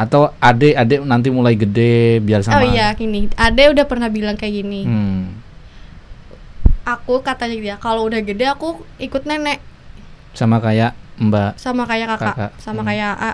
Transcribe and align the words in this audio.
Atau 0.00 0.32
adek 0.40 0.72
adek 0.74 1.04
nanti 1.04 1.28
mulai 1.28 1.52
gede 1.52 2.24
biar 2.24 2.40
sama. 2.40 2.56
Oh 2.56 2.64
iya 2.64 2.88
gini, 2.92 3.28
Ade 3.36 3.68
udah 3.68 3.84
pernah 3.84 4.08
bilang 4.08 4.32
kayak 4.32 4.54
gini. 4.56 4.80
Hmm. 4.82 5.36
Aku 6.82 7.20
katanya 7.20 7.52
dia 7.54 7.76
kalau 7.76 8.08
udah 8.08 8.18
gede 8.18 8.48
aku 8.48 8.80
ikut 8.96 9.22
nenek 9.22 9.60
Sama 10.32 10.56
kayak 10.56 10.96
Mbak. 11.20 11.60
sama 11.60 11.84
kayak 11.84 12.16
kakak, 12.16 12.32
Kakak. 12.32 12.50
sama 12.56 12.80
Hmm. 12.80 12.88
kayak 12.88 13.12
A, 13.12 13.30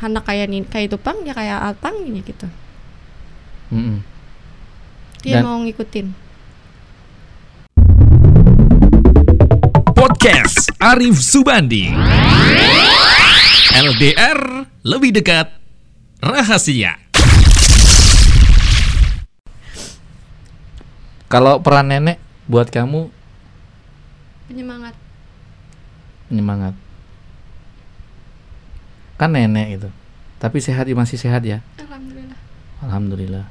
anak 0.00 0.24
kayak 0.24 0.46
nih 0.48 0.60
kayak 0.64 0.86
itu 0.88 0.96
pang 0.96 1.20
ya 1.20 1.36
kayak 1.36 1.60
Alpang 1.60 2.00
gini 2.00 2.24
gitu. 2.24 2.48
Mm-mm. 3.68 4.00
Dia 5.20 5.38
Dan- 5.38 5.44
mau 5.44 5.60
ngikutin. 5.60 6.06
Podcast 9.92 10.72
Arif 10.78 11.20
Subandi. 11.20 11.92
LDR 13.74 14.40
lebih 14.82 15.12
dekat 15.12 15.63
rahasia. 16.24 16.96
Kalau 21.28 21.60
peran 21.60 21.90
nenek 21.92 22.16
buat 22.48 22.68
kamu 22.72 23.10
Penyemangat. 24.48 24.94
penyemangat. 26.28 26.74
Kan 29.20 29.32
nenek 29.36 29.80
itu. 29.80 29.88
Tapi 30.40 30.60
sehat 30.60 30.84
masih 30.92 31.16
sehat 31.16 31.42
ya. 31.44 31.64
Alhamdulillah 31.80 32.38
Alhamdulillah. 32.84 33.46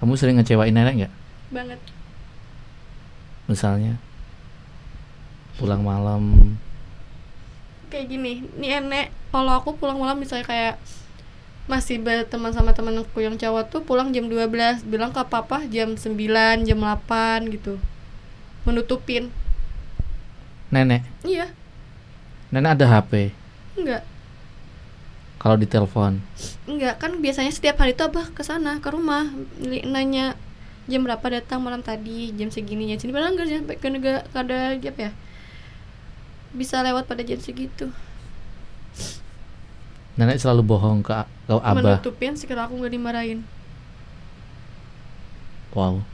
Kamu 0.00 0.12
sering 0.18 0.40
ngecewain 0.40 0.72
nenek 0.72 0.94
nggak? 1.04 1.14
banget. 1.52 1.80
Misalnya 3.44 4.00
pulang 5.60 5.84
malam. 5.84 6.56
Kayak 7.92 8.08
gini, 8.08 8.40
nih 8.56 8.80
nenek 8.80 9.12
kalau 9.28 9.52
aku 9.52 9.76
pulang 9.76 10.00
malam 10.00 10.16
misalnya 10.16 10.48
kayak 10.48 10.74
masih 11.70 12.02
berteman 12.02 12.50
sama 12.50 12.74
temanku 12.74 13.22
yang 13.22 13.38
cowok 13.38 13.70
tuh 13.70 13.80
pulang 13.86 14.10
jam 14.10 14.26
12 14.26 14.82
bilang 14.86 15.14
ke 15.14 15.22
papa 15.26 15.62
jam 15.70 15.94
9 15.94 16.66
jam 16.66 16.78
8 16.78 17.54
gitu. 17.54 17.78
Menutupin. 18.66 19.30
Nenek, 20.72 21.06
iya. 21.22 21.50
Nenek 22.50 22.78
ada 22.78 22.86
HP. 22.88 23.30
enggak. 23.78 24.02
Kalau 25.42 25.58
ditelepon, 25.58 26.22
enggak 26.70 27.02
kan 27.02 27.18
biasanya 27.18 27.50
setiap 27.50 27.82
hari 27.82 27.98
tuh 27.98 28.06
abah 28.06 28.30
ke 28.30 28.46
sana 28.46 28.78
ke 28.78 28.88
rumah. 28.90 29.26
Nanya 29.62 30.38
jam 30.86 31.02
berapa 31.02 31.26
datang 31.30 31.62
malam 31.62 31.82
tadi? 31.82 32.30
Jam 32.34 32.50
segini 32.50 32.94
ya 32.94 32.98
sini 32.98 33.10
padahal 33.10 33.34
enggak 33.34 33.50
sampai 33.50 33.78
ke 33.78 33.88
negara 33.90 34.22
ada 34.34 34.78
apa 34.78 35.00
ya 35.10 35.12
bisa 36.52 36.84
lewat 36.84 37.08
pada 37.08 37.24
jam 37.24 37.40
segitu 37.40 37.88
nenek 40.16 40.36
selalu 40.36 40.62
bohong 40.64 41.00
ke, 41.00 41.12
ke 41.48 41.54
abah. 41.56 41.74
menutupin 41.98 42.36
sekira 42.36 42.68
aku 42.68 42.76
nggak 42.80 42.92
dimarahin 42.92 43.40
Wow. 45.72 46.04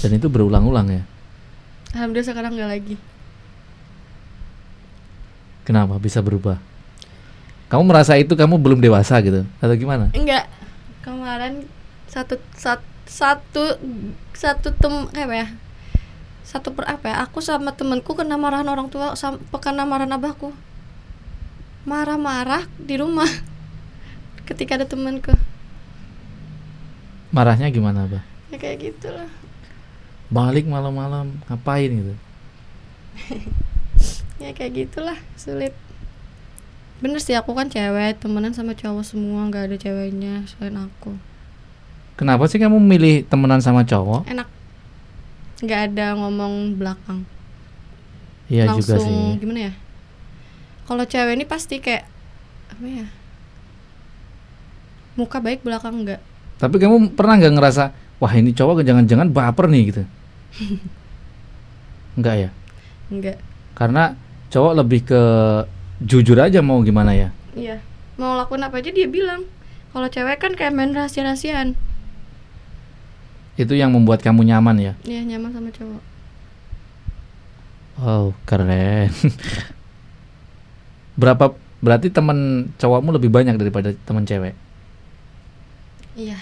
Dan 0.00 0.16
itu 0.16 0.32
berulang-ulang 0.32 0.88
ya. 0.88 1.02
alhamdulillah 1.92 2.28
sekarang 2.28 2.52
nggak 2.56 2.70
lagi 2.72 2.96
Kenapa 5.66 5.98
bisa 5.98 6.22
berubah? 6.22 6.62
Kamu 7.66 7.82
merasa 7.90 8.14
itu 8.14 8.38
kamu 8.38 8.54
belum 8.62 8.78
dewasa 8.78 9.18
gitu 9.18 9.42
atau 9.58 9.74
gimana? 9.74 10.14
enggak 10.14 10.46
kemarin 11.02 11.66
satu 12.06 12.38
sat, 12.54 12.78
satu 13.04 13.76
satu 14.30 14.70
tem 14.78 14.94
kayak 15.10 15.26
apa 15.26 15.34
ya 15.34 15.48
satu 16.46 16.70
per 16.70 16.86
apa 16.86 17.06
ya 17.10 17.16
aku 17.26 17.42
sama 17.42 17.74
temenku 17.74 18.14
kena 18.14 18.38
marahan 18.38 18.70
orang 18.70 18.86
tua 18.86 19.18
sama 19.18 19.42
kena 19.58 19.82
marahan 19.82 20.14
abahku 20.14 20.54
marah-marah 21.86 22.66
di 22.76 22.98
rumah 22.98 23.28
ketika 24.48 24.74
ada 24.74 24.86
temanku 24.86 25.32
Marahnya 27.30 27.68
gimana, 27.68 28.06
Abah? 28.06 28.22
ya 28.48 28.56
kayak 28.56 28.78
gitulah 28.80 29.28
Balik 30.26 30.64
malam-malam 30.64 31.36
ngapain 31.46 31.90
gitu? 31.90 32.14
ya 34.42 34.50
kayak 34.50 34.72
gitulah 34.74 35.16
sulit 35.34 35.72
bener 36.96 37.20
sih 37.20 37.36
aku 37.36 37.52
kan 37.52 37.68
cewek 37.68 38.16
temenan 38.18 38.50
sama 38.50 38.72
cowok 38.72 39.04
semua 39.04 39.44
nggak 39.46 39.68
ada 39.68 39.76
ceweknya 39.76 40.44
selain 40.48 40.76
aku 40.80 41.12
Kenapa 42.16 42.48
sih 42.48 42.56
kamu 42.56 42.80
milih 42.80 43.28
temenan 43.28 43.60
sama 43.60 43.84
cowok? 43.84 44.24
enak 44.26 44.48
nggak 45.60 45.80
ada 45.92 46.16
ngomong 46.16 46.74
belakang 46.74 47.24
Iya 48.48 48.70
juga 48.72 48.96
sih. 48.96 49.36
gimana 49.36 49.68
ya 49.68 49.72
kalau 50.86 51.02
cewek 51.02 51.34
ini 51.34 51.44
pasti 51.44 51.78
kayak 51.78 52.06
apa 52.70 52.84
ya 52.86 53.06
muka 55.16 55.38
baik 55.40 55.64
belakang 55.64 56.04
enggak 56.04 56.20
Tapi 56.56 56.80
kamu 56.80 57.12
pernah 57.12 57.36
nggak 57.36 57.52
ngerasa, 57.52 57.84
wah 58.16 58.32
ini 58.32 58.56
cowok 58.56 58.80
jangan-jangan 58.80 59.28
baper 59.28 59.68
nih 59.68 59.82
gitu? 59.92 60.02
Enggak 62.16 62.36
ya? 62.36 62.50
enggak 63.12 63.36
Karena 63.76 64.16
cowok 64.48 64.72
lebih 64.80 65.00
ke 65.04 65.20
jujur 66.00 66.40
aja 66.40 66.64
mau 66.64 66.80
gimana 66.80 67.12
ya? 67.12 67.28
iya 67.52 67.80
mau 68.16 68.36
lakuin 68.36 68.64
apa 68.64 68.80
aja 68.80 68.88
dia 68.88 69.04
bilang 69.04 69.44
kalau 69.92 70.08
cewek 70.08 70.40
kan 70.40 70.52
kayak 70.56 70.72
main 70.72 70.92
rahasia-rahasiaan 70.92 71.76
Itu 73.56 73.72
yang 73.72 73.92
membuat 73.92 74.20
kamu 74.20 74.44
nyaman 74.44 74.76
ya? 74.80 74.92
ya 75.04 75.20
nyaman 75.24 75.52
sama 75.52 75.68
cowok 75.72 76.02
Wow, 77.96 78.36
keren. 78.44 79.08
Berapa 81.16 81.52
berarti 81.80 82.08
teman 82.08 82.70
cowokmu 82.76 83.16
lebih 83.16 83.28
banyak 83.28 83.56
daripada 83.56 83.92
teman 84.04 84.24
cewek? 84.24 84.52
iya 86.16 86.36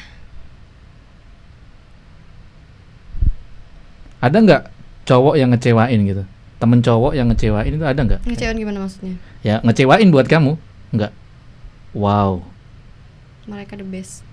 Ada 4.18 4.40
nggak 4.40 4.62
cowok 5.04 5.34
yang 5.36 5.50
ngecewain 5.52 6.00
gitu? 6.06 6.22
Temen 6.56 6.80
cowok 6.80 7.12
yang 7.12 7.28
ngecewain 7.28 7.68
itu 7.70 7.84
ada 7.84 8.00
nggak? 8.00 8.20
ngecewain 8.24 8.56
gimana 8.56 8.78
maksudnya 8.80 9.14
Ya 9.44 9.60
ngecewain 9.60 10.08
buat 10.08 10.24
kamu? 10.24 10.56
Nggak. 10.94 11.12
Wow. 11.92 12.42
mereka 13.44 13.76
the 13.76 13.84
best 13.84 14.24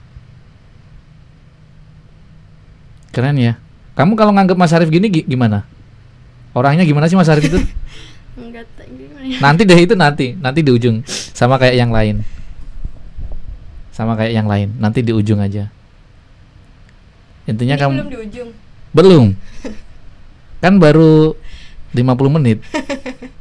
Keren 3.12 3.36
ya. 3.36 3.60
Kamu 3.92 4.16
kalau 4.16 4.32
nganggap 4.32 4.56
Mas 4.56 4.72
Arif 4.72 4.88
gini 4.88 5.12
gi- 5.12 5.28
gimana? 5.28 5.68
Orangnya 6.56 6.88
gimana 6.88 7.12
sih 7.12 7.20
Mas 7.20 7.28
Arif 7.28 7.44
itu? 7.44 7.60
ya 8.40 8.64
nanti 9.40 9.62
deh 9.64 9.80
itu 9.80 9.96
nanti, 9.96 10.36
nanti 10.36 10.60
di 10.66 10.72
ujung. 10.74 11.06
Sama 11.08 11.56
kayak 11.56 11.78
yang 11.80 11.94
lain. 11.94 12.26
Sama 13.96 14.20
kayak 14.20 14.34
yang 14.36 14.48
lain. 14.50 14.76
Nanti 14.82 15.06
di 15.06 15.16
ujung 15.16 15.40
aja. 15.40 15.72
Intinya 17.48 17.76
Ini 17.78 17.82
kamu 17.82 17.94
belum 17.96 18.10
di 18.12 18.20
ujung 18.20 18.50
belum. 18.92 19.26
Kan 20.64 20.78
baru 20.78 21.34
50 21.96 22.36
menit. 22.38 22.60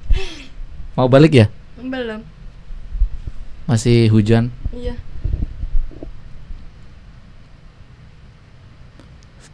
Mau 0.96 1.06
balik 1.10 1.34
ya? 1.34 1.46
belum 1.80 2.22
Masih 3.66 4.06
hujan. 4.14 4.50
iya 4.70 4.94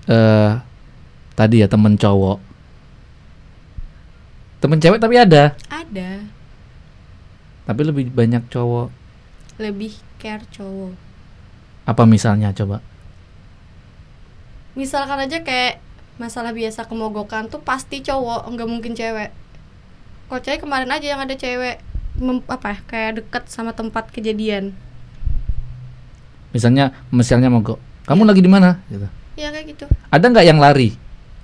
eh 0.06 0.52
tadi 1.34 1.64
ya 1.64 1.66
temen 1.66 1.98
cowok. 1.98 2.38
Temen 4.66 4.82
cewek 4.82 4.98
tapi 4.98 5.14
ada, 5.14 5.54
ada 5.70 6.26
tapi 7.62 7.86
lebih 7.86 8.10
banyak 8.10 8.50
cowok. 8.50 8.90
lebih 9.62 9.94
care 10.18 10.42
cowok 10.50 10.90
Apa 11.86 12.02
misalnya 12.02 12.50
coba? 12.50 12.82
misalkan 14.74 15.22
aja 15.22 15.38
kayak 15.40 15.78
masalah 16.18 16.50
biasa 16.50 16.82
kemogokan 16.82 17.46
tuh 17.46 17.62
pasti 17.62 18.02
cowok 18.02 18.50
nggak 18.50 18.66
mungkin 18.66 18.92
cewek 18.92 19.30
kok 20.26 20.42
cewek 20.42 20.66
kemarin 20.66 20.90
aja 20.90 21.14
yang 21.14 21.22
ada 21.22 21.38
cewek 21.38 21.78
mem- 22.18 22.42
apa 22.50 22.74
ya, 22.74 22.78
kayak 22.90 23.12
deket 23.22 23.46
sama 23.46 23.70
tempat 23.70 24.10
kejadian 24.10 24.74
Misalnya, 26.50 26.90
misalnya 27.14 27.46
mogok. 27.46 27.78
Kamu 28.02 28.26
lagi 28.26 28.42
di 28.42 28.50
mana? 28.50 28.82
Gitu. 28.90 29.06
ya 29.36 29.54
kayak 29.54 29.66
gitu 29.78 29.86
Ada 30.10 30.26
nggak 30.26 30.42
yang 30.42 30.58
lari? 30.58 30.90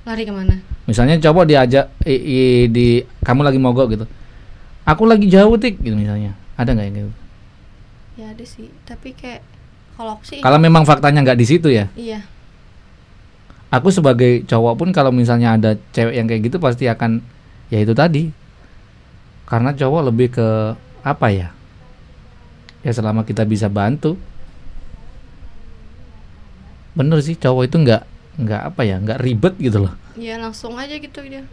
lari 0.02 0.22
ke 0.26 0.34
mana 0.34 0.58
Misalnya 0.82 1.14
cowok 1.18 1.44
diajak 1.46 1.86
i- 2.02 2.18
i- 2.22 2.66
di 2.66 2.86
kamu 3.22 3.46
lagi 3.46 3.58
mogok 3.62 3.94
gitu. 3.94 4.06
Aku 4.82 5.06
lagi 5.06 5.30
jauh 5.30 5.54
tik 5.54 5.78
gitu 5.78 5.94
misalnya. 5.94 6.34
Ada 6.58 6.74
nggak 6.74 6.86
yang 6.86 6.96
gitu? 6.98 7.12
ya 8.12 8.28
ada 8.28 8.44
sih 8.44 8.68
tapi 8.84 9.16
kayak 9.16 9.40
kalau 9.96 10.20
aku 10.20 10.24
sih 10.28 10.44
Kalau 10.44 10.60
memang 10.60 10.84
faktanya 10.84 11.24
nggak 11.24 11.38
di 11.40 11.46
situ 11.48 11.72
ya. 11.72 11.88
iya 11.96 12.20
Aku 13.72 13.88
sebagai 13.88 14.44
cowok 14.44 14.74
pun 14.76 14.88
kalau 14.92 15.08
misalnya 15.08 15.56
ada 15.56 15.80
cewek 15.96 16.12
yang 16.12 16.28
kayak 16.28 16.44
gitu 16.44 16.60
pasti 16.60 16.92
akan 16.92 17.24
ya 17.72 17.80
itu 17.80 17.96
tadi. 17.96 18.28
Karena 19.48 19.72
cowok 19.72 20.12
lebih 20.12 20.28
ke 20.28 20.76
apa 21.00 21.32
ya? 21.32 21.48
Ya 22.84 22.92
selama 22.92 23.24
kita 23.24 23.48
bisa 23.48 23.72
bantu. 23.72 24.20
Bener 26.92 27.16
sih 27.24 27.32
cowok 27.32 27.62
itu 27.72 27.76
nggak 27.80 28.02
nggak 28.44 28.62
apa 28.68 28.80
ya 28.84 29.00
nggak 29.00 29.18
ribet 29.24 29.54
gitu 29.56 29.88
loh. 29.88 29.94
Ya 30.14 30.36
langsung 30.36 30.76
aja 30.76 30.92
gitu 30.94 31.20
dia 31.24 31.44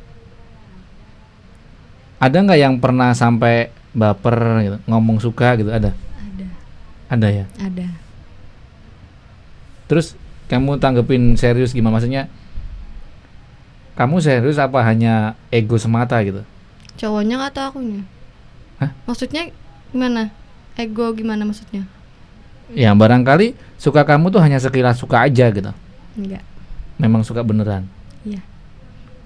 Ada 2.19 2.44
nggak 2.44 2.59
yang 2.59 2.75
pernah 2.83 3.15
sampai 3.15 3.71
baper 3.95 4.35
gitu 4.61 4.77
ngomong 4.85 5.17
suka 5.23 5.56
gitu 5.56 5.71
ada? 5.71 5.95
ada 6.19 6.45
Ada 7.09 7.27
ya. 7.31 7.45
ada 7.57 7.88
Terus 9.89 10.13
kamu 10.45 10.77
tanggepin 10.77 11.33
serius 11.33 11.73
gimana 11.73 11.97
maksudnya? 11.97 12.27
Kamu 13.95 14.21
serius 14.21 14.56
apa 14.56 14.79
hanya 14.85 15.35
ego 15.50 15.75
semata 15.75 16.19
gitu? 16.23 16.44
cowoknya 17.00 17.39
atau 17.47 17.63
akunya 17.63 18.03
Hah? 18.75 18.91
maksudnya 19.07 19.47
gimana 19.89 20.27
ego 20.75 21.15
gimana 21.15 21.47
maksudnya 21.47 21.88
Ya 22.69 22.91
barangkali 22.91 23.55
suka 23.79 24.03
kamu 24.03 24.29
tuh 24.29 24.44
hanya 24.44 24.59
sekilas 24.59 25.00
suka 25.00 25.23
aja 25.23 25.47
gitu. 25.50 25.71
enggak 26.13 26.44
Memang 27.00 27.23
suka 27.23 27.39
beneran. 27.41 27.88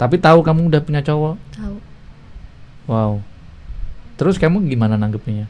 Tapi 0.04 0.20
tahu 0.20 0.44
kamu 0.44 0.68
udah 0.68 0.82
punya 0.84 1.00
cowok. 1.00 1.40
tahu 1.56 1.76
Wow. 2.84 3.24
Terus 4.20 4.36
kamu 4.36 4.68
gimana 4.68 5.00
nanggepinnya? 5.00 5.48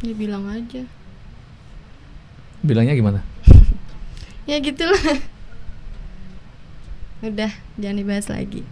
ya 0.00 0.16
bilang 0.16 0.48
aja 0.48 0.80
Bilangnya 2.64 2.96
gimana? 2.96 3.20
ya 4.48 4.56
gitulah 4.56 4.96
udah 7.20 7.52
jangan 7.76 7.96
dibahas 8.00 8.32
lagi 8.32 8.64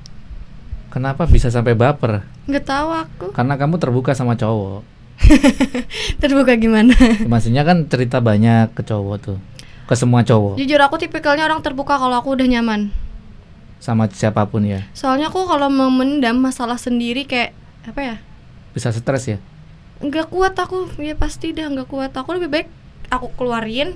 Kenapa 0.89 1.29
bisa 1.29 1.53
sampai 1.53 1.77
baper? 1.77 2.25
nggak 2.49 2.65
tahu 2.65 2.89
aku 2.97 3.27
Karena 3.37 3.61
kamu 3.61 3.77
terbuka 3.77 4.17
sama 4.17 4.41
cowok. 4.41 4.81
terbuka 6.25 6.57
gimana 6.57 6.97
Maksudnya 7.29 7.61
kan 7.61 7.85
cerita 7.85 8.25
banyak 8.25 8.73
ke 8.73 8.81
cowok 8.81 9.17
tuh. 9.21 9.39
Ke 9.85 9.93
semua 9.93 10.25
cowok. 10.25 10.57
jujur 10.57 10.81
aku 10.81 10.97
tipikalnya 10.97 11.45
orang 11.45 11.61
terbuka 11.61 12.01
kalau 12.01 12.17
aku 12.17 12.33
udah 12.33 12.49
nyaman 12.49 12.89
Sama 13.79 14.11
siapa 14.11 14.43
pun 14.51 14.67
ya. 14.67 14.83
soalnya 14.93 15.31
aku 15.31 15.47
kalau 15.47 15.71
memendam 15.71 16.35
masalah 16.39 16.77
sendiri 16.77 17.25
kayak 17.25 17.55
apa 17.87 18.01
ya 18.03 18.17
Bisa 18.75 18.91
stres 18.91 19.25
ya. 19.27 19.39
nggak 19.99 20.31
kuat 20.31 20.55
aku 20.55 20.87
ya 20.99 21.15
pasti 21.15 21.51
dah 21.51 21.67
nggak 21.71 21.89
kuat 21.91 22.13
aku 22.15 22.39
lebih 22.39 22.51
baik 22.51 22.69
aku 23.11 23.31
keluarin 23.35 23.95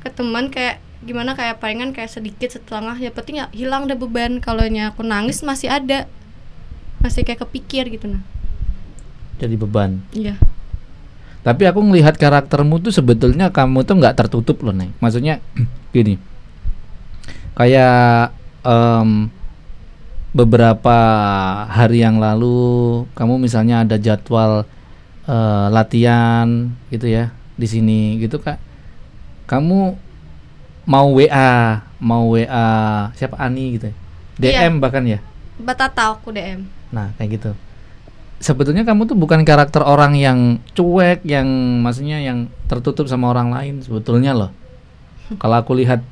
ke 0.00 0.08
teman 0.12 0.48
kayak 0.48 0.80
gimana 1.00 1.32
kayak 1.32 1.56
palingan 1.56 1.96
kayak 1.96 2.12
sedikit 2.12 2.52
setengah 2.52 2.96
ya 3.00 3.08
penting 3.08 3.40
ya 3.40 3.46
hilang 3.56 3.88
deh 3.88 3.96
beban 3.96 4.36
kalau 4.44 4.60
aku 4.60 5.00
nangis 5.00 5.40
masih 5.40 5.72
ada 5.72 6.04
masih 7.00 7.24
kayak 7.24 7.40
kepikir 7.48 7.88
gitu 7.88 8.08
nah 8.08 8.20
Jadi 9.40 9.56
beban. 9.56 10.04
iya 10.12 10.36
Tapi 11.40 11.64
aku 11.64 11.80
ngelihat 11.80 12.20
karaktermu 12.20 12.84
tuh 12.84 12.92
sebetulnya 12.92 13.48
kamu 13.48 13.88
tuh 13.88 13.96
nggak 13.96 14.12
tertutup 14.12 14.60
loh, 14.60 14.76
Neng. 14.76 14.92
Maksudnya 15.00 15.40
gini. 15.96 16.20
Kayak 17.56 18.36
em, 18.64 19.30
beberapa 20.30 20.98
hari 21.66 22.06
yang 22.06 22.22
lalu 22.22 23.02
kamu 23.18 23.42
misalnya 23.42 23.82
ada 23.82 23.98
jadwal 23.98 24.62
eh, 25.26 25.66
latihan 25.74 26.70
gitu 26.94 27.10
ya 27.10 27.34
di 27.58 27.66
sini 27.66 28.16
gitu 28.22 28.40
Kak. 28.40 28.58
Kamu 29.50 29.98
mau 30.86 31.06
WA, 31.12 31.82
mau 32.00 32.32
WA 32.32 32.68
siapa 33.18 33.36
Ani 33.36 33.76
gitu. 33.76 33.90
ya? 33.90 33.94
Iya. 34.40 34.70
DM 34.70 34.80
bahkan 34.80 35.04
ya. 35.04 35.20
batata 35.60 36.16
aku 36.16 36.32
DM 36.32 36.64
Nah, 36.90 37.14
kayak 37.20 37.30
gitu. 37.38 37.50
Sebetulnya 38.40 38.82
kamu 38.88 39.04
tuh 39.04 39.14
bukan 39.14 39.44
karakter 39.44 39.84
orang 39.84 40.16
yang 40.16 40.58
cuek, 40.72 41.22
yang 41.28 41.46
maksudnya 41.84 42.18
yang 42.24 42.48
tertutup 42.66 43.06
sama 43.06 43.30
orang 43.30 43.52
lain 43.52 43.74
sebetulnya 43.84 44.32
loh. 44.32 44.50
Kalau 45.42 45.60
aku 45.60 45.76
lihat 45.76 46.02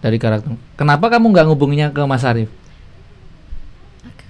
dari 0.00 0.16
karakter. 0.16 0.56
Kenapa 0.76 1.06
kamu 1.12 1.30
nggak 1.32 1.46
ngubunginya 1.48 1.88
ke 1.92 2.00
Mas 2.08 2.24
Arif? 2.24 2.48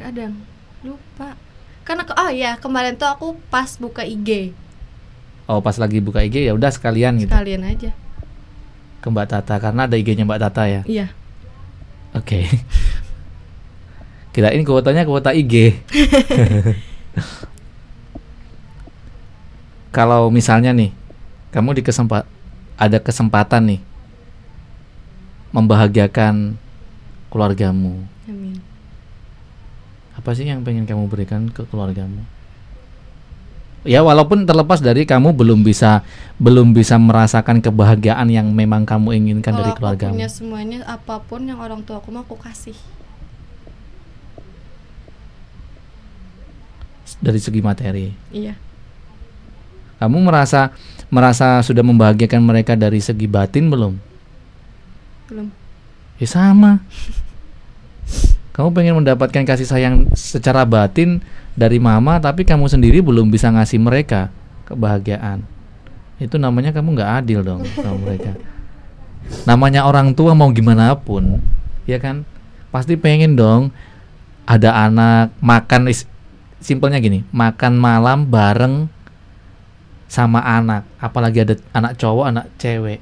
kadang 0.00 0.32
lupa 0.81 1.37
karena 1.84 2.08
ke 2.08 2.17
oh 2.17 2.32
ya 2.32 2.56
kemarin 2.56 2.96
tuh 2.96 3.05
aku 3.05 3.37
pas 3.52 3.69
buka 3.76 4.00
IG 4.00 4.56
Oh, 5.50 5.58
pas 5.58 5.75
lagi 5.82 5.99
buka 5.99 6.22
IG 6.22 6.46
ya 6.46 6.55
udah 6.55 6.70
sekalian 6.70 7.19
gitu 7.20 7.28
sekalian 7.28 7.67
aja 7.69 7.90
ke 9.02 9.06
Mbak 9.11 9.26
Tata 9.28 9.58
karena 9.61 9.84
ada 9.90 9.96
IG-nya 9.99 10.22
Mbak 10.25 10.40
Tata 10.40 10.62
ya. 10.69 10.82
iya 10.88 11.12
Oke. 12.11 12.43
Kirain 14.34 14.62
kuotanya 14.66 15.06
kuota 15.06 15.31
IG. 15.31 15.78
Kalau 19.94 20.26
misalnya 20.31 20.75
nih, 20.75 20.90
kamu 21.55 21.78
di 21.78 21.82
kesempat 21.87 22.26
ada 22.75 22.99
kesempatan 22.99 23.75
nih 23.75 23.81
membahagiakan 25.50 26.55
keluargamu. 27.31 28.02
amin 28.26 28.58
Apa 30.14 30.35
sih 30.35 30.44
yang 30.44 30.61
pengen 30.62 30.85
kamu 30.85 31.06
berikan 31.08 31.49
ke 31.49 31.64
keluargamu? 31.67 32.23
Ya 33.81 34.05
walaupun 34.05 34.44
terlepas 34.44 34.85
dari 34.85 35.08
kamu 35.08 35.32
belum 35.32 35.64
bisa 35.64 36.05
belum 36.37 36.76
bisa 36.76 37.00
merasakan 37.00 37.64
kebahagiaan 37.64 38.29
yang 38.29 38.52
memang 38.52 38.85
kamu 38.85 39.17
inginkan 39.17 39.56
kalau 39.56 39.64
dari 39.64 39.70
aku 39.73 39.79
keluargamu. 39.81 40.12
punya 40.20 40.29
semuanya 40.29 40.79
apa 40.85 41.17
pun 41.25 41.49
yang 41.49 41.56
orang 41.56 41.81
tua 41.81 41.97
aku 41.97 42.12
mau 42.12 42.20
aku 42.20 42.37
kasih 42.37 42.76
Dari 47.20 47.37
segi 47.37 47.61
materi. 47.61 48.12
iya 48.32 48.56
Kamu 50.00 50.25
merasa 50.25 50.73
merasa 51.12 51.61
sudah 51.61 51.85
membahagiakan 51.85 52.41
mereka 52.41 52.73
dari 52.76 53.00
segi 53.00 53.29
batin 53.29 53.69
belum? 53.69 53.97
Belum 55.31 55.49
Ya 56.21 56.29
sama. 56.29 56.85
Kamu 58.53 58.77
pengen 58.77 59.00
mendapatkan 59.00 59.41
kasih 59.41 59.65
sayang 59.65 60.12
secara 60.12 60.69
batin 60.69 61.25
dari 61.56 61.81
mama, 61.81 62.21
tapi 62.21 62.44
kamu 62.44 62.69
sendiri 62.69 63.00
belum 63.00 63.32
bisa 63.32 63.49
ngasih 63.49 63.81
mereka 63.81 64.29
kebahagiaan. 64.69 65.41
Itu 66.21 66.37
namanya 66.37 66.77
kamu 66.77 66.93
nggak 66.93 67.25
adil 67.25 67.41
dong 67.41 67.65
sama 67.73 67.97
mereka. 68.05 68.37
Namanya 69.49 69.88
orang 69.88 70.12
tua 70.12 70.37
mau 70.37 70.53
gimana 70.53 70.93
pun, 70.93 71.41
ya 71.88 71.97
kan? 71.97 72.29
Pasti 72.69 73.00
pengen 73.00 73.33
dong 73.33 73.73
ada 74.44 74.76
anak 74.76 75.33
makan 75.41 75.88
simpelnya 76.61 77.00
gini, 77.00 77.25
makan 77.33 77.81
malam 77.81 78.29
bareng 78.29 78.93
sama 80.05 80.44
anak, 80.44 80.85
apalagi 81.00 81.49
ada 81.49 81.55
anak 81.73 81.97
cowok, 81.97 82.29
anak 82.29 82.44
cewek. 82.61 83.00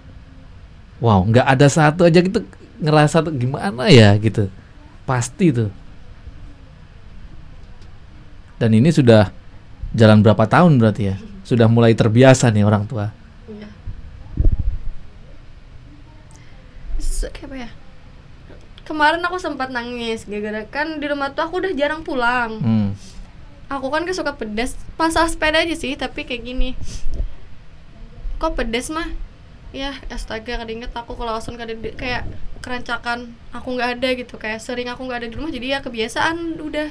Wow, 0.99 1.23
nggak 1.31 1.47
ada 1.47 1.67
satu 1.71 2.11
aja 2.11 2.19
gitu 2.19 2.43
ngerasa 2.83 3.23
tuh 3.23 3.35
gimana 3.35 3.87
ya 3.91 4.15
gitu. 4.19 4.51
Pasti 5.07 5.55
tuh. 5.55 5.71
Dan 8.59 8.75
ini 8.75 8.91
sudah 8.91 9.31
jalan 9.95 10.19
berapa 10.19 10.45
tahun 10.51 10.83
berarti 10.83 11.03
ya? 11.15 11.17
Sudah 11.47 11.71
mulai 11.71 11.95
terbiasa 11.95 12.51
nih 12.51 12.67
orang 12.67 12.85
tua. 12.91 13.15
Iya. 13.47 13.69
Se- 16.99 17.31
kayak 17.31 17.47
apa 17.47 17.57
ya? 17.57 17.71
Kemarin 18.83 19.23
aku 19.23 19.39
sempat 19.39 19.71
nangis 19.71 20.27
gara-gara 20.27 20.67
kan 20.67 20.99
di 20.99 21.07
rumah 21.07 21.31
tuh 21.31 21.47
aku 21.47 21.63
udah 21.63 21.73
jarang 21.79 22.03
pulang. 22.03 22.59
Hmm. 22.59 22.89
Aku 23.69 23.93
kan 23.93 24.03
gak 24.09 24.17
suka 24.17 24.33
pedas, 24.33 24.73
masalah 24.97 25.29
sepeda 25.29 25.61
aja 25.61 25.77
sih, 25.77 25.93
tapi 25.93 26.25
kayak 26.25 26.41
gini. 26.41 26.73
Kok 28.41 28.57
pedas 28.57 28.89
mah? 28.89 29.13
Ya, 29.69 29.93
astaga, 30.09 30.57
kadang 30.57 30.81
inget 30.81 30.93
aku 30.97 31.13
kalau 31.13 31.37
langsung 31.37 31.61
kada 31.61 31.77
di- 31.77 31.93
kayak 31.93 32.25
kerancakan 32.65 33.37
aku 33.53 33.77
nggak 33.77 34.01
ada 34.01 34.09
gitu, 34.17 34.35
kayak 34.41 34.59
sering 34.59 34.89
aku 34.89 35.05
nggak 35.05 35.25
ada 35.25 35.29
di 35.29 35.37
rumah, 35.37 35.53
jadi 35.53 35.77
ya 35.77 35.79
kebiasaan 35.85 36.57
udah 36.57 36.89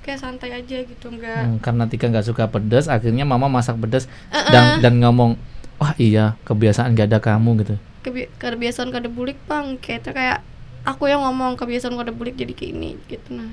kayak 0.00 0.18
santai 0.18 0.56
aja 0.56 0.88
gitu, 0.88 1.06
nggak. 1.12 1.42
Hmm, 1.44 1.58
karena 1.60 1.84
Tika 1.84 2.08
nggak 2.08 2.24
suka 2.24 2.48
pedas, 2.48 2.88
akhirnya 2.88 3.28
mama 3.28 3.52
masak 3.52 3.76
pedas 3.76 4.08
Eh, 4.32 4.40
dan 4.48 4.80
eh. 4.80 4.88
dan 4.88 4.94
ngomong, 5.04 5.36
wah 5.76 5.92
iya 6.00 6.40
kebiasaan 6.48 6.96
gak 6.96 7.12
ada 7.12 7.20
kamu 7.20 7.60
gitu. 7.60 7.74
Kebi- 8.00 8.32
kebiasaan 8.40 8.88
kada 8.88 9.12
bulik 9.12 9.36
bang 9.44 9.76
kayak 9.76 10.00
itu 10.00 10.10
kayak 10.16 10.38
aku 10.88 11.12
yang 11.12 11.20
ngomong 11.20 11.60
kebiasaan 11.60 11.92
kada 11.92 12.08
bulik 12.08 12.40
jadi 12.40 12.56
kayak 12.56 12.72
ini 12.72 12.90
gitu 13.04 13.36
nah 13.36 13.52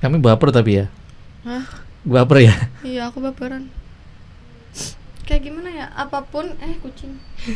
Kami 0.00 0.16
baper 0.18 0.48
tapi 0.50 0.80
ya, 0.82 0.86
Hah? 1.44 1.62
baper 2.02 2.38
ya. 2.42 2.54
iya 2.82 3.06
aku 3.06 3.20
baperan 3.20 3.68
kayak 5.22 5.42
gimana 5.46 5.70
ya 5.70 5.86
apa 5.94 6.26
pun 6.26 6.50
eh 6.58 6.74
kucing 6.82 7.14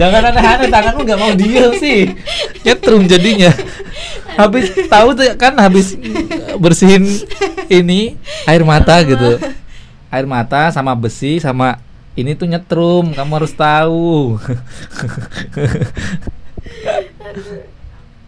Jangan 0.00 0.32
aneh-aneh 0.32 0.68
tanganmu 0.68 1.00
nggak 1.04 1.20
mau 1.20 1.32
diem 1.32 1.72
sih. 1.80 2.12
Nyetrum 2.64 3.08
jadinya. 3.08 3.52
Habis 4.36 4.72
tahu 4.88 5.16
tuh 5.16 5.32
kan 5.36 5.56
habis 5.56 5.96
bersihin 6.60 7.04
ini 7.72 8.16
air 8.44 8.64
mata 8.64 9.00
gitu. 9.04 9.40
Air 10.12 10.26
mata 10.28 10.68
sama 10.72 10.92
besi 10.92 11.40
sama 11.40 11.80
ini 12.12 12.36
tuh 12.36 12.44
nyetrum, 12.44 13.16
kamu 13.16 13.32
harus 13.40 13.52
tahu. 13.56 14.36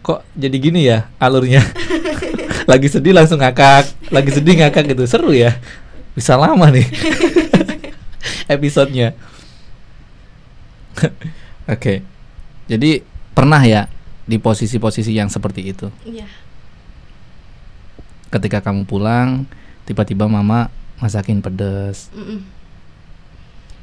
Kok 0.01 0.21
jadi 0.33 0.57
gini 0.57 0.81
ya 0.89 1.05
alurnya? 1.21 1.61
lagi 2.71 2.89
sedih 2.89 3.13
langsung 3.13 3.37
ngakak, 3.37 3.85
lagi 4.09 4.33
sedih 4.33 4.65
ngakak 4.65 4.89
gitu. 4.93 5.05
Seru 5.05 5.29
ya. 5.33 5.53
Bisa 6.15 6.39
lama 6.39 6.71
nih 6.71 6.87
episodenya. 8.55 9.11
Oke. 11.73 12.01
Jadi 12.65 13.03
pernah 13.35 13.61
ya 13.61 13.91
di 14.25 14.41
posisi-posisi 14.41 15.13
yang 15.13 15.29
seperti 15.29 15.69
itu. 15.69 15.87
iya 16.07 16.25
Ketika 18.33 18.59
kamu 18.63 18.89
pulang, 18.89 19.45
tiba-tiba 19.85 20.25
mama 20.25 20.73
masakin 20.97 21.43
pedes. 21.45 22.09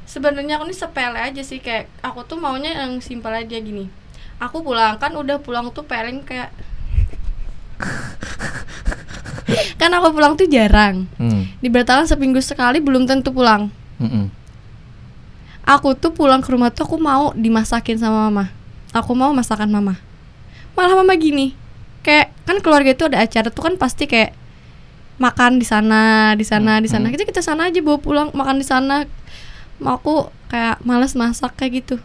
Sebenarnya 0.04 0.58
aku 0.58 0.68
ini 0.68 0.76
sepele 0.76 1.16
aja 1.16 1.40
sih 1.40 1.62
kayak 1.62 1.88
aku 2.02 2.26
tuh 2.26 2.36
maunya 2.36 2.74
yang 2.84 2.98
simpel 2.98 3.32
aja 3.32 3.56
gini. 3.56 3.88
Aku 4.42 4.60
pulang 4.66 4.98
kan 4.98 5.14
udah 5.14 5.38
pulang 5.38 5.70
tuh 5.70 5.86
paling 5.86 6.26
kayak 6.26 6.50
kan 9.80 9.90
aku 9.90 10.12
pulang 10.12 10.34
tuh 10.34 10.46
jarang. 10.46 11.04
Hmm. 11.16 11.48
Di 11.58 11.68
Bertalan 11.68 12.04
seminggu 12.04 12.40
sekali 12.40 12.78
belum 12.78 13.04
tentu 13.04 13.30
pulang. 13.30 13.68
mm-mm. 13.98 14.26
Aku 15.62 15.94
tuh 15.94 16.10
pulang 16.10 16.42
ke 16.42 16.50
rumah 16.50 16.74
tuh 16.74 16.82
aku 16.82 16.98
mau 16.98 17.30
dimasakin 17.32 17.94
sama 17.94 18.26
mama. 18.26 18.50
Aku 18.90 19.14
mau 19.14 19.30
masakan 19.30 19.70
mama. 19.70 19.94
Malah 20.74 20.98
mama 20.98 21.14
gini. 21.14 21.54
Kayak 22.02 22.34
kan 22.42 22.58
keluarga 22.58 22.90
itu 22.90 23.06
ada 23.06 23.22
acara 23.22 23.46
tuh 23.46 23.62
kan 23.62 23.74
pasti 23.78 24.10
kayak 24.10 24.34
makan 25.22 25.62
di 25.62 25.66
sana, 25.66 26.34
di 26.34 26.42
sana, 26.42 26.82
di 26.82 26.90
sana. 26.90 27.06
Hmm. 27.06 27.14
Kita 27.14 27.22
kita 27.22 27.40
sana 27.40 27.70
aja 27.70 27.78
bawa 27.78 27.98
pulang 28.02 28.28
makan 28.34 28.58
di 28.58 28.66
sana. 28.66 29.06
Mau 29.78 30.02
aku 30.02 30.26
kayak 30.50 30.82
males 30.82 31.14
masak 31.14 31.54
kayak 31.54 31.86
gitu. 31.86 31.96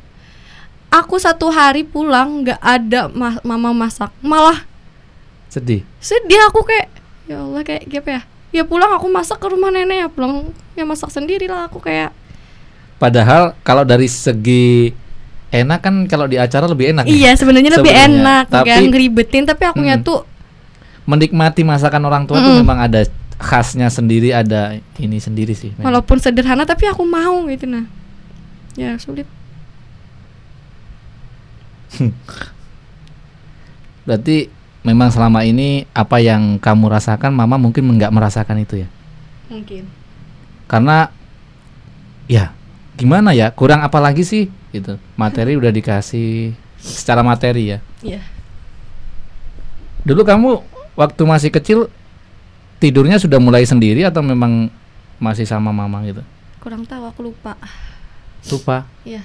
Aku 0.87 1.17
satu 1.17 1.49
hari 1.49 1.81
pulang 1.83 2.45
nggak 2.45 2.61
ada 2.61 3.09
ma- 3.11 3.41
mama 3.43 3.73
masak, 3.75 4.13
malah 4.23 4.63
Sedih. 5.51 5.83
sedih 5.99 6.39
aku 6.47 6.63
kayak 6.63 6.87
ya 7.27 7.37
Allah 7.37 7.61
kayak 7.61 7.83
apa 7.93 8.09
ya? 8.09 8.21
Ya 8.49 8.63
pulang 8.63 8.89
aku 8.89 9.07
masak 9.07 9.37
ke 9.37 9.47
rumah 9.47 9.67
nenek 9.67 9.97
ya 9.97 10.07
pulang 10.07 10.49
ya 10.73 10.83
masak 10.83 11.09
sendiri 11.09 11.45
lah 11.45 11.67
aku 11.67 11.77
kayak 11.77 12.15
Padahal 12.97 13.53
kalau 13.61 13.83
dari 13.83 14.07
segi 14.07 14.89
enak 15.49 15.79
kan 15.79 15.95
kalau 16.05 16.25
di 16.25 16.35
acara 16.35 16.65
lebih 16.65 16.89
enak. 16.89 17.05
ya. 17.05 17.13
Iya 17.13 17.31
sebenarnya 17.35 17.77
lebih 17.77 17.93
enak 17.93 18.49
Tapi- 18.49 18.67
kan 18.67 18.83
ngeribetin 18.85 19.43
tapi 19.45 19.63
akunya 19.63 19.95
Mm. 19.95 20.03
tuh 20.03 20.23
Menikmati 21.05 21.61
masakan 21.61 22.03
orang 22.03 22.23
tua 22.23 22.35
tuh 22.37 22.51
Mm. 22.51 22.59
memang 22.59 22.79
ada 22.81 23.07
khasnya 23.37 23.87
sendiri, 23.87 24.33
ada 24.33 24.75
ini 24.97 25.19
sendiri 25.19 25.53
sih. 25.53 25.69
memang. 25.71 25.93
walaupun 25.93 26.17
sederhana 26.17 26.63
tapi 26.63 26.83
aku 26.85 27.03
mau 27.03 27.45
gitu 27.45 27.63
nah 27.63 27.85
ya 28.73 28.97
sulit 28.97 29.23
Berarti 34.03 34.47
memang 34.87 35.11
selama 35.11 35.43
ini 35.43 35.83
apa 35.91 36.23
yang 36.23 36.55
kamu 36.63 36.87
rasakan, 36.87 37.35
mama 37.35 37.59
mungkin 37.59 37.83
nggak 37.99 38.15
merasakan 38.15 38.63
itu 38.63 38.87
ya. 38.87 38.89
mungkin 39.51 39.83
Karena 40.67 41.11
ya 42.31 42.55
gimana 42.95 43.35
ya, 43.35 43.51
kurang 43.51 43.83
apa 43.83 43.99
lagi 43.99 44.23
sih 44.23 44.47
gitu. 44.71 44.95
Materi 45.19 45.59
udah 45.59 45.71
dikasih 45.75 46.55
secara 46.79 47.19
materi 47.19 47.75
ya. 47.75 47.79
Iya 47.99 48.23
Dulu 50.07 50.23
kamu 50.23 50.49
waktu 50.95 51.21
masih 51.27 51.51
kecil 51.51 51.91
tidurnya 52.79 53.19
sudah 53.19 53.43
mulai 53.43 53.67
sendiri 53.67 54.07
atau 54.07 54.23
memang 54.23 54.71
masih 55.19 55.43
sama 55.43 55.75
mama 55.75 55.99
gitu? 56.07 56.23
kurang 56.67 56.83
tahu 56.83 57.03
aku 57.07 57.31
lupa 57.31 57.55
Lupa. 58.51 58.83
Iya 59.07 59.23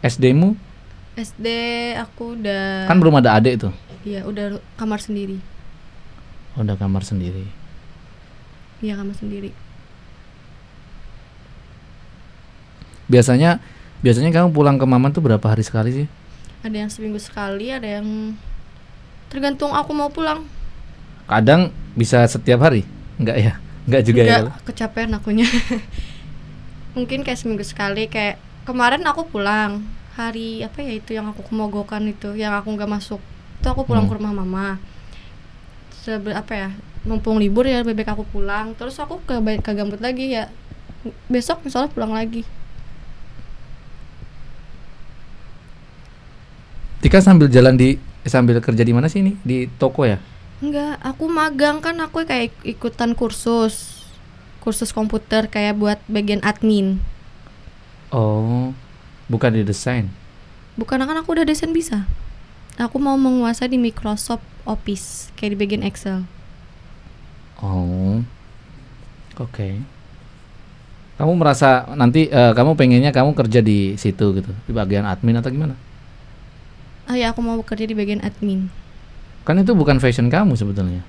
SD-mu 0.00 0.56
SD 1.18 1.46
aku 1.98 2.38
udah 2.38 2.86
kan 2.86 2.96
belum 2.96 3.18
ada 3.18 3.34
adik 3.36 3.66
tuh. 3.66 3.72
Iya 4.08 4.24
udah 4.24 4.46
kamar 4.74 4.98
sendiri 4.98 5.36
Udah 6.56 6.74
kamar 6.74 7.04
sendiri. 7.04 7.44
iya 8.80 8.96
kamar 8.96 9.12
sendiri 9.14 9.52
Biasanya 13.06 13.60
biasanya 14.00 14.30
kamu 14.30 14.52
pulang 14.52 14.76
ke 14.76 14.84
mama 14.84 15.08
tuh 15.08 15.20
berapa 15.20 15.42
hari 15.42 15.60
sekali 15.62 15.90
sih? 15.94 16.06
ada 16.58 16.74
yang 16.74 16.90
seminggu 16.90 17.22
sekali 17.22 17.70
ada 17.70 17.86
yang 17.86 18.34
tergantung 19.30 19.70
aku 19.70 19.94
mau 19.94 20.10
pulang 20.10 20.42
Kadang 21.24 21.70
bisa 21.94 22.24
setiap 22.24 22.64
hari? 22.64 22.82
Enggak 23.14 23.36
ya? 23.38 23.52
Enggak 23.86 24.02
juga 24.02 24.20
ya? 24.24 24.38
Enggak, 24.42 24.58
kecapean 24.66 25.10
akunya 25.14 25.46
mungkin 26.98 27.22
kayak 27.22 27.38
seminggu 27.38 27.62
sekali 27.62 28.10
kayak 28.10 28.36
kemarin 28.66 29.06
aku 29.06 29.22
pulang 29.24 29.86
hari 30.18 30.66
apa 30.66 30.82
ya 30.82 30.98
itu 30.98 31.14
yang 31.14 31.30
aku 31.30 31.46
kemogokan 31.46 32.10
itu 32.10 32.34
yang 32.34 32.50
aku 32.52 32.74
nggak 32.74 32.90
masuk 32.90 33.22
itu 33.58 33.66
aku 33.66 33.82
pulang 33.84 34.06
Hmm. 34.06 34.10
ke 34.10 34.14
rumah 34.18 34.34
mama 34.34 34.66
Sebe 35.98 36.32
apa 36.32 36.52
ya 36.54 36.68
mumpung 37.04 37.36
libur 37.42 37.66
ya 37.66 37.82
bebek 37.82 38.08
aku 38.08 38.24
pulang 38.26 38.72
terus 38.78 38.96
aku 38.98 39.18
ke 39.26 39.34
ke 39.60 39.70
gambut 39.74 40.00
lagi 40.00 40.34
ya 40.34 40.48
besok 41.30 41.62
misalnya 41.66 41.90
pulang 41.90 42.12
lagi 42.14 42.42
Tika 46.98 47.22
sambil 47.22 47.46
jalan 47.46 47.78
di 47.78 47.94
eh, 48.26 48.30
sambil 48.30 48.58
kerja 48.58 48.82
di 48.82 48.90
mana 48.90 49.06
sih 49.06 49.22
ini? 49.22 49.38
Di 49.46 49.70
toko 49.78 50.02
ya? 50.02 50.18
enggak 50.58 50.98
aku 51.06 51.30
magang 51.30 51.78
kan 51.78 51.94
aku 52.02 52.26
kayak 52.26 52.50
ik- 52.50 52.74
ikutan 52.74 53.14
kursus 53.14 54.02
kursus 54.58 54.90
komputer 54.90 55.46
kayak 55.46 55.78
buat 55.78 55.98
bagian 56.10 56.42
admin 56.42 56.98
Oh, 58.10 58.72
bukan 59.28 59.52
di 59.52 59.62
desain. 59.62 60.08
Bukan 60.80 60.96
kan 61.04 61.16
aku 61.20 61.36
udah 61.36 61.44
desain 61.44 61.70
bisa. 61.76 62.08
Aku 62.78 63.02
mau 63.02 63.18
menguasai 63.18 63.66
di 63.66 63.78
Microsoft 63.78 64.46
Office 64.62 65.34
kayak 65.34 65.50
di 65.54 65.58
bagian 65.58 65.82
Excel. 65.82 66.22
Oh, 67.58 68.22
oke. 69.34 69.68
Kamu 71.18 71.32
merasa 71.34 71.90
nanti 71.98 72.30
eh, 72.30 72.52
kamu 72.54 72.78
pengennya 72.78 73.10
kamu 73.10 73.34
kerja 73.34 73.58
di 73.58 73.98
situ 73.98 74.30
gitu, 74.38 74.54
di 74.54 74.70
bagian 74.70 75.02
admin 75.02 75.42
atau 75.42 75.50
gimana? 75.50 75.74
Ah 77.10 77.18
ya 77.18 77.34
aku 77.34 77.42
mau 77.42 77.58
bekerja 77.58 77.82
di 77.82 77.98
bagian 77.98 78.22
admin. 78.22 78.70
Kan 79.42 79.58
itu 79.58 79.74
bukan 79.74 79.98
fashion 79.98 80.30
kamu 80.30 80.54
sebetulnya. 80.54 81.02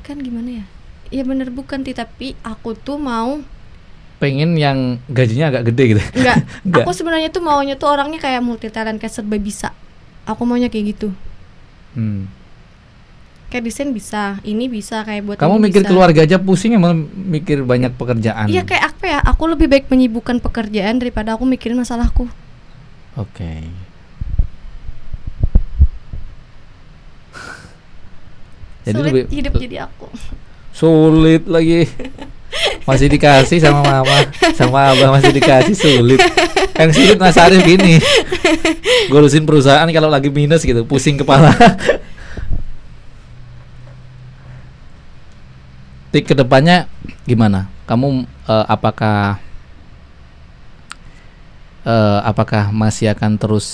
Kan 0.00 0.24
gimana 0.24 0.64
ya? 0.64 0.64
Ya 1.10 1.26
bener 1.26 1.52
bukan 1.52 1.84
Ti, 1.84 1.92
tapi 1.92 2.32
aku 2.40 2.72
tuh 2.72 2.96
mau 2.96 3.44
Pengen 4.20 4.56
yang 4.56 5.00
gajinya 5.08 5.48
agak 5.52 5.72
gede 5.72 5.84
gitu. 5.96 6.02
enggak. 6.16 6.44
Enggak. 6.64 6.84
aku 6.88 6.92
sebenarnya 6.96 7.28
tuh 7.28 7.44
maunya 7.44 7.76
tuh 7.76 7.92
orangnya 7.92 8.20
kayak 8.20 8.40
multi 8.40 8.72
talent 8.72 8.96
kayak 8.96 9.12
serba 9.12 9.36
bisa. 9.36 9.76
Aku 10.24 10.42
maunya 10.44 10.68
kayak 10.68 10.96
gitu. 10.96 11.08
Hmm. 11.94 12.28
Kayak 13.50 13.66
desain 13.66 13.90
bisa, 13.90 14.38
ini 14.46 14.70
bisa 14.70 15.02
kayak 15.02 15.22
buat 15.26 15.36
Kamu 15.36 15.58
mikir 15.58 15.82
bisa. 15.82 15.90
keluarga 15.90 16.22
aja 16.22 16.38
pusing 16.38 16.78
emang 16.78 17.02
mikir 17.10 17.66
banyak 17.66 17.90
pekerjaan. 17.98 18.46
Iya 18.46 18.62
kayak 18.62 18.94
apa 18.94 19.04
ya? 19.10 19.18
Aku 19.26 19.50
lebih 19.50 19.66
baik 19.66 19.90
menyibukkan 19.90 20.38
pekerjaan 20.38 21.02
daripada 21.02 21.34
aku 21.34 21.42
mikirin 21.42 21.74
masalahku. 21.74 22.30
Oke. 23.18 23.66
Jadi 28.86 28.94
Sulit 28.96 29.10
lebih 29.12 29.24
hidup 29.34 29.52
jadi 29.58 29.76
aku. 29.86 30.06
sulit 30.70 31.44
lagi. 31.44 31.84
Masih 32.88 33.06
dikasih 33.12 33.60
sama 33.60 33.80
mama, 33.84 34.18
sama 34.56 34.90
abah 34.90 35.14
masih 35.14 35.32
dikasih 35.36 35.76
sulit. 35.76 36.20
Yang 36.74 36.90
sulit 36.96 37.18
Mas 37.20 37.36
Arif 37.36 37.60
gini. 37.62 38.00
Ngurusin 39.12 39.44
perusahaan 39.44 39.86
kalau 39.92 40.08
lagi 40.08 40.32
minus 40.32 40.64
gitu, 40.64 40.82
pusing 40.88 41.20
kepala. 41.20 41.52
Tik 46.10 46.26
ke 46.26 46.34
depannya 46.34 46.90
gimana? 47.28 47.70
Kamu 47.86 48.26
eh, 48.26 48.66
apakah 48.66 49.38
eh, 51.86 52.20
apakah 52.26 52.74
masih 52.74 53.12
akan 53.14 53.38
terus 53.38 53.66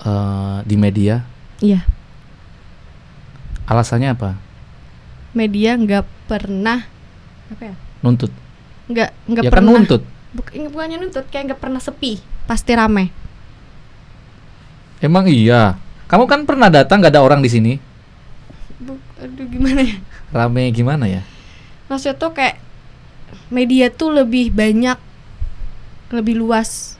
eh, 0.00 0.56
di 0.64 0.76
media? 0.80 1.26
Iya. 1.60 1.84
Alasannya 3.68 4.16
apa? 4.16 4.51
Media 5.32 5.74
nggak 5.74 6.04
pernah 6.26 6.84
apa 7.48 7.62
ya? 7.62 7.74
Nuntut. 8.00 8.32
Nggak 8.88 9.10
nggak 9.26 9.44
ya 9.44 9.48
kan 9.48 9.54
pernah. 9.58 9.72
nuntut. 9.76 10.02
Buk- 10.32 10.52
ini 10.52 10.66
bukannya 10.66 10.96
nuntut 10.96 11.28
kayak 11.28 11.52
nggak 11.52 11.60
pernah 11.60 11.76
sepi 11.76 12.16
pasti 12.42 12.72
rame 12.72 13.12
Emang 14.98 15.26
iya. 15.26 15.76
Kamu 16.06 16.24
kan 16.24 16.44
pernah 16.44 16.68
datang 16.68 17.00
nggak 17.00 17.12
ada 17.12 17.24
orang 17.24 17.40
di 17.40 17.48
sini. 17.48 17.72
Bu, 18.78 18.98
aduh 19.16 19.46
gimana 19.46 19.80
ya 19.80 19.96
Rame 20.30 20.72
gimana 20.72 21.06
ya? 21.06 21.22
maksudnya 21.86 22.16
tuh 22.16 22.32
kayak 22.32 22.56
media 23.46 23.92
tuh 23.92 24.10
lebih 24.10 24.50
banyak 24.50 24.96
lebih 26.10 26.34
luas 26.34 26.96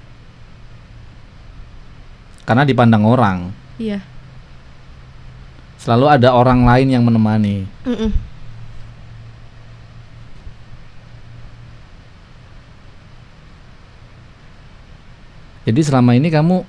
Karena 2.44 2.62
dipandang 2.62 3.02
orang. 3.02 3.50
iya 3.76 3.98
Selalu 5.82 6.06
ada 6.06 6.30
orang 6.30 6.62
lain 6.62 6.94
yang 6.94 7.02
menemani. 7.02 7.66
Mm-mm. 7.82 8.14
Jadi 15.66 15.80
selama 15.82 16.14
ini 16.14 16.30
kamu 16.30 16.62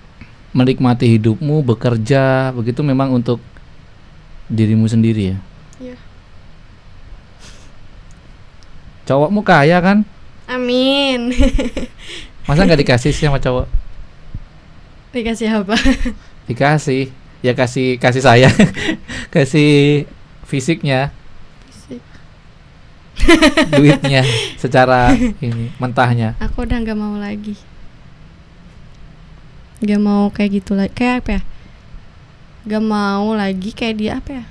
menikmati 0.53 1.05
hidupmu, 1.17 1.61
bekerja, 1.61 2.53
begitu 2.57 2.81
memang 2.81 3.13
untuk 3.13 3.37
dirimu 4.49 4.85
sendiri 4.89 5.33
ya. 5.33 5.37
Iya. 5.81 5.97
Cowokmu 9.05 9.45
kaya 9.45 9.77
kan? 9.81 10.05
amin 10.43 11.31
Masa 12.47 12.67
nggak 12.67 12.83
dikasih 12.83 13.15
sih 13.15 13.25
sama 13.25 13.39
cowok? 13.39 13.67
dikasih 15.13 15.61
apa 15.61 15.77
Dikasih. 16.49 17.22
Ya 17.43 17.51
kasih 17.51 17.99
kasih 17.99 18.23
saya. 18.23 18.47
kasih 19.35 20.07
fisiknya. 20.47 21.11
Fisik. 21.67 22.01
duitnya 23.75 24.23
secara 24.63 25.11
ini 25.43 25.67
mentahnya. 25.75 26.39
Aku 26.39 26.63
udah 26.63 26.79
nggak 26.79 26.95
mau 26.95 27.19
lagi. 27.19 27.59
Nggak 29.83 29.99
mau 29.99 30.31
kayak 30.31 30.63
gitu 30.63 30.71
lagi 30.79 30.95
kayak 30.95 31.15
apa 31.19 31.29
ya? 31.35 31.41
Nggak 32.63 32.83
mau 32.87 33.27
lagi 33.35 33.69
kayak 33.75 33.95
dia 33.99 34.11
apa 34.23 34.31
ya? 34.39 34.43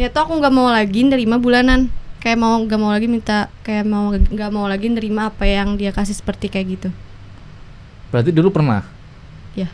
Ternyata 0.00 0.16
aku 0.24 0.32
nggak 0.40 0.54
mau 0.56 0.72
lagi 0.72 1.00
nerima 1.04 1.36
bulanan. 1.36 1.92
Kayak 2.24 2.40
mau 2.40 2.56
nggak 2.56 2.80
mau 2.80 2.88
lagi 2.88 3.04
minta 3.04 3.52
kayak 3.68 3.84
mau 3.84 4.16
nggak 4.16 4.48
mau 4.48 4.64
lagi 4.64 4.88
nerima 4.88 5.28
apa 5.28 5.44
yang 5.44 5.76
dia 5.76 5.92
kasih 5.92 6.16
seperti 6.16 6.48
kayak 6.48 6.66
gitu. 6.72 6.88
Berarti 8.08 8.32
dulu 8.32 8.48
pernah? 8.48 8.88
Ya 9.52 9.68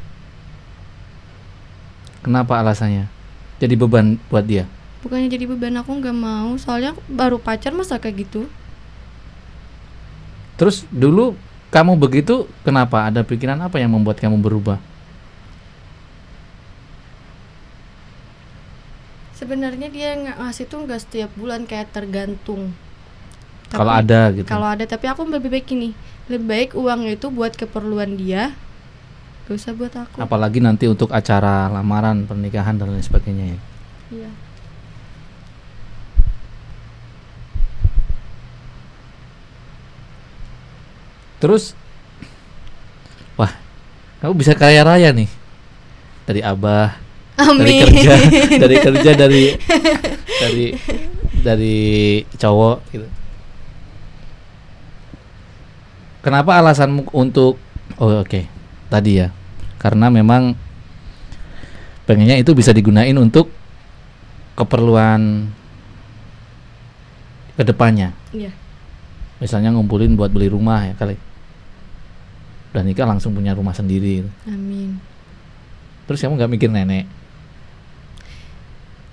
kenapa 2.26 2.59
alasannya? 2.59 3.06
Jadi 3.62 3.78
beban 3.78 4.18
buat 4.26 4.42
dia? 4.42 4.66
Bukannya 5.06 5.30
jadi 5.30 5.47
beban 5.47 5.78
aku 5.78 5.95
nggak 6.02 6.18
mau. 6.18 6.59
Soalnya 6.59 6.99
baru 7.06 7.38
pacar 7.38 7.71
masa 7.71 8.02
kayak 8.02 8.26
gitu? 8.26 8.50
Terus 10.59 10.83
dulu 10.90 11.38
kamu 11.71 11.95
begitu 11.95 12.50
kenapa? 12.66 13.06
Ada 13.06 13.23
pikiran 13.23 13.62
apa 13.62 13.78
yang 13.78 13.95
membuat 13.95 14.18
kamu 14.18 14.42
berubah? 14.42 14.83
Sebenarnya 19.38 19.87
dia 19.92 20.16
ngasih 20.16 20.66
tuh 20.66 20.83
nggak 20.83 21.00
setiap 21.06 21.30
bulan 21.38 21.68
kayak 21.68 21.95
tergantung. 21.95 22.75
Kalau 23.71 23.92
ada 23.92 24.33
gitu. 24.33 24.49
Kalau 24.49 24.66
ada, 24.66 24.83
tapi 24.88 25.06
aku 25.06 25.28
lebih 25.28 25.52
baik 25.52 25.68
ini, 25.75 25.92
lebih 26.30 26.47
baik 26.47 26.71
uangnya 26.78 27.18
itu 27.18 27.28
buat 27.28 27.52
keperluan 27.52 28.16
dia, 28.16 28.54
gak 29.47 29.55
usah 29.55 29.73
buat 29.73 29.95
aku. 29.95 30.19
apalagi 30.19 30.59
nanti 30.59 30.85
untuk 30.87 31.11
acara 31.11 31.71
lamaran 31.71 32.26
pernikahan 32.26 32.75
dan 32.75 32.91
lain 32.91 33.00
sebagainya 33.00 33.55
ya 33.55 33.59
Iya. 34.07 34.31
terus 41.37 41.76
wah 43.37 43.53
kamu 44.25 44.33
bisa 44.41 44.57
kaya 44.57 44.81
raya 44.83 45.12
nih 45.12 45.29
dari 46.25 46.41
abah 46.41 46.97
dari 47.37 47.53
Amin. 47.53 47.81
kerja 47.93 48.15
dari 48.65 48.76
kerja 48.81 49.11
dari 49.12 49.45
dari 50.41 50.67
dari 51.45 51.76
cowok 52.25 52.76
gitu 52.91 53.07
kenapa 56.25 56.57
alasanmu 56.59 57.12
untuk 57.12 57.61
oh 58.00 58.25
oke 58.25 58.49
tadi 58.88 59.21
ya 59.21 59.29
karena 59.87 60.11
memang 60.11 60.59
pengennya 62.02 62.35
itu 62.35 62.50
bisa 62.52 62.75
digunain 62.75 63.14
untuk 63.14 63.47
keperluan 64.59 65.47
ke 67.55 67.62
depannya 67.62 68.11
Iya. 68.35 68.50
misalnya 69.38 69.71
ngumpulin 69.71 70.19
buat 70.19 70.35
beli 70.35 70.50
rumah 70.50 70.90
ya 70.90 70.95
kali 70.95 71.14
udah 72.75 72.83
nikah 72.83 73.07
langsung 73.07 73.31
punya 73.31 73.55
rumah 73.55 73.73
sendiri. 73.73 74.26
Amin. 74.45 74.99
terus 76.05 76.19
kamu 76.19 76.35
nggak 76.35 76.50
mikir 76.50 76.69
nenek 76.69 77.07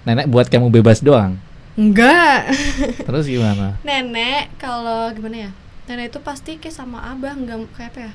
nenek 0.03 0.25
buat 0.25 0.50
kamu 0.50 0.74
bebas 0.74 1.00
doang 1.00 1.38
Enggak. 1.74 2.53
terus 3.10 3.25
gimana 3.25 3.82
Nenek 3.82 4.53
kalau 4.62 5.10
gimana 5.10 5.50
ya? 5.50 5.51
Nenek 5.89 6.13
itu 6.13 6.20
pasti 6.22 6.62
kayak 6.62 6.70
sama 6.70 7.01
abah, 7.01 7.34
enggak 7.34 7.65
kayak 7.74 7.89
apa 7.89 8.00
ya? 8.06 8.12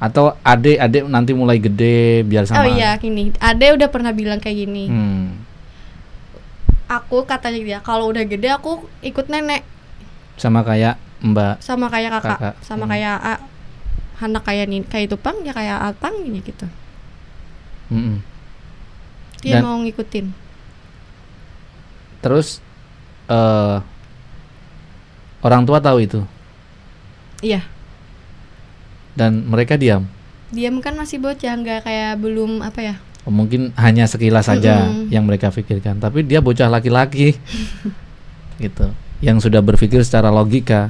Atau 0.00 0.32
adik 0.40 0.80
adik 0.80 1.04
nanti 1.06 1.30
mulai 1.30 1.56
gede 1.56 2.24
biar 2.24 2.44
sama 2.44 2.64
Oh 2.64 2.66
iya, 2.66 2.96
gini. 2.96 3.30
Ade 3.36 3.70
udah 3.70 3.86
pernah 3.86 4.10
bilang 4.10 4.40
kayak 4.40 4.56
gini. 4.58 4.88
hmm. 4.88 5.26
Aku 6.90 7.22
katanya 7.22 7.60
dia, 7.60 7.78
kalau 7.78 8.08
udah 8.08 8.24
gede 8.24 8.48
aku 8.48 8.82
ikut 9.00 9.28
nenek 9.28 9.62
sama 10.34 10.64
kayak 10.64 10.96
mbak 11.20 11.60
sama 11.60 11.86
kayak 11.86 12.16
kakak, 12.16 12.32
Kakak. 12.34 12.54
sama 12.60 12.84
Hmm. 12.84 12.92
kayak 12.92 13.16
A. 13.20 13.34
Anak 14.20 14.42
kayak 14.42 14.66
nih, 14.66 14.84
kayak 14.84 15.04
itu 15.06 15.16
pang 15.16 15.36
ya 15.40 15.48
kayak 15.50 15.80
Atang 15.86 16.12
gini 16.18 16.40
gitu. 16.40 16.66
Mm-mm. 17.88 18.20
Dia 19.40 19.56
Dan- 19.56 19.64
mau 19.64 19.76
ngikutin. 19.78 20.26
terus 22.18 22.60
eh 23.26 23.76
orang 25.40 25.64
tua 25.64 25.78
tahu 25.78 25.98
itu 26.00 26.20
Iya. 27.40 27.64
Dan 29.14 29.46
mereka 29.46 29.74
diam? 29.74 30.06
Diam 30.50 30.82
kan 30.82 30.98
masih 30.98 31.22
bocah, 31.22 31.54
nggak 31.54 31.86
kayak 31.86 32.18
belum 32.18 32.62
apa 32.62 32.80
ya? 32.82 32.94
Oh, 33.28 33.32
mungkin 33.32 33.70
hanya 33.76 34.08
sekilas 34.08 34.48
saja 34.48 34.88
Mm-mm. 34.88 35.12
yang 35.12 35.28
mereka 35.28 35.52
pikirkan. 35.52 36.00
Tapi 36.00 36.24
dia 36.24 36.40
bocah 36.40 36.72
laki-laki. 36.72 37.36
Gitu. 38.62 38.92
Yang 39.20 39.48
sudah 39.48 39.60
berpikir 39.60 40.00
secara 40.04 40.32
logika. 40.32 40.88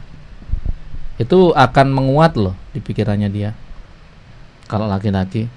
Itu 1.19 1.51
akan 1.53 1.91
menguat 1.91 2.39
loh 2.39 2.55
di 2.71 2.79
pikirannya 2.79 3.29
dia. 3.29 3.51
Kalau 4.71 4.87
laki-laki. 4.87 5.51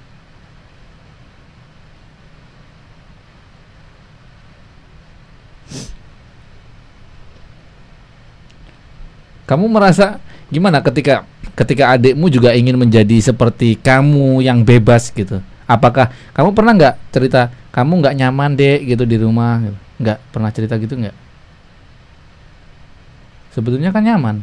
Kamu 9.45 9.69
merasa 9.69 10.17
gimana 10.49 10.82
ketika 10.82 11.30
ketika 11.54 11.94
adikmu 11.94 12.30
juga 12.30 12.54
ingin 12.58 12.78
menjadi 12.78 13.18
seperti 13.22 13.78
kamu 13.78 14.42
yang 14.42 14.66
bebas 14.66 15.13
gitu 15.13 15.42
apakah 15.70 16.10
kamu 16.34 16.50
pernah 16.54 16.74
nggak 16.74 16.96
cerita 17.13 17.54
kamu 17.74 18.02
nggak 18.02 18.16
nyaman 18.18 18.52
dek 18.58 18.80
gitu 18.86 19.04
di 19.06 19.18
rumah 19.22 19.62
gitu? 19.62 19.78
nggak 20.02 20.18
pernah 20.34 20.50
cerita 20.50 20.76
gitu 20.82 20.94
nggak 20.98 21.16
sebetulnya 23.54 23.94
kan 23.94 24.04
nyaman 24.04 24.38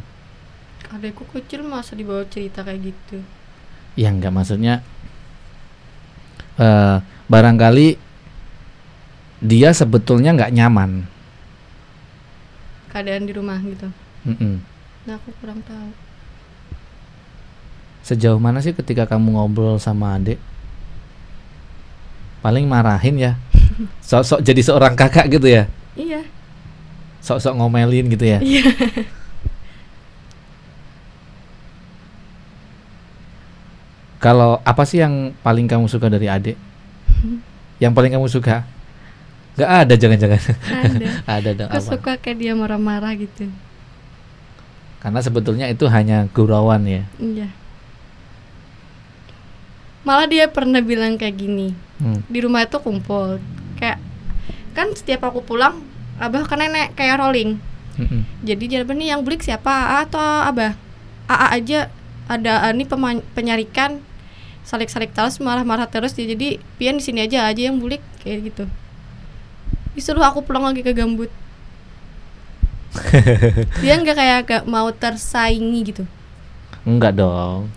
Adekku 0.91 1.23
kecil 1.31 1.63
masa 1.63 1.95
dibawa 1.95 2.27
cerita 2.27 2.67
kayak 2.67 2.91
gitu. 2.91 3.23
ya 3.95 4.11
nggak 4.11 4.31
maksudnya 4.31 4.83
eh 6.59 6.97
barangkali 7.31 7.95
dia 9.41 9.71
sebetulnya 9.71 10.35
nggak 10.35 10.51
nyaman 10.51 11.07
Keadaan 12.91 13.23
di 13.23 13.31
rumah 13.31 13.55
gitu. 13.63 13.87
Mm-mm. 14.27 14.59
Nah, 15.07 15.15
aku 15.15 15.31
kurang 15.39 15.63
tahu. 15.63 15.95
Sejauh 18.01 18.37
mana 18.37 18.59
sih 18.59 18.73
ketika 18.73 19.05
kamu 19.05 19.35
ngobrol 19.35 19.77
sama 19.77 20.17
adik 20.17 20.41
paling 22.41 22.65
marahin 22.65 23.15
ya 23.15 23.31
sok-sok 24.09 24.41
jadi 24.41 24.61
seorang 24.61 24.93
kakak 24.93 25.29
gitu 25.29 25.45
ya 25.45 25.65
Iya. 25.93 26.23
sok-sok 27.19 27.53
ngomelin 27.55 28.09
gitu 28.09 28.25
ya 28.25 28.39
Iya. 28.41 28.63
Kalau 34.21 34.61
apa 34.61 34.85
sih 34.85 35.01
yang 35.01 35.33
paling 35.41 35.65
kamu 35.65 35.89
suka 35.89 36.05
dari 36.05 36.29
adik? 36.29 36.53
yang 37.83 37.93
paling 37.97 38.13
kamu 38.13 38.29
suka? 38.29 38.61
Gak 39.57 39.67
ada 39.85 39.93
jangan-jangan. 39.97 40.41
Ada. 40.69 41.07
ada 41.27 41.49
dong 41.57 41.69
Aku 41.73 41.77
apa? 41.81 41.89
suka 41.97 42.11
kayak 42.21 42.37
dia 42.37 42.53
marah-marah 42.53 43.17
gitu. 43.17 43.49
Karena 45.01 45.19
sebetulnya 45.19 45.65
itu 45.67 45.89
hanya 45.89 46.29
gurauan 46.29 46.85
ya. 46.85 47.03
Iya. 47.17 47.49
Malah 50.01 50.27
dia 50.27 50.49
pernah 50.49 50.81
bilang 50.81 51.17
kayak 51.17 51.37
gini. 51.37 51.73
Hmm. 52.01 52.25
Di 52.25 52.39
rumah 52.41 52.65
itu 52.65 52.77
kumpul. 52.81 53.37
Kayak 53.77 54.01
kan 54.73 54.93
setiap 54.97 55.27
aku 55.27 55.45
pulang, 55.45 55.83
abah 56.17 56.47
kan 56.47 56.61
nenek 56.61 56.95
kayak 56.97 57.21
rolling. 57.21 57.59
Mm-mm. 57.99 58.23
Jadi 58.41 58.63
dia 58.71 58.81
nih 58.87 59.13
yang 59.13 59.21
beli 59.21 59.37
siapa? 59.37 59.69
AA 59.69 59.97
atau 60.07 60.21
abah? 60.21 60.73
AA 61.27 61.47
aja 61.59 61.79
ada 62.31 62.71
ini 62.71 62.87
pema- 62.87 63.25
penyarikan 63.35 63.99
salik-salik 64.63 65.11
terus 65.11 65.41
marah-marah 65.41 65.89
terus 65.89 66.15
dia 66.15 66.31
jadi 66.31 66.61
pian 66.79 66.95
di 66.95 67.03
sini 67.03 67.25
aja 67.25 67.49
aja 67.49 67.67
yang 67.67 67.81
bulik 67.81 67.99
kayak 68.23 68.53
gitu 68.53 68.63
disuruh 69.97 70.23
aku 70.23 70.45
pulang 70.45 70.63
lagi 70.63 70.79
ke 70.85 70.95
gambut 70.95 71.27
dia 73.83 73.99
nggak 73.99 74.15
kayak 74.15 74.39
gak 74.47 74.63
mau 74.69 74.87
tersaingi 74.95 75.81
gitu 75.91 76.03
Enggak 76.81 77.13
dong. 77.13 77.69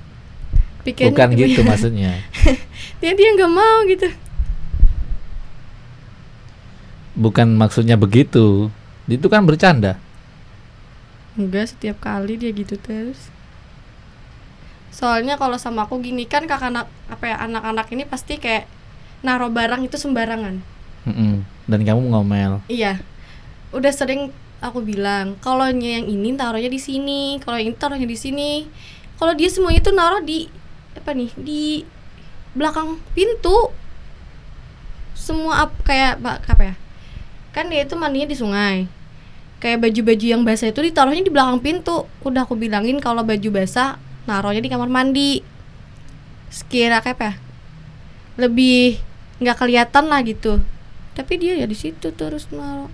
Pikirnya 0.85 1.11
Bukan 1.11 1.29
gimana? 1.33 1.41
gitu 1.49 1.61
maksudnya. 1.67 2.13
dia 3.01 3.13
dia 3.19 3.29
nggak 3.37 3.53
mau 3.53 3.79
gitu 3.91 4.09
Bukan 7.15 7.55
maksudnya 7.55 7.95
begitu. 7.95 8.71
Itu 9.07 9.27
kan 9.31 9.47
bercanda. 9.47 10.01
enggak 11.41 11.67
setiap 11.71 11.97
kali 12.07 12.35
dia 12.41 12.51
gitu 12.61 12.75
terus 12.87 13.21
soalnya 14.95 15.35
kalau 15.43 15.59
sama 15.59 15.81
aku 15.87 15.99
gini 15.99 16.25
kan 16.31 16.47
kakak 16.47 16.71
anak 16.71 16.87
apa 17.11 17.25
ya 17.35 17.37
anak-anak 17.43 17.87
ini 17.91 18.05
pasti 18.07 18.39
kayak 18.39 18.65
naruh 19.27 19.51
barang 19.51 19.83
itu 19.89 19.97
sembarangan 19.99 20.63
Mm-mm. 21.05 21.45
Dan 21.69 21.81
kamu 21.85 22.01
ngomel. 22.13 22.65
Iya, 22.65 23.01
udah 23.73 23.93
sering 23.93 24.33
aku 24.61 24.81
bilang 24.81 25.37
kalau 25.41 25.69
yang 25.69 26.09
ini 26.09 26.33
taruhnya 26.33 26.73
di 26.73 26.81
sini, 26.81 27.37
kalau 27.45 27.61
yang 27.61 27.73
ini 27.73 27.79
taruhnya 27.79 28.09
di 28.09 28.17
sini. 28.17 28.65
Kalau 29.21 29.33
dia 29.37 29.49
semuanya 29.53 29.81
itu 29.85 29.93
naruh 29.93 30.23
di 30.25 30.49
apa 30.99 31.11
nih 31.15 31.31
di 31.39 31.65
belakang 32.55 32.99
pintu. 33.17 33.71
Semua 35.15 35.67
ap, 35.67 35.71
kayak 35.87 36.21
ba- 36.21 36.43
apa 36.43 36.63
ya? 36.73 36.75
Kan 37.55 37.71
dia 37.71 37.83
itu 37.87 37.95
mandinya 37.99 38.29
di 38.33 38.39
sungai. 38.39 38.79
kayak 39.65 39.81
baju-baju 39.81 40.27
yang 40.29 40.43
basah 40.45 40.69
itu 40.69 40.81
ditaruhnya 40.85 41.25
di 41.25 41.33
belakang 41.33 41.57
pintu 41.65 42.05
udah 42.21 42.45
aku 42.45 42.53
bilangin 42.53 43.01
kalau 43.01 43.25
baju 43.25 43.49
basah 43.49 43.97
naruhnya 44.29 44.61
di 44.61 44.69
kamar 44.69 44.93
mandi 44.93 45.41
sekira 46.53 47.01
kayak 47.01 47.17
apa 47.17 47.25
ya 47.25 47.35
lebih 48.45 49.01
nggak 49.41 49.57
kelihatan 49.57 50.05
lah 50.13 50.21
gitu 50.21 50.61
tapi 51.17 51.41
dia 51.41 51.57
ya 51.57 51.65
di 51.65 51.73
situ 51.73 52.13
terus 52.13 52.45
naruh 52.53 52.93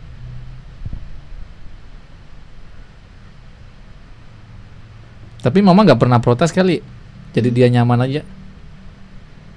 Tapi 5.41 5.59
mama 5.65 5.85
nggak 5.89 6.01
pernah 6.01 6.21
protes 6.21 6.53
kali. 6.53 6.85
Jadi 7.31 7.49
dia 7.51 7.67
nyaman 7.71 8.03
aja. 8.05 8.23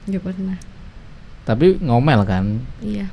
nggak 0.03 0.19
pernah 0.19 0.59
Tapi 1.47 1.79
ngomel 1.79 2.27
kan. 2.27 2.59
iya 2.83 3.07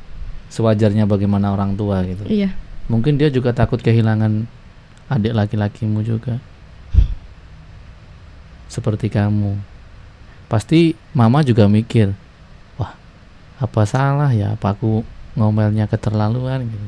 Sewajarnya 0.51 1.07
bagaimana 1.07 1.55
orang 1.55 1.79
tua 1.79 2.03
gitu. 2.03 2.27
iya 2.27 2.51
Mungkin 2.91 3.15
dia 3.15 3.31
juga 3.31 3.55
takut 3.55 3.79
kehilangan 3.79 4.51
adik 5.07 5.31
laki-lakimu 5.31 6.03
juga. 6.03 6.43
Seperti 8.67 9.07
kamu. 9.11 9.55
Pasti 10.51 10.99
mama 11.15 11.47
juga 11.47 11.71
mikir, 11.71 12.11
wah 12.75 12.95
apa 13.63 13.83
salah 13.87 14.35
ya? 14.35 14.59
Apa 14.59 14.75
aku 14.75 15.07
ngomelnya 15.39 15.87
keterlaluan 15.87 16.67
gitu. 16.67 16.87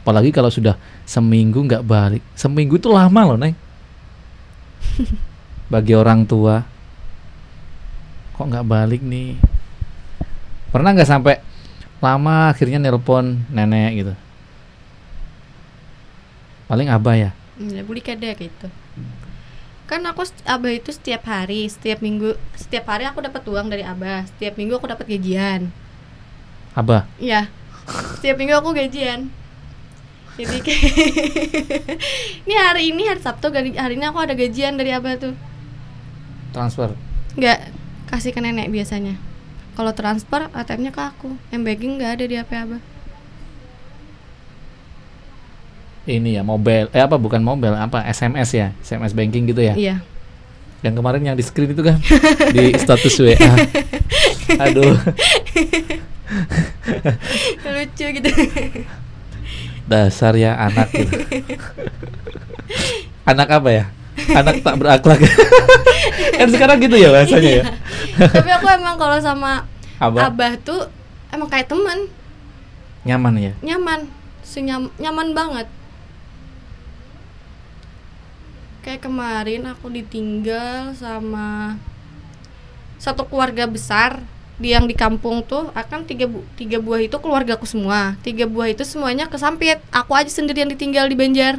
Apalagi 0.00 0.32
kalau 0.32 0.48
sudah 0.48 0.80
seminggu 1.04 1.60
nggak 1.60 1.84
balik. 1.84 2.24
Seminggu 2.32 2.80
itu 2.80 2.88
lama 2.88 3.20
loh, 3.28 3.36
Neng. 3.36 3.52
Bagi 5.72 5.92
orang 5.92 6.24
tua. 6.24 6.64
Kok 8.36 8.46
nggak 8.48 8.66
balik 8.66 9.02
nih? 9.04 9.36
Pernah 10.72 10.96
nggak 10.96 11.10
sampai 11.10 11.40
lama 12.02 12.50
akhirnya 12.50 12.82
nelpon 12.82 13.44
nenek 13.52 13.92
gitu? 14.00 14.14
Paling 16.66 16.88
abah 16.88 17.16
ya. 17.16 17.30
ya 17.60 17.84
beli 17.84 18.00
ada 18.00 18.32
gitu 18.32 18.68
kan 19.82 20.00
aku 20.08 20.24
abah 20.48 20.72
itu 20.72 20.88
setiap 20.88 21.28
hari 21.28 21.68
setiap 21.68 22.00
minggu 22.00 22.32
setiap 22.56 22.88
hari 22.88 23.04
aku 23.04 23.20
dapat 23.20 23.44
uang 23.44 23.68
dari 23.68 23.84
abah 23.84 24.24
setiap 24.24 24.56
minggu 24.56 24.80
aku 24.80 24.88
dapat 24.88 25.04
gajian 25.04 25.68
Abah. 26.72 27.04
Iya. 27.20 27.52
Setiap 28.16 28.40
minggu 28.40 28.56
aku 28.56 28.72
gajian. 28.72 29.28
Jadi 30.40 30.64
kayak 30.64 30.82
ini 32.48 32.54
hari 32.56 32.82
ini 32.88 33.02
hari 33.04 33.20
Sabtu 33.20 33.52
hari 33.52 33.76
hari 33.76 34.00
ini 34.00 34.08
aku 34.08 34.16
ada 34.16 34.32
gajian 34.32 34.80
dari 34.80 34.96
abah 34.96 35.20
tuh. 35.20 35.36
Transfer. 36.56 36.96
Nggak 37.36 37.68
kasih 38.12 38.36
ke 38.36 38.44
nenek 38.44 38.68
biasanya. 38.68 39.16
Kalau 39.72 39.96
transfer 39.96 40.52
ATM-nya 40.52 40.92
ke 40.92 41.00
aku. 41.00 41.32
Yang 41.48 41.62
banking 41.64 41.92
nggak 41.96 42.12
ada 42.20 42.24
di 42.28 42.36
HP 42.36 42.50
abah. 42.52 42.82
Ini 46.04 46.30
ya 46.36 46.42
mobile. 46.44 46.92
Eh 46.92 47.00
apa 47.00 47.16
bukan 47.16 47.40
mobile? 47.40 47.72
Apa 47.72 48.04
SMS 48.04 48.52
ya? 48.52 48.76
SMS 48.84 49.16
banking 49.16 49.48
gitu 49.48 49.64
ya? 49.64 49.72
Iya. 49.72 49.96
Yang 50.84 50.94
kemarin 51.00 51.22
yang 51.24 51.36
di 51.38 51.44
screen 51.46 51.72
itu 51.72 51.80
kan 51.80 51.96
di 52.54 52.76
status 52.76 53.16
WA. 53.22 53.38
Aduh, 54.68 54.92
Lucu 57.72 58.06
gitu. 58.12 58.28
dasar 59.88 60.36
ya 60.36 60.58
anak 60.58 60.90
gitu. 60.92 61.16
anak 63.24 63.48
apa 63.48 63.70
ya? 63.72 63.84
Anak 64.30 64.62
tak 64.62 64.76
berakhlak. 64.78 65.20
kan 66.38 66.48
sekarang 66.50 66.76
gitu 66.82 66.96
ya 66.98 67.08
bahasanya 67.10 67.50
ya. 67.62 67.64
Tapi 68.18 68.50
aku 68.50 68.66
emang 68.70 68.96
kalau 69.00 69.18
sama 69.18 69.66
Abah 70.02 70.30
abah 70.30 70.58
tuh 70.58 70.90
emang 71.30 71.46
kayak 71.46 71.70
teman, 71.70 72.10
nyaman 73.06 73.34
ya. 73.38 73.52
nyaman. 73.62 74.10
Senyam, 74.42 74.90
nyaman 74.98 75.32
banget. 75.32 75.70
Kayak 78.82 79.06
kemarin 79.06 79.62
aku 79.70 79.86
ditinggal 79.86 80.90
sama 80.98 81.78
satu 82.98 83.22
keluarga 83.26 83.70
besar 83.70 84.18
di 84.62 84.70
yang 84.70 84.86
di 84.86 84.94
kampung 84.94 85.42
tuh 85.42 85.74
akan 85.74 86.06
tiga 86.06 86.30
bu 86.30 86.46
tiga 86.54 86.78
buah 86.78 87.02
itu 87.02 87.18
keluargaku 87.18 87.66
semua 87.66 88.14
tiga 88.22 88.46
buah 88.46 88.70
itu 88.70 88.86
semuanya 88.86 89.26
kesampit 89.26 89.82
aku 89.90 90.14
aja 90.14 90.30
sendirian 90.30 90.70
ditinggal 90.70 91.10
di 91.10 91.18
Banjar 91.18 91.58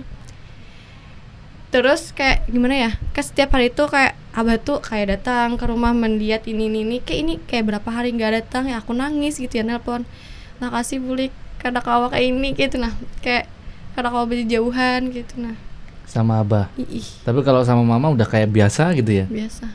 terus 1.73 2.13
kayak 2.13 2.45
gimana 2.45 2.75
ya? 2.77 2.91
Kayak 3.11 3.27
setiap 3.27 3.49
hari 3.51 3.67
itu 3.67 3.83
kayak 3.83 4.13
abah 4.31 4.57
tuh 4.57 4.77
kayak 4.77 5.17
datang 5.17 5.57
ke 5.57 5.65
rumah 5.65 5.89
mendiat 5.91 6.45
ini 6.45 6.69
ini 6.69 6.85
ini. 6.85 6.97
Kayak 7.01 7.19
ini 7.19 7.33
kayak 7.41 7.63
berapa 7.67 7.89
hari 7.89 8.13
nggak 8.13 8.31
datang 8.39 8.69
ya 8.69 8.77
aku 8.77 8.93
nangis 8.93 9.35
gitu 9.35 9.57
ya 9.57 9.65
nelpon. 9.65 10.05
Makasih 10.61 11.01
bulik 11.01 11.33
karena 11.57 11.81
kau 11.81 12.05
kayak 12.07 12.23
ini 12.23 12.53
gitu. 12.53 12.77
Nah 12.77 12.93
kayak 13.19 13.49
karena 13.93 14.07
kau 14.07 14.23
berjauhan 14.23 15.09
gitu. 15.09 15.33
Nah. 15.41 15.57
Sama 16.05 16.39
Abah. 16.39 16.69
ih. 16.77 17.01
Tapi 17.25 17.41
kalau 17.41 17.65
sama 17.65 17.81
Mama 17.81 18.13
udah 18.13 18.25
kayak 18.25 18.47
biasa 18.47 18.93
gitu 18.93 19.09
ya. 19.09 19.25
biasa. 19.25 19.65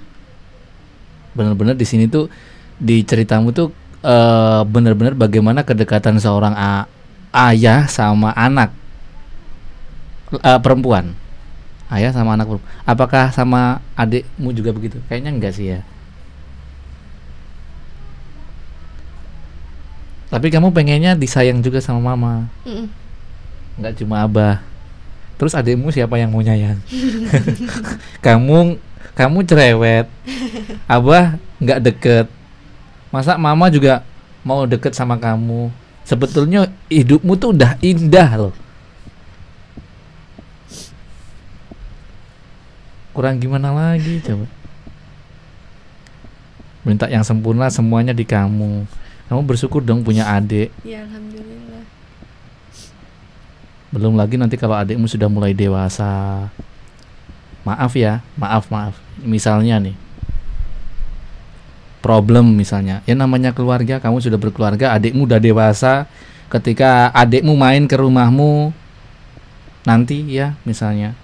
Bener-bener 1.34 1.74
di 1.74 1.82
sini 1.82 2.06
tuh 2.06 2.30
di 2.78 3.02
ceritamu 3.02 3.50
tuh 3.50 3.74
eh, 4.00 4.62
bener-bener 4.62 5.12
bagaimana 5.12 5.60
kedekatan 5.60 6.16
seorang 6.16 6.54
a- 6.54 6.86
ayah 7.50 7.84
sama 7.84 8.30
anak 8.32 8.70
Eh, 10.28 10.60
perempuan. 10.60 11.16
Ayah 11.88 12.12
sama 12.12 12.36
anak. 12.36 12.60
Apakah 12.84 13.32
sama 13.32 13.80
adikmu 13.96 14.52
juga 14.52 14.70
begitu? 14.76 15.00
Kayaknya 15.08 15.30
enggak 15.32 15.52
sih 15.56 15.66
ya. 15.76 15.80
Tapi 20.28 20.52
kamu 20.52 20.68
pengennya 20.76 21.16
disayang 21.16 21.64
juga 21.64 21.80
sama 21.80 22.12
mama, 22.12 22.52
Mm-mm. 22.68 22.84
nggak 23.80 23.96
cuma 24.04 24.20
abah. 24.28 24.60
Terus 25.40 25.56
adikmu 25.56 25.88
siapa 25.88 26.20
yang 26.20 26.28
mau 26.28 26.44
nyayang? 26.44 26.76
kamu 28.24 28.76
kamu 29.16 29.38
cerewet, 29.48 30.04
abah 30.84 31.40
nggak 31.64 31.80
deket. 31.80 32.26
Masa 33.08 33.40
mama 33.40 33.72
juga 33.72 34.04
mau 34.44 34.68
deket 34.68 34.92
sama 34.92 35.16
kamu? 35.16 35.72
Sebetulnya 36.04 36.68
hidupmu 36.92 37.32
tuh 37.40 37.56
udah 37.56 37.80
indah 37.80 38.30
loh. 38.36 38.54
Kurang 43.18 43.42
gimana 43.42 43.74
lagi 43.74 44.22
coba? 44.22 44.46
Minta 46.86 47.10
yang 47.10 47.26
sempurna 47.26 47.66
semuanya 47.66 48.14
di 48.14 48.22
kamu. 48.22 48.86
Kamu 49.26 49.42
bersyukur 49.42 49.82
dong 49.82 50.06
punya 50.06 50.22
adik. 50.30 50.70
ya 50.86 51.02
alhamdulillah 51.02 51.82
Belum 53.90 54.14
lagi 54.14 54.38
nanti 54.38 54.54
kalau 54.54 54.78
adikmu 54.78 55.10
sudah 55.10 55.26
mulai 55.26 55.50
dewasa. 55.50 56.46
Maaf 57.66 57.98
ya, 57.98 58.22
maaf 58.38 58.70
maaf. 58.70 58.94
Misalnya 59.18 59.82
nih. 59.82 59.98
Problem 61.98 62.54
misalnya. 62.54 63.02
Ya 63.02 63.18
namanya 63.18 63.50
keluarga, 63.50 63.98
kamu 63.98 64.22
sudah 64.22 64.38
berkeluarga, 64.38 64.94
adikmu 64.94 65.26
udah 65.26 65.42
dewasa. 65.42 66.06
Ketika 66.46 67.10
adikmu 67.10 67.58
main 67.58 67.90
ke 67.90 67.98
rumahmu 67.98 68.70
nanti 69.82 70.22
ya 70.30 70.54
misalnya. 70.62 71.18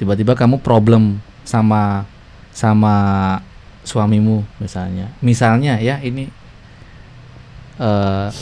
Tiba-tiba 0.00 0.32
kamu 0.32 0.64
problem 0.64 1.20
sama 1.44 2.08
sama 2.56 2.94
suamimu 3.84 4.40
misalnya. 4.56 5.12
Misalnya 5.20 5.76
ya 5.76 6.00
ini 6.00 6.32
eh 7.76 8.32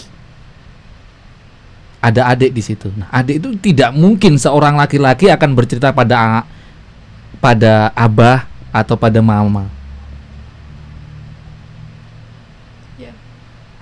ada 1.99 2.31
adik 2.31 2.55
di 2.55 2.62
situ. 2.62 2.94
Nah, 2.94 3.11
adik 3.11 3.42
itu 3.42 3.49
tidak 3.59 3.90
mungkin 3.90 4.38
seorang 4.38 4.79
laki-laki 4.79 5.27
akan 5.35 5.51
bercerita 5.59 5.90
pada 5.90 6.47
pada 7.42 7.90
abah 7.90 8.47
atau 8.71 8.94
pada 8.94 9.18
mama. 9.18 9.66
Ya. 13.03 13.11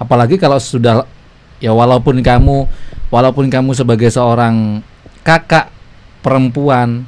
Apalagi 0.01 0.41
kalau 0.41 0.57
sudah 0.57 1.05
ya 1.61 1.77
walaupun 1.77 2.25
kamu 2.25 2.65
walaupun 3.13 3.53
kamu 3.53 3.77
sebagai 3.77 4.09
seorang 4.09 4.81
kakak 5.21 5.69
perempuan 6.25 7.05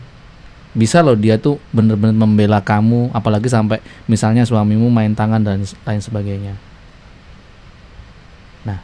bisa 0.76 1.00
loh 1.00 1.16
dia 1.16 1.40
tuh 1.40 1.56
bener-bener 1.72 2.12
membela 2.12 2.60
kamu 2.60 3.08
apalagi 3.16 3.48
sampai 3.48 3.80
misalnya 4.04 4.44
suamimu 4.44 4.92
main 4.92 5.16
tangan 5.16 5.40
dan 5.40 5.64
lain 5.64 6.02
sebagainya. 6.02 6.54
Nah, 8.68 8.78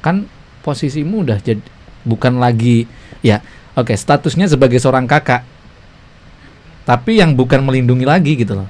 kan 0.00 0.24
posisimu 0.64 1.28
udah 1.28 1.38
jadi 1.44 1.60
bukan 2.08 2.40
lagi 2.40 2.88
ya 3.20 3.44
oke 3.76 3.92
statusnya 3.92 4.48
sebagai 4.48 4.80
seorang 4.80 5.04
kakak 5.04 5.44
tapi 6.88 7.20
yang 7.20 7.36
bukan 7.36 7.60
melindungi 7.60 8.08
lagi 8.08 8.32
gitu 8.32 8.56
loh. 8.56 8.68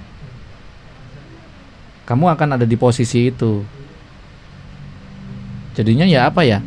Kamu 2.03 2.35
akan 2.35 2.57
ada 2.59 2.67
di 2.67 2.75
posisi 2.75 3.31
itu. 3.31 3.63
Jadinya 5.79 6.03
ya 6.09 6.27
apa 6.27 6.43
ya 6.43 6.59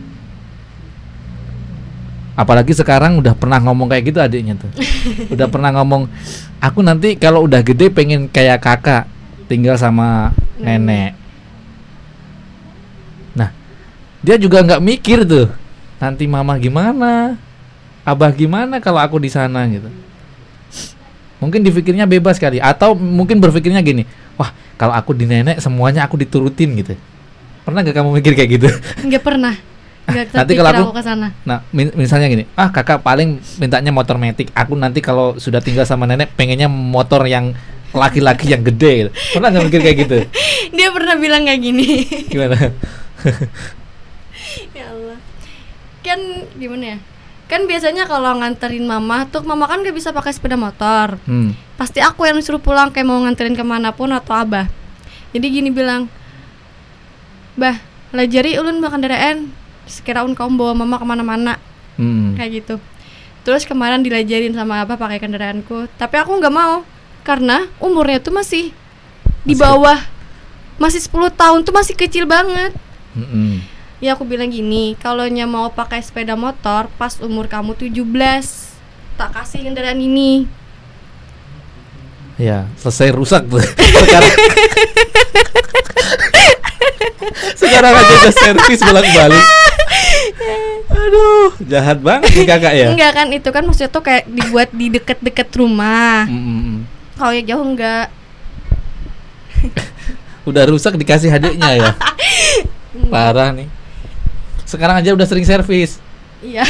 apalagi 2.41 2.73
sekarang 2.73 3.21
udah 3.21 3.37
pernah 3.37 3.61
ngomong 3.61 3.85
kayak 3.85 4.03
gitu 4.09 4.17
adiknya 4.17 4.57
tuh. 4.57 4.71
Udah 5.33 5.45
pernah 5.45 5.69
ngomong 5.77 6.09
aku 6.57 6.81
nanti 6.81 7.13
kalau 7.13 7.45
udah 7.45 7.61
gede 7.61 7.93
pengen 7.93 8.25
kayak 8.25 8.57
kakak 8.65 9.05
tinggal 9.45 9.77
sama 9.77 10.33
nenek. 10.57 11.13
Nah 13.37 13.53
dia 14.25 14.41
juga 14.41 14.65
nggak 14.65 14.81
mikir 14.81 15.21
tuh 15.21 15.53
nanti 16.01 16.25
mama 16.25 16.57
gimana? 16.57 17.37
Abah 18.01 18.33
gimana 18.33 18.81
kalau 18.81 18.97
aku 18.97 19.21
di 19.21 19.29
sana? 19.29 19.69
Gitu. 19.69 19.89
Mungkin 21.37 21.61
dipikirnya 21.61 22.09
bebas 22.09 22.41
kali 22.41 22.57
atau 22.57 22.97
mungkin 22.97 23.37
berpikirnya 23.37 23.81
gini 23.85 24.05
wah 24.37 24.49
kalau 24.77 24.97
aku 24.97 25.13
di 25.13 25.29
nenek 25.29 25.61
semuanya 25.61 26.09
aku 26.09 26.17
diturutin 26.17 26.73
gitu. 26.81 26.97
Pernah 27.61 27.85
gak 27.85 27.93
kamu 27.93 28.09
mikir 28.17 28.33
kayak 28.33 28.49
gitu? 28.57 28.69
Nggak 29.05 29.21
pernah 29.21 29.53
Nanti 30.09 30.53
kalau 30.57 30.69
aku- 30.73 30.85
aku 30.89 30.95
ke 30.97 31.03
sana. 31.05 31.27
Nah 31.45 31.61
misalnya 31.71 32.27
gini 32.27 32.43
ah 32.57 32.73
kakak 32.73 33.05
paling 33.05 33.37
mintanya 33.61 33.93
motor 33.93 34.17
metik. 34.17 34.49
Aku 34.57 34.73
nanti 34.73 34.99
kalau 34.99 35.37
sudah 35.37 35.61
tinggal 35.61 35.85
sama 35.85 36.09
nenek 36.09 36.33
pengennya 36.33 36.67
motor 36.67 37.23
yang 37.29 37.53
laki-laki 37.91 38.51
yang 38.51 38.63
gede. 38.63 38.91
Gitu. 39.07 39.09
pernah 39.37 39.51
nggak 39.51 39.65
mikir 39.67 39.81
kayak 39.83 39.97
gitu? 40.07 40.17
Dia 40.75 40.87
pernah 40.95 41.15
bilang 41.19 41.43
kayak 41.43 41.61
gini. 41.61 42.07
Gimana? 42.27 42.57
Ya 44.75 44.91
Allah. 44.91 45.15
Kan 46.03 46.19
gimana 46.59 46.95
ya? 46.95 46.97
Kan 47.47 47.67
biasanya 47.67 48.07
kalau 48.07 48.35
nganterin 48.39 48.83
mama 48.83 49.27
tuh 49.27 49.43
mama 49.43 49.67
kan 49.67 49.83
gak 49.83 49.95
bisa 49.95 50.11
pakai 50.11 50.31
sepeda 50.31 50.55
motor. 50.55 51.19
Hmm. 51.27 51.55
pasti 51.79 51.97
aku 51.97 52.29
yang 52.29 52.37
disuruh 52.37 52.61
pulang 52.61 52.93
kayak 52.93 53.09
mau 53.09 53.17
nganterin 53.25 53.57
ke 53.57 53.65
mana 53.65 53.89
pun 53.95 54.11
atau 54.11 54.37
abah. 54.37 54.69
Jadi 55.31 55.45
gini 55.49 55.69
bilang 55.73 56.11
bah 57.55 57.79
lajari 58.11 58.55
ulun 58.59 58.79
makan 58.79 59.01
kendaraan 59.01 59.37
sekira 59.85 60.25
un 60.25 60.33
kamu 60.33 60.57
bawa 60.57 60.73
mama 60.73 60.95
ke 61.01 61.05
mana-mana 61.05 61.55
Hmm. 61.99 62.33
kayak 62.39 62.63
gitu 62.63 62.75
terus 63.43 63.67
kemarin 63.67 63.99
dilajarin 64.01 64.55
sama 64.55 64.81
abah 64.81 64.95
pakai 64.95 65.19
kendaraanku 65.19 65.91
tapi 65.99 66.15
aku 66.17 66.39
nggak 66.39 66.55
mau 66.55 66.87
karena 67.21 67.67
umurnya 67.83 68.23
tuh 68.23 68.31
masih 68.33 68.71
di 69.43 69.53
bawah 69.53 69.99
masih 70.79 71.03
10 71.03 71.29
tahun 71.35 71.59
tuh 71.67 71.75
masih 71.75 71.93
kecil 71.93 72.25
banget 72.25 72.73
Mm-mm. 73.11 73.59
Ya 74.01 74.17
aku 74.17 74.25
bilang 74.25 74.49
gini, 74.49 74.97
kalau 74.97 75.29
mau 75.45 75.69
pakai 75.69 76.01
sepeda 76.01 76.33
motor 76.33 76.89
pas 76.97 77.21
umur 77.21 77.45
kamu 77.45 77.77
17 77.77 78.01
tak 79.13 79.29
kasih 79.29 79.61
kendaraan 79.61 80.01
ini. 80.01 80.49
Ya, 82.41 82.65
selesai 82.81 83.13
rusak 83.13 83.45
tuh. 83.45 83.61
Sekarang 84.01 84.33
Sekarang 87.55 87.93
aja 87.93 88.13
udah 88.25 88.33
servis 88.33 88.79
bolak-balik. 88.81 89.45
Aduh, 90.91 91.49
jahat 91.65 91.97
banget 92.03 92.29
nih 92.35 92.45
kakak 92.47 92.73
ya. 92.75 92.87
Enggak 92.91 93.11
kan 93.15 93.27
itu 93.31 93.49
kan 93.49 93.63
maksudnya 93.63 93.91
tuh 93.91 94.03
kayak 94.03 94.27
dibuat 94.27 94.69
di 94.75 94.91
deket-deket 94.91 95.49
rumah. 95.55 96.27
Mm-mm. 96.27 96.83
Kalau 97.15 97.31
yang 97.31 97.47
jauh 97.47 97.65
enggak. 97.65 98.07
Udah 100.49 100.63
rusak 100.67 100.97
dikasih 100.97 101.31
hadiahnya 101.31 101.71
ya. 101.77 101.91
Parah 103.13 103.53
nih. 103.55 103.69
Sekarang 104.65 105.03
aja 105.03 105.11
udah 105.11 105.27
sering 105.27 105.43
servis. 105.43 105.99
Iya. 106.39 106.63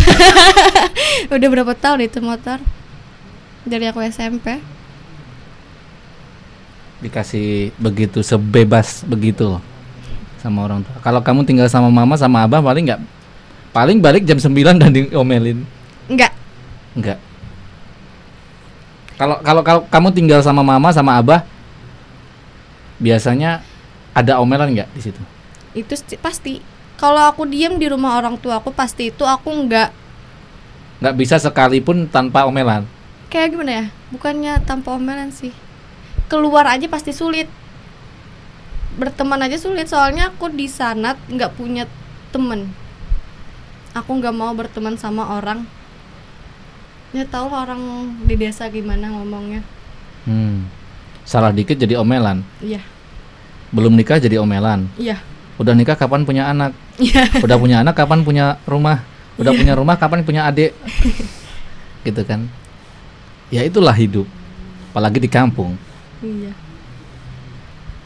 Udah 1.30 1.48
berapa 1.54 1.74
tahun 1.78 2.10
itu 2.10 2.18
motor? 2.18 2.58
Dari 3.62 3.86
aku 3.86 4.02
SMP. 4.02 4.58
Dikasih 6.98 7.78
begitu 7.78 8.26
sebebas 8.26 9.06
begitu 9.06 9.46
loh 9.46 9.71
sama 10.42 10.66
orang 10.66 10.82
tua. 10.82 10.98
Kalau 11.00 11.22
kamu 11.22 11.46
tinggal 11.46 11.70
sama 11.70 11.88
mama 11.88 12.18
sama 12.18 12.42
abah 12.42 12.60
paling 12.60 12.84
nggak 12.84 13.02
paling 13.72 14.02
balik 14.02 14.26
jam 14.26 14.36
9 14.36 14.50
dan 14.76 14.90
diomelin. 14.90 15.62
Enggak. 16.10 16.34
Enggak. 16.92 17.22
Kalau 19.16 19.38
kalau 19.40 19.62
kalau 19.62 19.82
kamu 19.86 20.08
tinggal 20.12 20.42
sama 20.42 20.66
mama 20.66 20.90
sama 20.90 21.14
abah 21.16 21.46
biasanya 22.98 23.62
ada 24.12 24.42
omelan 24.42 24.74
nggak 24.74 24.90
di 24.92 25.02
situ? 25.02 25.22
Itu 25.72 25.94
sti- 25.94 26.18
pasti. 26.18 26.60
Kalau 26.98 27.22
aku 27.26 27.46
diem 27.46 27.78
di 27.78 27.90
rumah 27.90 28.14
orang 28.14 28.38
tua 28.38 28.58
aku 28.58 28.70
pasti 28.70 29.10
itu 29.10 29.26
aku 29.26 29.50
enggak 29.50 29.90
Nggak 31.02 31.16
bisa 31.18 31.36
sekalipun 31.38 32.06
tanpa 32.06 32.46
omelan. 32.46 32.86
kayak 33.26 33.56
gimana 33.56 33.72
ya? 33.72 33.86
Bukannya 34.12 34.62
tanpa 34.62 34.94
omelan 34.94 35.32
sih. 35.32 35.50
Keluar 36.28 36.68
aja 36.68 36.86
pasti 36.86 37.10
sulit. 37.10 37.50
Berteman 39.00 39.40
aja 39.40 39.56
sulit 39.56 39.88
soalnya 39.88 40.32
aku 40.34 40.52
di 40.52 40.68
sana 40.68 41.16
nggak 41.30 41.56
punya 41.56 41.88
temen. 42.32 42.72
Aku 43.96 44.20
nggak 44.20 44.36
mau 44.36 44.52
berteman 44.56 44.96
sama 44.96 45.36
orang. 45.36 45.64
Ya 47.12 47.28
lah 47.28 47.68
orang 47.68 47.82
di 48.24 48.40
desa 48.40 48.72
gimana 48.72 49.12
ngomongnya. 49.12 49.64
Hmm. 50.24 50.64
Salah 51.28 51.52
dikit 51.52 51.76
jadi 51.76 52.00
omelan. 52.00 52.40
Iya, 52.64 52.80
Belum 53.72 53.92
nikah 53.96 54.20
jadi 54.20 54.40
omelan. 54.40 54.88
iya, 54.96 55.20
Udah 55.60 55.76
nikah 55.76 55.96
kapan 56.00 56.24
punya 56.24 56.48
anak? 56.48 56.72
iya. 57.00 57.28
Udah 57.44 57.60
punya 57.60 57.84
anak 57.84 57.96
kapan 58.00 58.24
punya 58.24 58.60
rumah? 58.64 59.04
Udah 59.36 59.52
punya 59.52 59.76
rumah 59.76 59.96
kapan 60.00 60.24
punya 60.24 60.48
adik? 60.48 60.72
gitu 62.08 62.22
kan. 62.24 62.48
Ya 63.52 63.64
itulah 63.68 63.94
hidup. 63.96 64.28
Apalagi 64.92 65.20
di 65.20 65.28
kampung. 65.28 65.76
Iya, 66.24 66.52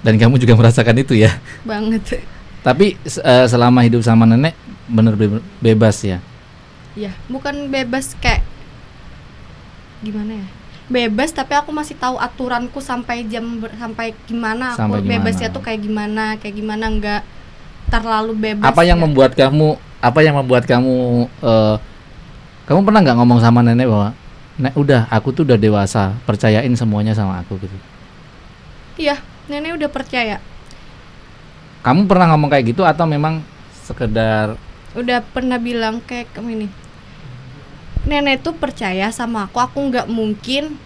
Dan 0.06 0.16
kamu 0.16 0.38
juga 0.38 0.54
merasakan 0.54 0.96
itu 0.96 1.18
ya. 1.18 1.34
banget. 1.66 2.22
Tapi 2.62 2.94
eh, 3.02 3.46
selama 3.46 3.82
hidup 3.82 4.02
sama 4.02 4.24
nenek 4.24 4.54
bener 4.86 5.18
be- 5.18 5.42
bebas 5.60 5.98
ya. 6.00 6.22
Iya, 6.94 7.10
bukan 7.26 7.68
bebas 7.68 8.14
kayak 8.16 8.46
gimana 10.00 10.38
ya? 10.38 10.48
Bebas 10.86 11.34
tapi 11.34 11.52
aku 11.52 11.74
masih 11.74 11.98
tahu 11.98 12.16
aturanku 12.16 12.78
sampai 12.78 13.26
jam 13.26 13.58
ber- 13.58 13.74
sampai 13.74 14.14
gimana 14.24 14.78
Sampai 14.78 15.02
aku 15.02 15.10
bebasnya 15.10 15.50
gimana. 15.50 15.56
tuh 15.58 15.64
kayak 15.66 15.82
gimana, 15.82 16.24
kayak 16.38 16.56
gimana 16.56 16.86
enggak 16.86 17.22
terlalu 17.86 18.34
bebas. 18.34 18.66
apa 18.66 18.82
yang 18.82 18.98
ya. 18.98 19.04
membuat 19.04 19.32
kamu 19.34 19.68
apa 19.98 20.20
yang 20.22 20.36
membuat 20.36 20.64
kamu 20.66 20.96
eh, 21.42 21.76
kamu 22.66 22.80
pernah 22.82 23.00
nggak 23.02 23.18
ngomong 23.18 23.40
sama 23.42 23.62
nenek 23.62 23.86
bahwa 23.86 24.10
nek 24.56 24.74
udah 24.74 25.06
aku 25.10 25.30
tuh 25.30 25.44
udah 25.44 25.58
dewasa 25.58 26.14
percayain 26.24 26.70
semuanya 26.74 27.12
sama 27.12 27.42
aku 27.42 27.58
gitu 27.60 27.78
Iya, 28.96 29.20
nenek 29.52 29.78
udah 29.78 29.90
percaya. 29.92 30.38
kamu 31.86 32.10
pernah 32.10 32.34
ngomong 32.34 32.50
kayak 32.50 32.74
gitu 32.74 32.82
atau 32.82 33.06
memang 33.06 33.46
sekedar 33.86 34.58
Udah 34.96 35.20
pernah 35.22 35.60
bilang 35.60 36.00
kayak 36.00 36.32
kamu 36.32 36.56
ini. 36.56 36.68
Nenek 38.08 38.48
tuh 38.48 38.56
percaya 38.56 39.12
sama 39.12 39.44
aku, 39.44 39.60
aku 39.60 39.78
nggak 39.92 40.08
mungkin 40.08 40.80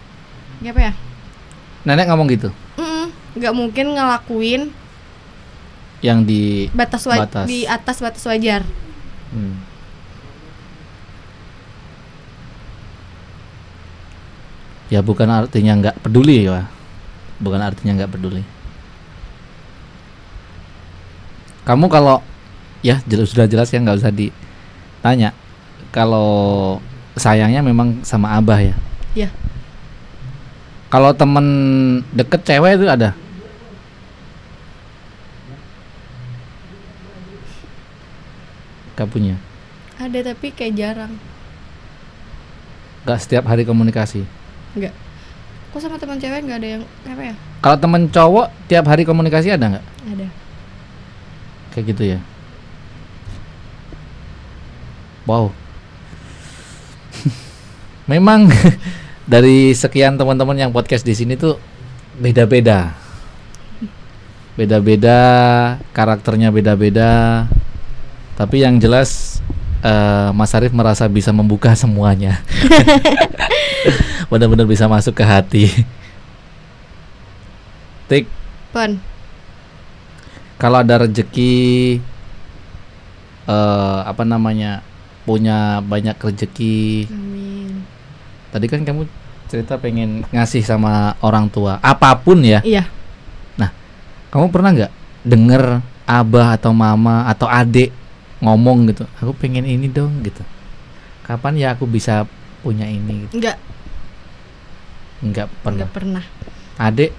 apa 0.66 0.80
ya? 0.90 0.92
nenek 1.86 2.12
ngomong 2.12 2.28
gitu 2.28 2.50
nggak 3.30 3.54
mungkin 3.54 3.94
ngelakuin 3.94 4.62
yang 6.00 6.24
di 6.24 6.66
batas, 6.72 7.04
Batas. 7.04 7.44
di 7.44 7.68
atas 7.68 8.00
batas 8.00 8.24
wajar. 8.24 8.64
hmm. 9.30 9.54
ya 14.90 15.04
bukan 15.04 15.28
artinya 15.30 15.72
nggak 15.78 15.96
peduli 16.02 16.48
ya 16.48 16.66
bukan 17.40 17.60
artinya 17.60 17.96
nggak 17.96 18.12
peduli 18.12 18.44
kamu 21.64 21.88
kalau 21.88 22.20
ya 22.80 23.00
jelas 23.04 23.32
sudah 23.32 23.48
jelas 23.48 23.68
ya 23.68 23.80
nggak 23.80 23.98
usah 24.00 24.12
ditanya 24.12 25.32
kalau 25.92 26.78
sayangnya 27.16 27.60
memang 27.60 28.00
sama 28.06 28.36
abah 28.36 28.60
ya 28.60 28.76
Iya. 29.10 29.26
kalau 30.86 31.10
temen 31.10 31.46
deket 32.14 32.46
cewek 32.46 32.78
itu 32.78 32.86
ada 32.86 33.10
Gak 38.94 39.08
punya 39.08 39.40
Ada 39.96 40.20
tapi 40.20 40.52
kayak 40.52 40.76
jarang. 40.76 41.12
Gak 43.08 43.16
setiap 43.24 43.48
hari 43.48 43.64
komunikasi 43.64 44.28
Enggak. 44.76 44.92
Aku 45.70 45.78
sama 45.78 46.02
teman 46.02 46.18
cewek 46.18 46.50
nggak 46.50 46.58
ada 46.58 46.68
yang 46.74 46.82
apa 47.06 47.22
ya? 47.30 47.34
Kalau 47.62 47.76
temen 47.78 48.10
cowok 48.10 48.50
tiap 48.66 48.90
hari 48.90 49.06
komunikasi 49.06 49.54
ada 49.54 49.78
nggak? 49.78 49.86
Ada. 50.10 50.26
Kayak 51.70 51.84
gitu 51.94 52.02
ya 52.02 52.18
Wow 55.30 55.54
Memang 58.10 58.50
dari 59.30 59.70
sekian 59.70 60.18
teman-teman 60.18 60.58
yang 60.58 60.74
podcast 60.74 61.06
di 61.06 61.14
sini 61.14 61.38
tuh 61.38 61.54
beda-beda 62.18 62.98
Beda-beda 64.58 65.18
Karakternya 65.94 66.50
beda-beda 66.50 67.46
Tapi 68.34 68.66
yang 68.66 68.82
jelas 68.82 69.38
eh, 69.86 70.28
Mas 70.34 70.50
Arif 70.58 70.74
merasa 70.74 71.06
bisa 71.06 71.30
membuka 71.30 71.70
semuanya 71.78 72.42
Benar-benar 74.30 74.66
bisa 74.70 74.86
masuk 74.86 75.18
ke 75.18 75.24
hati 75.26 75.66
Tik 78.10 78.26
Pon. 78.70 78.98
kalau 80.58 80.82
ada 80.82 81.02
rezeki 81.02 81.98
eh 83.50 83.98
apa 84.06 84.22
namanya 84.22 84.86
punya 85.26 85.82
banyak 85.82 86.14
rezeki 86.18 87.06
Amin. 87.10 87.82
tadi 88.54 88.66
kan 88.70 88.82
kamu 88.86 89.06
cerita 89.50 89.74
pengen 89.78 90.22
ngasih 90.30 90.62
sama 90.62 91.18
orang 91.22 91.50
tua 91.50 91.82
apa 91.82 92.14
pun 92.18 92.38
ya 92.42 92.62
Iya. 92.62 92.86
kamu 94.30 94.46
pernah 94.54 94.70
nggak 94.70 94.92
denger 95.26 95.82
abah 96.06 96.54
atau 96.54 96.70
mama 96.70 97.26
atau 97.26 97.50
adik 97.50 97.90
ngomong 98.38 98.94
gitu 98.94 99.02
aku 99.18 99.34
pengen 99.34 99.66
ini 99.66 99.90
dong 99.90 100.22
gitu 100.22 100.46
kapan 101.26 101.58
ya 101.58 101.74
aku 101.74 101.86
bisa 101.86 102.26
punya 102.62 102.86
ini 102.86 103.26
gitu. 103.26 103.38
Enggak, 103.42 103.56
nggak 105.20 105.48
pernah 105.60 105.84
enggak 105.84 105.92
pernah. 105.92 106.24
adik 106.76 107.10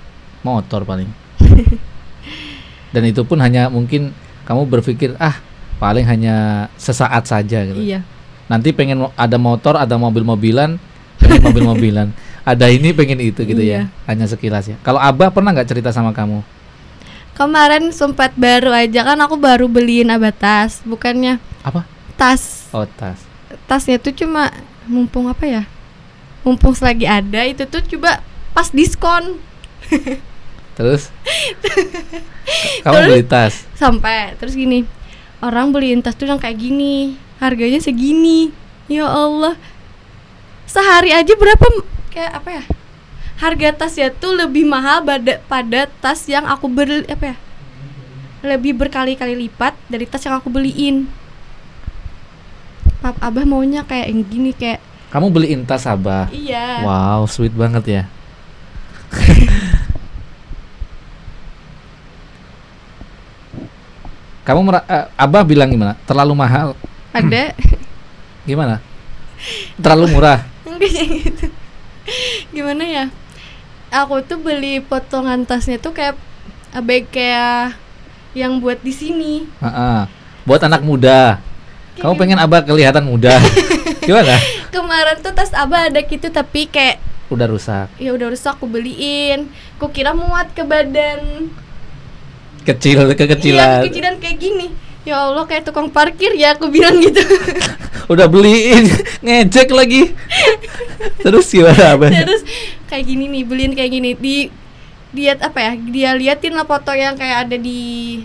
motor 0.42 0.82
paling 0.84 1.10
dan 2.94 3.04
itu 3.06 3.22
pun 3.24 3.38
hanya 3.40 3.70
mungkin 3.70 4.12
kamu 4.44 4.68
berpikir 4.68 5.16
ah 5.18 5.38
paling 5.78 6.06
hanya 6.06 6.68
sesaat 6.76 7.26
saja 7.26 7.66
gitu 7.66 7.78
Iya. 7.78 8.02
nanti 8.46 8.74
pengen 8.74 9.08
ada 9.16 9.38
motor 9.38 9.78
ada 9.78 9.96
mobil-mobilan 9.96 10.78
pengen 11.18 11.42
mobil-mobilan 11.42 12.08
ada 12.52 12.66
ini 12.68 12.92
pengen 12.92 13.22
itu 13.22 13.46
gitu 13.46 13.62
ya 13.62 13.86
Iya. 13.88 14.10
hanya 14.10 14.26
sekilas 14.26 14.66
ya 14.68 14.78
kalau 14.82 14.98
abah 14.98 15.30
pernah 15.30 15.54
nggak 15.54 15.70
cerita 15.70 15.90
sama 15.90 16.12
kamu 16.12 16.42
Kemarin 17.32 17.90
sempat 17.96 18.36
baru 18.36 18.70
aja 18.76 19.02
kan 19.08 19.18
aku 19.18 19.40
baru 19.40 19.66
beliin 19.66 20.12
abah 20.12 20.36
tas, 20.36 20.84
bukannya 20.84 21.40
apa 21.64 21.88
tas. 22.14 22.68
oh 22.70 22.86
tas 22.86 23.18
Tasnya 23.66 23.98
tuh 23.98 24.12
cuma 24.12 24.52
mumpung 24.84 25.32
apa 25.32 25.48
ya? 25.48 25.64
Mumpung 26.42 26.74
selagi 26.74 27.06
ada 27.06 27.46
itu 27.46 27.64
tuh 27.70 27.82
coba 27.96 28.26
pas 28.52 28.68
diskon. 28.74 29.38
Terus? 30.78 31.12
Kamu 32.84 33.00
beli 33.06 33.24
tas? 33.26 33.68
sampai 33.78 34.38
terus 34.38 34.54
gini 34.54 34.86
orang 35.42 35.74
beliin 35.74 36.06
tas 36.06 36.14
tuh 36.14 36.30
yang 36.30 36.38
kayak 36.38 36.58
gini 36.58 37.18
harganya 37.42 37.82
segini. 37.82 38.54
Ya 38.86 39.10
Allah. 39.10 39.58
Sehari 40.70 41.12
aja 41.12 41.34
berapa 41.34 41.66
kayak 42.14 42.32
apa 42.38 42.50
ya? 42.62 42.64
Harga 43.42 43.70
tasnya 43.74 44.14
tuh 44.14 44.38
lebih 44.38 44.70
mahal 44.70 45.02
pada 45.02 45.42
pada 45.50 45.90
tas 46.00 46.30
yang 46.30 46.46
aku 46.46 46.70
beli 46.70 47.02
apa 47.10 47.34
ya? 47.34 47.36
Lebih 48.46 48.78
berkali-kali 48.78 49.34
lipat 49.48 49.74
dari 49.90 50.06
tas 50.06 50.22
yang 50.22 50.38
aku 50.38 50.54
beliin. 50.54 51.10
Pap, 53.02 53.18
abah 53.18 53.46
maunya 53.50 53.82
kayak 53.82 54.14
yang 54.14 54.22
gini 54.30 54.54
kayak 54.54 54.78
kamu 55.12 55.28
beliin 55.28 55.68
tas 55.68 55.84
abah 55.84 56.32
iya. 56.32 56.88
Wow 56.88 57.28
sweet 57.28 57.52
banget 57.52 57.84
ya. 57.88 58.04
Kamu 64.42 64.74
eh, 64.74 65.06
abah 65.20 65.44
bilang 65.46 65.70
gimana? 65.70 65.94
Terlalu 66.08 66.34
mahal. 66.34 66.74
Ada. 67.14 67.54
Gimana? 68.50 68.82
Terlalu 69.78 70.18
murah. 70.18 70.42
Enggak 70.66 71.06
gitu 71.22 71.46
gimana 72.52 72.84
ya? 72.84 73.06
Aku 73.92 74.24
tuh 74.24 74.40
beli 74.40 74.80
potongan 74.80 75.44
tasnya 75.44 75.78
tuh 75.78 75.92
kayak 75.92 76.16
bag 76.84 77.08
kayak 77.12 77.76
yang 78.32 78.64
buat 78.64 78.80
di 78.80 78.94
sini. 78.96 79.34
Ha-ha. 79.60 80.08
buat 80.42 80.58
anak 80.66 80.82
muda 80.82 81.38
kamu 82.00 82.14
pengen 82.16 82.40
abah 82.40 82.64
kelihatan 82.64 83.04
muda? 83.04 83.36
Gimana? 84.08 84.40
Kemarin 84.72 85.20
tuh 85.20 85.36
tas 85.36 85.52
abah 85.52 85.92
ada 85.92 86.00
gitu 86.00 86.32
tapi 86.32 86.72
kayak 86.72 87.04
udah 87.28 87.48
rusak. 87.48 87.88
Ya 88.00 88.16
udah 88.16 88.32
rusak 88.32 88.56
aku 88.56 88.68
beliin. 88.68 89.52
Ku 89.76 89.92
kira 89.92 90.16
muat 90.16 90.52
ke 90.56 90.64
badan. 90.64 91.52
Kecil 92.62 93.10
iya 93.10 93.16
kekecilan 93.18 93.82
kekecilan 93.88 94.16
kayak 94.22 94.38
gini. 94.38 94.68
Ya 95.02 95.18
Allah 95.18 95.50
kayak 95.50 95.66
tukang 95.66 95.90
parkir 95.90 96.38
ya 96.38 96.54
aku 96.54 96.70
bilang 96.70 97.02
gitu. 97.02 97.26
Udah 98.12 98.30
beliin 98.30 98.86
ngecek 99.26 99.74
lagi. 99.74 100.14
Terus 101.26 101.50
gimana 101.50 101.98
abah? 101.98 102.14
Terus 102.14 102.46
kayak 102.86 103.10
gini 103.10 103.26
nih 103.26 103.44
beliin 103.48 103.74
kayak 103.74 103.92
gini. 103.98 104.10
Di 104.14 104.36
dia 105.10 105.34
apa 105.42 105.58
ya? 105.58 105.72
Dia 105.74 106.10
liatin 106.14 106.54
lah 106.54 106.70
foto 106.70 106.94
yang 106.94 107.18
kayak 107.18 107.50
ada 107.50 107.58
di 107.58 108.22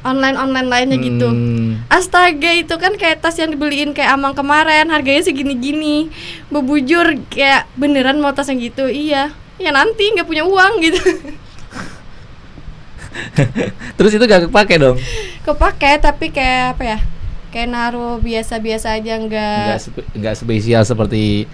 online 0.00 0.34
online 0.34 0.68
lainnya 0.68 0.96
gitu. 0.96 1.26
Hmm, 1.26 1.82
Astaga 1.86 2.52
itu 2.52 2.70
kan 2.74 2.94
kayak 2.94 3.18
tas 3.18 3.34
yang 3.34 3.50
dibeliin 3.50 3.90
kayak 3.90 4.14
amang 4.14 4.32
kemarin 4.32 4.86
harganya 4.88 5.22
segini-gini. 5.22 6.08
Bebujur 6.48 7.18
kayak 7.28 7.66
beneran 7.74 8.18
mau 8.18 8.30
tas 8.30 8.46
yang 8.46 8.58
gitu. 8.58 8.86
Iya. 8.86 9.34
Ya 9.58 9.70
nanti 9.70 10.06
nggak 10.14 10.24
punya 10.24 10.46
uang 10.46 10.72
gitu. 10.80 11.02
Terus 13.98 14.14
itu 14.14 14.24
gak 14.24 14.46
kepake 14.46 14.78
dong? 14.78 14.96
Kepake 15.42 15.98
tapi 15.98 16.30
kayak 16.30 16.78
apa 16.78 16.82
ya? 16.86 16.98
Kayak 17.48 17.68
naruh 17.72 18.20
biasa-biasa 18.20 18.94
aja 18.94 19.16
nggak 19.16 19.80
nggak 20.14 20.34
spe- 20.36 20.38
spesial 20.38 20.84
seperti 20.84 21.48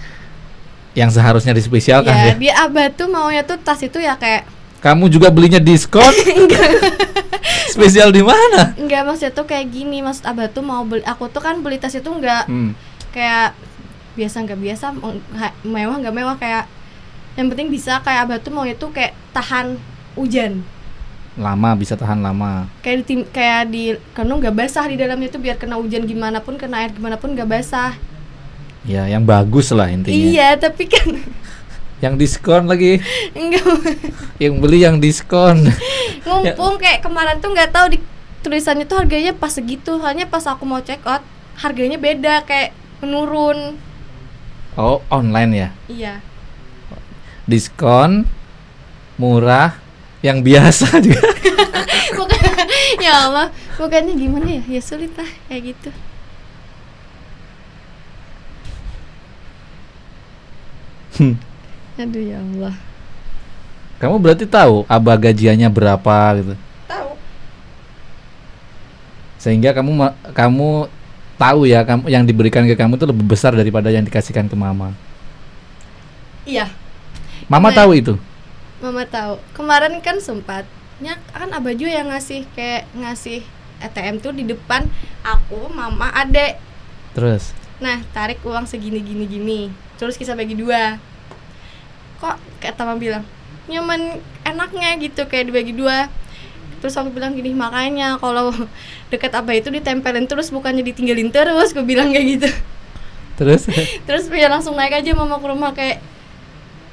yang 0.93 1.07
seharusnya 1.09 1.55
dispesialkan 1.55 2.11
Ya 2.11 2.27
ya? 2.31 2.35
dia 2.35 2.55
abah 2.61 2.91
tuh 2.91 3.07
maunya 3.07 3.43
tuh 3.43 3.59
tas 3.59 3.79
itu 3.79 3.99
ya 3.99 4.15
kayak 4.15 4.47
kamu 4.85 5.09
juga 5.09 5.33
belinya 5.33 5.57
diskon? 5.57 6.05
Spesial 7.73 8.13
di 8.13 8.21
mana? 8.21 8.77
Enggak 8.77 9.03
maksudnya 9.03 9.33
tuh 9.33 9.49
kayak 9.49 9.73
gini. 9.73 10.05
Maksud 10.05 10.29
abah 10.29 10.47
tuh 10.47 10.61
mau 10.61 10.85
beli 10.85 11.01
Aku 11.03 11.27
tuh 11.27 11.41
kan 11.41 11.59
beli 11.59 11.81
tas 11.81 11.97
itu 11.97 12.05
nggak 12.05 12.45
Hmm, 12.47 12.77
kayak 13.11 13.57
biasa 14.15 14.45
nggak 14.45 14.61
biasa 14.61 14.87
mewah 15.65 15.97
nggak 15.99 16.15
mewah 16.15 16.37
kayak 16.37 16.69
yang 17.35 17.49
penting 17.49 17.73
bisa. 17.73 17.99
Kayak 18.05 18.29
abah 18.29 18.39
tuh 18.39 18.53
maunya 18.53 18.77
tuh 18.77 18.93
kayak 18.93 19.17
tahan 19.33 19.81
hujan. 20.15 20.61
Lama 21.35 21.75
bisa 21.75 21.97
tahan 21.97 22.23
lama. 22.23 22.69
Kayak 22.79 22.97
di 23.01 23.05
tim- 23.05 23.27
kayak 23.27 23.63
di 23.67 23.83
karena 24.13 24.39
nggak 24.39 24.55
basah 24.55 24.87
di 24.87 24.95
dalamnya 24.95 25.33
tuh 25.33 25.41
biar 25.41 25.57
kena 25.57 25.75
hujan 25.75 26.05
gimana 26.05 26.39
pun 26.39 26.55
kena 26.55 26.85
air 26.85 26.93
gimana 26.93 27.17
pun 27.17 27.33
nggak 27.33 27.49
basah. 27.49 27.97
Ya 28.85 29.09
yang 29.09 29.25
bagus 29.25 29.73
lah 29.73 29.89
intinya. 29.89 30.13
Iya 30.15 30.49
tapi 30.61 30.87
kan 30.87 31.09
yang 32.05 32.21
diskon 32.21 32.69
lagi. 32.69 33.01
Enggak. 33.33 33.65
Yang 34.37 34.55
beli 34.61 34.79
yang 34.85 35.01
diskon. 35.01 35.65
Ngumpung 36.29 36.77
kayak 36.77 37.01
kemarin 37.01 37.41
tuh 37.41 37.57
nggak 37.57 37.73
tahu 37.73 37.97
di 37.97 37.99
tulisannya 38.45 38.85
tuh 38.85 39.01
harganya 39.01 39.33
pas 39.33 39.49
segitu. 39.49 39.97
Hanya 40.05 40.29
pas 40.29 40.45
aku 40.45 40.69
mau 40.69 40.85
check 40.85 41.01
out 41.09 41.25
harganya 41.57 41.97
beda 41.97 42.45
kayak 42.45 42.77
menurun. 43.01 43.81
Oh 44.77 45.01
online 45.09 45.53
ya? 45.57 45.69
Iya. 45.89 46.15
Diskon 47.49 48.29
murah 49.17 49.81
yang 50.21 50.45
biasa 50.45 50.99
juga. 51.05 51.25
Bukan, 52.13 52.41
ya 53.01 53.29
Allah 53.29 53.49
bukannya 53.81 54.13
gimana 54.13 54.61
ya? 54.61 54.63
Ya 54.69 54.81
sulit 54.85 55.13
lah 55.17 55.29
kayak 55.49 55.73
gitu. 55.73 55.91
Hmm. 61.15 61.54
Aduh 61.99 62.23
ya 62.23 62.39
Allah 62.41 62.75
kamu 64.03 64.17
berarti 64.19 64.45
tahu 64.45 64.83
abah 64.91 65.17
gajiannya 65.17 65.69
berapa 65.71 66.17
gitu 66.43 66.55
tahu 66.91 67.11
sehingga 69.39 69.71
kamu 69.75 70.13
kamu 70.35 70.71
tahu 71.39 71.61
ya 71.67 71.83
kamu 71.83 72.11
yang 72.11 72.25
diberikan 72.27 72.67
ke 72.67 72.75
kamu 72.75 72.99
itu 72.99 73.07
lebih 73.07 73.27
besar 73.27 73.55
daripada 73.55 73.91
yang 73.91 74.03
dikasihkan 74.03 74.47
ke 74.51 74.57
mama 74.59 74.95
iya 76.47 76.71
mama 77.47 77.71
Gimana? 77.71 77.79
tahu 77.79 77.93
itu 77.95 78.15
Mama 78.85 79.09
tahu. 79.09 79.41
Kemarin 79.57 79.97
kan 80.05 80.21
sempatnya 80.21 81.17
kan 81.33 81.49
Abah 81.57 81.73
juga 81.73 81.89
yang 81.89 82.13
ngasih 82.13 82.45
kayak 82.53 82.85
ngasih 82.93 83.41
ATM 83.81 84.21
tuh 84.21 84.37
di 84.37 84.45
depan 84.45 84.85
aku, 85.25 85.73
Mama, 85.73 86.13
Adek. 86.13 86.61
terus 87.17 87.57
Nah, 87.81 88.05
tarik 88.13 88.45
uang 88.45 88.69
segini 88.69 89.01
gini 89.01 89.25
gini. 89.25 89.61
Terus 89.97 90.21
kita 90.21 90.37
bagi 90.37 90.53
dua. 90.53 91.01
Kok 92.25 92.37
kata 92.59 92.89
Mama 92.89 92.97
bilang, 92.97 93.25
nyaman 93.69 94.17
enaknya 94.43 94.97
gitu 94.97 95.29
kayak 95.29 95.53
dibagi 95.53 95.77
dua. 95.77 96.09
Terus 96.81 96.97
aku 96.97 97.13
bilang 97.13 97.37
gini, 97.37 97.53
makanya 97.53 98.17
kalau 98.17 98.49
deket 99.13 99.33
Abah 99.33 99.53
itu 99.53 99.69
ditempelin 99.69 100.25
terus 100.25 100.49
bukannya 100.49 100.81
ditinggalin 100.81 101.29
terus, 101.29 101.77
gue 101.77 101.85
bilang 101.85 102.09
kayak 102.09 102.27
gitu. 102.41 102.49
terus 103.35 103.67
Terus 104.07 104.31
ya 104.31 104.49
langsung 104.49 104.73
naik 104.73 104.95
aja 104.95 105.11
mama 105.13 105.37
ke 105.37 105.47
rumah 105.47 105.75
kayak 105.75 105.99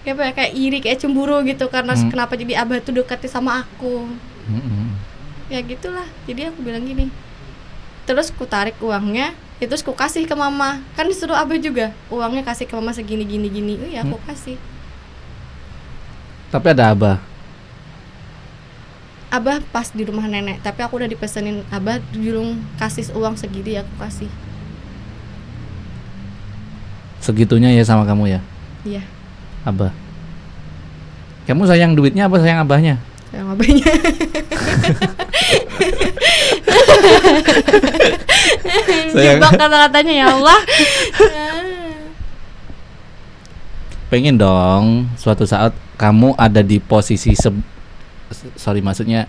kayak 0.02 0.16
apa 0.18 0.24
ya 0.26 0.32
kayak 0.34 0.52
iri 0.58 0.80
kayak 0.82 0.98
cemburu 0.98 1.38
gitu 1.46 1.70
karena 1.70 1.94
Hmm. 1.94 2.10
kenapa 2.10 2.34
jadi 2.34 2.66
abah 2.66 2.82
tuh 2.82 2.98
dekatnya 2.98 3.30
sama 3.30 3.62
aku 3.62 4.10
Mm-mm. 4.50 4.98
ya 5.48 5.62
gitulah 5.62 6.10
jadi 6.26 6.50
aku 6.50 6.66
bilang 6.66 6.82
gini 6.82 7.14
terus 8.10 8.34
ku 8.34 8.50
tarik 8.50 8.82
uangnya 8.82 9.38
ya 9.62 9.66
terus 9.70 9.86
ku 9.86 9.94
kasih 9.94 10.26
ke 10.26 10.34
mama 10.34 10.82
kan 10.98 11.06
disuruh 11.06 11.38
abah 11.38 11.62
juga 11.62 11.94
uangnya 12.10 12.42
kasih 12.42 12.66
ke 12.66 12.74
mama 12.74 12.98
segini 12.98 13.30
gini 13.30 13.46
gini 13.46 13.74
oh 13.78 13.90
ya 13.94 14.02
aku 14.02 14.18
kasih 14.26 14.58
tapi 16.52 16.68
ada 16.76 16.92
abah. 16.92 17.18
Abah 19.32 19.64
pas 19.72 19.88
di 19.96 20.04
rumah 20.04 20.28
nenek 20.28 20.60
tapi 20.60 20.84
aku 20.84 21.00
udah 21.00 21.08
dipesenin 21.08 21.64
abah 21.72 22.04
julung 22.12 22.60
kasih 22.76 23.08
uang 23.16 23.40
segini 23.40 23.80
aku 23.80 23.94
kasih. 23.98 24.28
Segitunya 27.24 27.72
ya 27.72 27.88
sama 27.88 28.04
kamu 28.04 28.28
ya? 28.28 28.42
Iya. 28.84 29.02
Abah. 29.64 29.96
Kamu 31.48 31.64
sayang 31.66 31.96
duitnya 31.96 32.28
apa 32.28 32.38
sayang 32.44 32.60
abahnya? 32.60 33.00
Sayang 33.32 33.48
abahnya. 33.56 33.88
Sayang- 39.12 39.40
jebak 39.40 39.52
kata-katanya 39.60 40.14
ya 40.14 40.26
Allah 40.32 40.60
pengen 44.12 44.36
dong 44.36 45.08
suatu 45.16 45.48
saat 45.48 45.72
kamu 45.96 46.36
ada 46.36 46.60
di 46.60 46.84
posisi 46.84 47.32
se- 47.32 47.64
sorry 48.60 48.84
maksudnya 48.84 49.26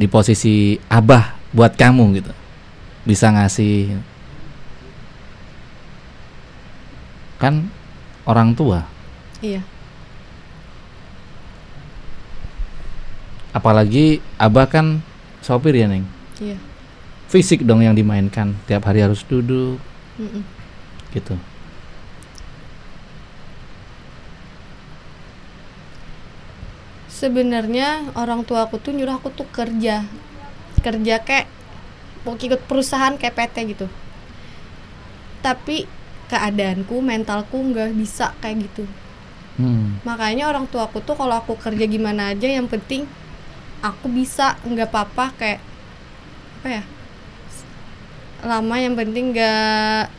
di 0.00 0.08
posisi 0.08 0.80
abah 0.88 1.36
buat 1.52 1.76
kamu 1.76 2.04
gitu. 2.16 2.32
Bisa 3.04 3.28
ngasih 3.28 4.00
kan 7.36 7.68
orang 8.24 8.56
tua. 8.56 8.88
Iya. 9.44 9.60
Apalagi 13.52 14.24
abah 14.40 14.66
kan 14.68 15.04
sopir 15.44 15.76
ya 15.76 15.88
neng? 15.88 16.08
Iya. 16.40 16.56
Fisik 17.28 17.64
dong 17.68 17.84
yang 17.84 17.92
dimainkan. 17.92 18.56
Tiap 18.64 18.84
hari 18.88 19.04
harus 19.04 19.20
duduk. 19.28 19.76
Mm-mm. 20.16 20.40
gitu 21.12 21.36
sebenarnya 27.16 28.12
orang 28.12 28.44
tua 28.44 28.68
aku 28.68 28.76
tuh 28.76 28.92
nyuruh 28.92 29.16
aku 29.16 29.32
tuh 29.32 29.48
kerja. 29.48 30.04
Kerja 30.84 31.14
kayak 31.24 31.48
mau 32.28 32.36
ikut 32.36 32.60
perusahaan 32.68 33.16
kayak 33.16 33.32
PT 33.32 33.56
gitu. 33.72 33.86
Tapi 35.40 35.88
keadaanku 36.28 37.00
mentalku 37.00 37.56
nggak 37.56 37.96
bisa 37.96 38.36
kayak 38.44 38.68
gitu. 38.68 38.84
Hmm. 39.56 39.96
makanya 40.04 40.52
orang 40.52 40.68
tua 40.68 40.84
aku 40.84 41.00
tuh 41.00 41.16
kalau 41.16 41.32
aku 41.32 41.56
kerja 41.56 41.88
gimana 41.88 42.36
aja 42.36 42.44
yang 42.44 42.68
penting 42.68 43.08
aku 43.80 44.04
bisa 44.12 44.52
nggak 44.68 44.92
apa-apa 44.92 45.32
kayak 45.32 45.60
apa 46.60 46.68
ya 46.68 46.82
lama 48.44 48.76
yang 48.76 48.92
penting 48.92 49.32
nggak 49.32 50.12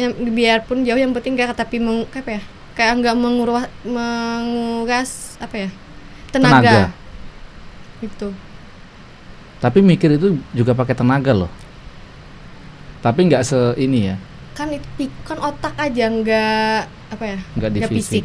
yang 0.00 0.12
biarpun 0.32 0.88
jauh 0.88 0.96
yang 0.96 1.12
penting 1.12 1.36
nggak 1.36 1.52
tapi 1.52 1.76
meng, 1.76 2.08
kayak 2.08 2.24
apa 2.24 2.30
ya 2.32 2.42
kayak 2.72 2.92
nggak 3.04 3.16
menguras 3.20 3.68
menguras 3.84 5.10
apa 5.42 5.56
ya 5.66 5.70
tenaga, 6.30 6.60
Tenaga. 6.60 6.78
itu 8.02 8.28
tapi 9.64 9.80
mikir 9.80 10.20
itu 10.20 10.36
juga 10.52 10.76
pakai 10.76 10.92
tenaga 10.92 11.32
loh. 11.32 11.48
Tapi 13.00 13.32
nggak 13.32 13.42
se 13.48 13.56
ini 13.80 14.12
ya. 14.12 14.16
Kan 14.52 14.76
itu 14.76 15.08
kan 15.24 15.40
otak 15.40 15.72
aja 15.80 16.04
nggak 16.12 16.78
apa 17.16 17.24
ya 17.24 17.38
nggak 17.56 17.70
di 17.72 17.80
fisik. 17.88 18.24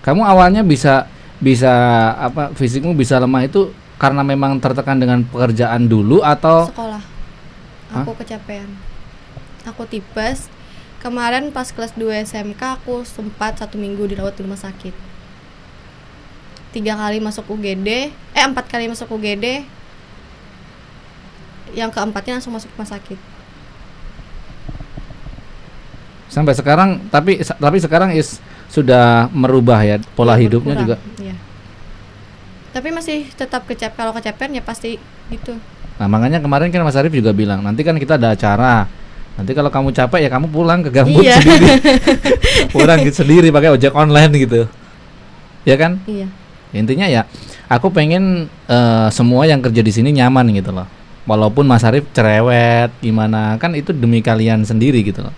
kamu 0.00 0.24
awalnya 0.24 0.64
bisa 0.64 1.04
bisa 1.36 1.68
apa 2.16 2.56
fisikmu 2.56 2.96
bisa 2.96 3.20
lemah 3.20 3.44
itu 3.44 3.68
karena 4.00 4.24
memang 4.24 4.56
tertekan 4.56 4.96
dengan 4.96 5.20
pekerjaan 5.28 5.84
dulu 5.84 6.24
atau? 6.24 6.72
Sekolah. 6.72 7.04
Hah? 7.92 8.00
aku 8.00 8.16
kecapean. 8.16 8.72
Aku 9.68 9.84
tipes. 9.84 10.48
Kemarin 11.04 11.52
pas 11.52 11.68
kelas 11.68 11.92
2 11.96 12.24
SMK 12.24 12.80
aku 12.80 13.04
sempat 13.04 13.60
satu 13.60 13.76
minggu 13.76 14.04
dirawat 14.08 14.36
di 14.36 14.44
rumah 14.44 14.60
sakit 14.60 15.09
tiga 16.70 16.94
kali 16.94 17.18
masuk 17.18 17.46
UGD 17.48 17.88
eh 18.30 18.44
empat 18.46 18.66
kali 18.66 18.86
masuk 18.86 19.10
UGD 19.10 19.66
yang 21.70 21.90
keempatnya 21.90 22.38
langsung 22.38 22.50
masuk 22.50 22.70
rumah 22.74 22.86
sakit. 22.88 23.18
Sampai 26.30 26.54
sekarang 26.54 27.02
tapi 27.10 27.42
tapi 27.42 27.78
sekarang 27.78 28.14
is 28.14 28.38
sudah 28.70 29.26
merubah 29.30 29.82
ya 29.82 29.98
pola 30.14 30.34
Iya, 30.34 30.46
hidupnya 30.46 30.74
juga. 30.78 30.96
iya. 31.18 31.34
tapi 32.70 32.94
masih 32.94 33.26
tetap 33.34 33.66
kecap 33.66 33.98
kalau 33.98 34.14
kecapean 34.14 34.54
ya 34.54 34.62
pasti 34.62 34.94
gitu. 35.26 35.58
Nah 35.98 36.06
makanya 36.06 36.38
kemarin 36.38 36.70
kan 36.70 36.86
Mas 36.86 36.94
Arief 36.94 37.10
juga 37.10 37.34
bilang 37.34 37.66
nanti 37.66 37.82
kan 37.82 37.98
kita 37.98 38.14
ada 38.14 38.30
acara. 38.30 38.86
Nanti 39.34 39.58
kalau 39.58 39.74
kamu 39.74 39.90
capek 39.90 40.22
ya 40.22 40.30
kamu 40.30 40.46
pulang 40.48 40.86
ke 40.86 40.90
gambut 40.90 41.26
Iya. 41.26 41.34
sendiri. 41.42 41.66
Pulang 42.74 42.98
gitu 43.02 43.26
sendiri 43.26 43.50
pakai 43.50 43.74
ojek 43.74 43.90
online 43.90 44.30
gitu. 44.38 44.70
Ya 45.66 45.74
kan? 45.74 45.98
Iya 46.06 46.30
intinya 46.70 47.06
ya 47.10 47.26
aku 47.66 47.90
pengen 47.90 48.46
eh, 48.70 49.08
semua 49.10 49.46
yang 49.46 49.58
kerja 49.62 49.82
di 49.82 49.92
sini 49.94 50.10
nyaman 50.14 50.50
gitu 50.54 50.70
loh. 50.70 50.86
Walaupun 51.28 51.68
Mas 51.68 51.84
Arief 51.86 52.10
cerewet 52.10 52.90
gimana 52.98 53.54
kan 53.60 53.76
itu 53.76 53.94
demi 53.94 54.18
kalian 54.24 54.66
sendiri 54.66 55.04
gitu 55.04 55.22
loh. 55.22 55.34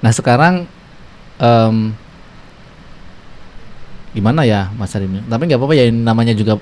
Nah 0.00 0.10
sekarang 0.10 0.64
em, 1.38 1.92
gimana 4.16 4.42
ya 4.48 4.72
Mas 4.74 4.96
Arief? 4.96 5.12
Tapi 5.12 5.42
nggak 5.46 5.60
apa-apa 5.60 5.74
ya 5.76 5.84
namanya 5.92 6.34
juga 6.34 6.58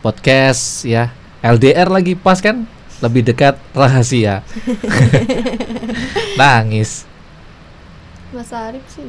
podcast 0.00 0.86
ya. 0.86 1.10
LDR 1.42 1.90
lagi 1.90 2.18
pas 2.18 2.38
kan? 2.38 2.66
Lebih 2.98 3.30
dekat 3.30 3.54
rahasia. 3.74 4.42
Nangis. 6.38 7.06
Mas 8.34 8.50
Arif 8.50 8.82
sih. 8.90 9.06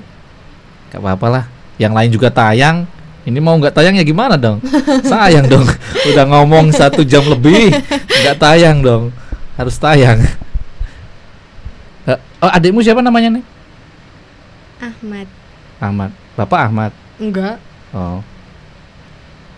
Gak 0.94 1.02
apa-apa 1.02 1.28
lah. 1.30 1.46
Yang 1.80 1.94
lain 1.96 2.10
juga 2.12 2.30
tayang. 2.30 2.84
Ini 3.24 3.40
mau 3.40 3.56
nggak 3.56 3.72
tayang 3.72 3.96
ya 3.96 4.04
gimana 4.04 4.36
dong? 4.36 4.60
Sayang 5.02 5.48
dong. 5.48 5.64
Udah 6.06 6.26
ngomong 6.26 6.70
satu 6.70 7.02
jam 7.02 7.24
lebih, 7.24 7.72
nggak 8.24 8.38
tayang 8.38 8.80
dong. 8.80 9.16
Harus 9.56 9.76
tayang. 9.76 10.20
Eh, 12.06 12.20
Oh, 12.40 12.48
adikmu 12.48 12.80
siapa 12.80 13.00
namanya 13.00 13.30
nih? 13.32 13.44
Ahmad 14.80 15.28
Ahmad. 15.78 16.12
Bapak 16.34 16.60
Ahmad. 16.66 16.92
enggak 17.16 17.60
Oh. 17.92 18.24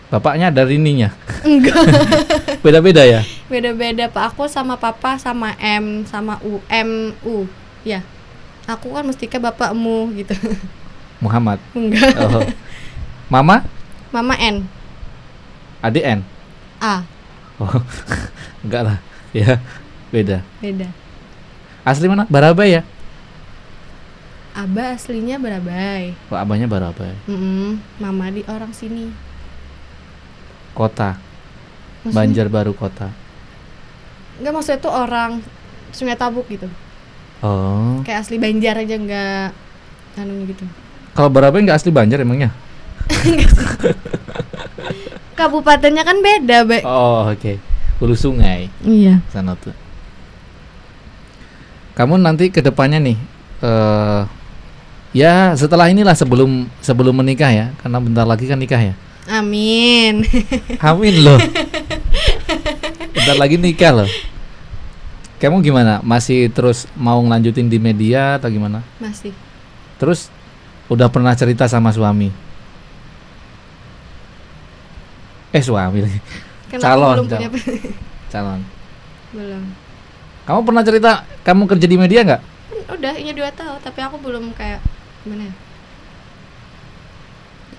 Bapaknya 0.09 0.49
ada 0.49 0.65
Rininya. 0.65 1.13
enggak 1.41 1.77
Beda-beda 2.65 3.05
ya? 3.05 3.21
beda-beda 3.45 4.07
pak 4.07 4.31
aku 4.31 4.47
sama 4.47 4.75
papa 4.75 5.15
sama 5.15 5.53
M 5.59 6.03
sama 6.03 6.39
U 6.41 6.57
M 6.67 7.11
U 7.21 7.43
ya 7.83 7.99
aku 8.63 8.95
kan 8.95 9.03
mesti 9.03 9.27
ke 9.27 9.35
bapakmu 9.35 10.07
gitu 10.15 10.31
Muhammad. 11.21 11.61
enggak 11.71 12.11
Oh. 12.17 12.43
Mama? 13.27 13.63
mama 14.09 14.35
N 14.35 14.65
Adik 15.79 16.03
N. 16.03 16.19
A 16.77 17.05
Oh. 17.55 17.69
Enggak 18.65 18.81
lah. 18.83 18.97
Ya, 19.31 19.61
beda. 20.09 20.41
beda 20.57 20.89
Asli 21.81 22.05
mana? 22.05 22.25
Barabai 22.25 22.75
ya? 22.75 22.83
Abah 24.51 24.93
aslinya 24.93 25.37
Barabai 25.37 26.11
Oh, 26.27 26.35
abahnya 26.35 26.67
Barabai. 26.67 27.15
Mm-mm, 27.23 27.79
mama 27.97 28.27
di 28.27 28.43
orang 28.45 28.69
sini 28.71 29.13
Kota. 30.73 31.15
Maksudnya- 32.01 32.15
Banjarbaru 32.17 32.73
kota. 32.73 33.13
enggak 34.35 34.51
maksudnya 34.51 34.79
tuh 34.79 34.89
orang 34.89 35.37
Sungai 35.91 36.17
Tabuk 36.17 36.47
gitu 36.47 36.65
Oh. 37.39 38.01
kayak 38.01 38.25
asli 38.25 38.37
Banjar 38.37 38.73
aja 38.75 38.95
enggak 38.95 39.53
anu 40.13 40.45
gitu 40.45 40.65
Kalau 41.11 41.27
Barabai 41.27 41.63
nggak 41.63 41.79
asli 41.79 41.91
Banjar 41.91 42.23
emangnya? 42.23 42.51
kabupatennya 45.39 46.05
kan 46.05 46.21
beda 46.21 46.63
Bay 46.69 46.85
Oh, 46.85 47.25
oke. 47.27 47.57
Hulu 48.01 48.17
sungai 48.17 48.65
iya 48.81 49.21
sana 49.29 49.53
tuh. 49.53 49.77
Kamu 51.93 52.17
nanti 52.17 52.49
ke 52.49 52.65
depannya 52.65 52.97
nih 52.97 53.17
eh 53.61 54.21
ya 55.13 55.53
setelah 55.53 55.85
inilah 55.91 56.17
sebelum 56.17 56.65
sebelum 56.81 57.13
menikah 57.13 57.51
ya, 57.51 57.67
karena 57.83 57.99
bentar 58.01 58.25
lagi 58.25 58.49
kan 58.49 58.57
nikah 58.57 58.79
ya. 58.79 58.95
amin 59.29 60.25
Amin 60.89 61.15
loh. 61.21 61.37
bentar 63.13 63.37
lagi 63.37 63.61
nikah 63.61 64.01
loh. 64.01 64.09
Kamu 65.37 65.61
gimana? 65.61 66.01
Masih 66.01 66.49
terus 66.49 66.89
mau 66.97 67.21
ngelanjutin 67.21 67.69
di 67.69 67.77
media 67.77 68.41
atau 68.41 68.49
gimana? 68.49 68.81
masih 68.97 69.29
Terus 70.01 70.33
udah 70.91 71.07
pernah 71.07 71.31
cerita 71.31 71.71
sama 71.71 71.95
suami? 71.95 72.27
Eh 75.55 75.63
suami 75.63 76.03
lagi. 76.03 76.19
Kan 76.67 76.79
Calon, 76.79 77.15
belum 77.23 77.27
punya 77.27 77.49
calon. 78.31 78.59
belum 79.31 79.63
Kamu 80.47 80.59
pernah 80.67 80.83
cerita 80.83 81.23
kamu 81.47 81.63
kerja 81.67 81.87
di 81.87 81.97
media 81.99 82.21
nggak? 82.27 82.41
udah 82.91 83.13
ini 83.15 83.31
dua 83.31 83.47
tahun 83.55 83.79
tapi 83.79 84.03
aku 84.03 84.19
belum 84.19 84.51
kayak 84.51 84.83
gimana 85.23 85.47
ya 85.47 85.53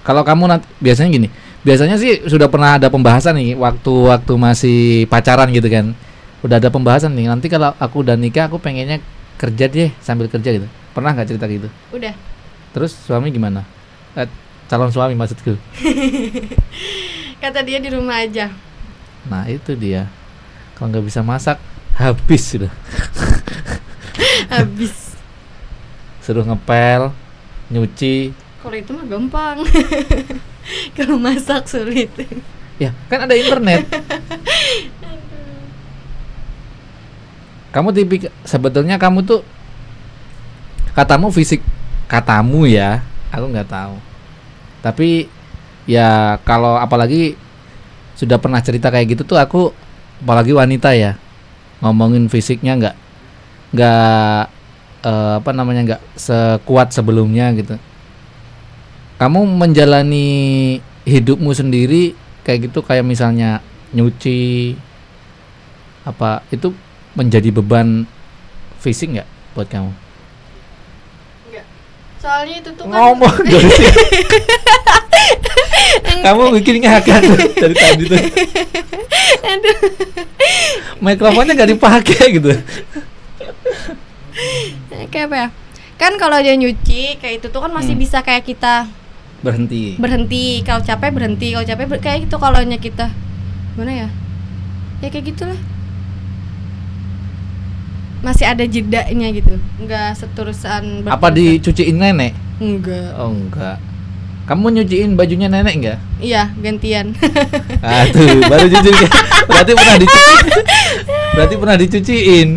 Kalau 0.03 0.27
kamu 0.27 0.51
nanti 0.51 0.67
biasanya 0.83 1.15
gini, 1.15 1.29
biasanya 1.63 1.95
sih 1.95 2.27
sudah 2.27 2.51
pernah 2.51 2.75
ada 2.75 2.91
pembahasan 2.91 3.39
nih 3.39 3.55
waktu-waktu 3.55 4.35
masih 4.35 5.07
pacaran 5.07 5.47
gitu 5.55 5.71
kan. 5.71 5.95
Udah 6.43 6.59
ada 6.59 6.75
pembahasan 6.75 7.15
nih. 7.15 7.31
Nanti 7.31 7.47
kalau 7.47 7.71
aku 7.79 8.03
udah 8.03 8.19
nikah, 8.19 8.51
aku 8.51 8.59
pengennya 8.59 8.99
kerja 9.39 9.71
deh 9.71 9.95
sambil 10.03 10.27
kerja 10.27 10.59
gitu. 10.59 10.67
Pernah 10.91 11.15
nggak 11.15 11.29
cerita 11.31 11.47
gitu? 11.47 11.71
udah 11.95 12.11
Terus 12.73 12.97
suami 12.97 13.29
gimana? 13.29 13.65
Eh, 14.13 14.29
calon 14.67 14.89
suami 14.89 15.13
maksudku. 15.13 15.57
kata 17.43 17.61
dia 17.61 17.83
di 17.83 17.91
rumah 17.91 18.23
aja 18.23 18.55
Nah 19.27 19.47
itu 19.47 19.75
dia. 19.75 20.07
Kalau 20.75 20.89
nggak 20.89 21.05
bisa 21.05 21.21
masak, 21.21 21.59
habis 21.95 22.43
sudah. 22.45 22.73
habis 24.55 25.15
Suruh 26.19 26.43
ngepel, 26.43 27.11
nyuci. 27.67 28.31
kalau 28.63 28.77
itu 28.79 28.95
mah 28.95 29.03
gampang 29.05 29.59
kalau 30.97 31.19
masak 31.19 31.67
sulit 31.67 32.15
Ya 32.79 32.95
kan 33.07 33.27
ada 33.27 33.35
internet. 33.35 33.87
kamu 37.73 37.89
tipik 37.91 38.23
sebetulnya 38.45 39.01
kamu 39.01 39.25
tuh 39.25 39.41
katamu 40.93 41.33
fisik 41.33 41.65
katamu 42.13 42.69
ya, 42.69 43.01
aku 43.33 43.49
nggak 43.49 43.73
tahu. 43.73 43.97
Tapi 44.85 45.33
ya 45.89 46.37
kalau 46.45 46.77
apalagi 46.77 47.41
sudah 48.13 48.37
pernah 48.37 48.61
cerita 48.61 48.93
kayak 48.93 49.17
gitu 49.17 49.23
tuh 49.25 49.41
aku 49.41 49.73
apalagi 50.23 50.53
wanita 50.53 50.93
ya 50.93 51.19
ngomongin 51.83 52.31
fisiknya 52.31 52.79
nggak 52.79 52.97
nggak 53.75 54.43
eh, 55.03 55.35
apa 55.43 55.51
namanya 55.51 55.81
nggak 55.83 56.03
sekuat 56.15 56.95
sebelumnya 56.95 57.51
gitu 57.59 57.75
kamu 59.19 59.41
menjalani 59.59 60.79
hidupmu 61.03 61.51
sendiri 61.51 62.15
kayak 62.47 62.71
gitu 62.71 62.83
kayak 62.83 63.07
misalnya 63.07 63.63
nyuci 63.95 64.75
apa 66.03 66.43
itu 66.51 66.75
menjadi 67.15 67.55
beban 67.55 68.03
fisik 68.83 69.15
nggak 69.15 69.29
buat 69.55 69.69
kamu. 69.71 70.02
Soalnya 72.23 72.57
itu 72.57 72.71
tuh 72.73 72.87
kan 72.87 72.95
ngomong 72.95 73.35
dari 73.51 73.67
sini. 73.69 73.93
kamu 76.23 76.43
bikin 76.55 76.77
ngakak 76.81 77.19
dari 77.53 77.75
tadi 77.75 78.05
tuh 78.07 78.21
Aduh. 79.43 79.77
mikrofonnya 81.01 81.53
nggak 81.53 81.71
dipakai 81.73 82.19
gitu 82.33 82.55
kayak 85.09 85.27
apa 85.29 85.37
ya? 85.37 85.49
Kan 85.95 86.17
kalau 86.17 86.39
dia 86.39 86.55
nyuci 86.55 87.19
kayak 87.19 87.43
itu 87.43 87.47
tuh 87.49 87.61
kan 87.61 87.71
masih 87.71 87.95
Hmm. 87.95 88.03
bisa 88.03 88.19
kayak 88.21 88.43
kita 88.45 88.87
berhenti 89.41 89.99
berhenti. 89.99 90.63
Kalau 90.63 90.81
capek 90.81 91.11
berhenti, 91.11 91.53
kalau 91.53 91.67
capek 91.67 91.87
ber- 91.87 92.01
kayak 92.01 92.19
gitu 92.25 92.37
kalau 92.39 92.63
nya 92.63 92.79
kita 92.79 93.11
gimana 93.75 93.93
ya? 93.93 94.09
Ya 94.99 95.09
kayak 95.09 95.27
gitulah. 95.29 95.59
Masih 98.23 98.47
ada 98.47 98.65
jedanya 98.65 99.29
gitu. 99.35 99.59
Enggak 99.83 100.15
seterusan 100.15 101.03
apa 101.11 101.27
dicuciin 101.35 101.99
nenek 101.99 102.33
Enggak. 102.63 103.19
oh 103.19 103.35
enggak 103.35 103.83
kamu 104.43 104.75
nyuciin 104.79 105.15
bajunya 105.15 105.47
nenek 105.47 105.75
enggak 105.79 105.99
Iya, 106.23 106.55
gantian. 106.55 107.19
Aduh, 107.83 108.47
baru 108.47 108.67
ya. 108.71 109.11
Berarti 109.51 109.73
pernah 109.75 109.97
dicuci. 109.99 110.35
Berarti 111.35 111.55
pernah 111.59 111.77
dicuciin. 111.79 112.49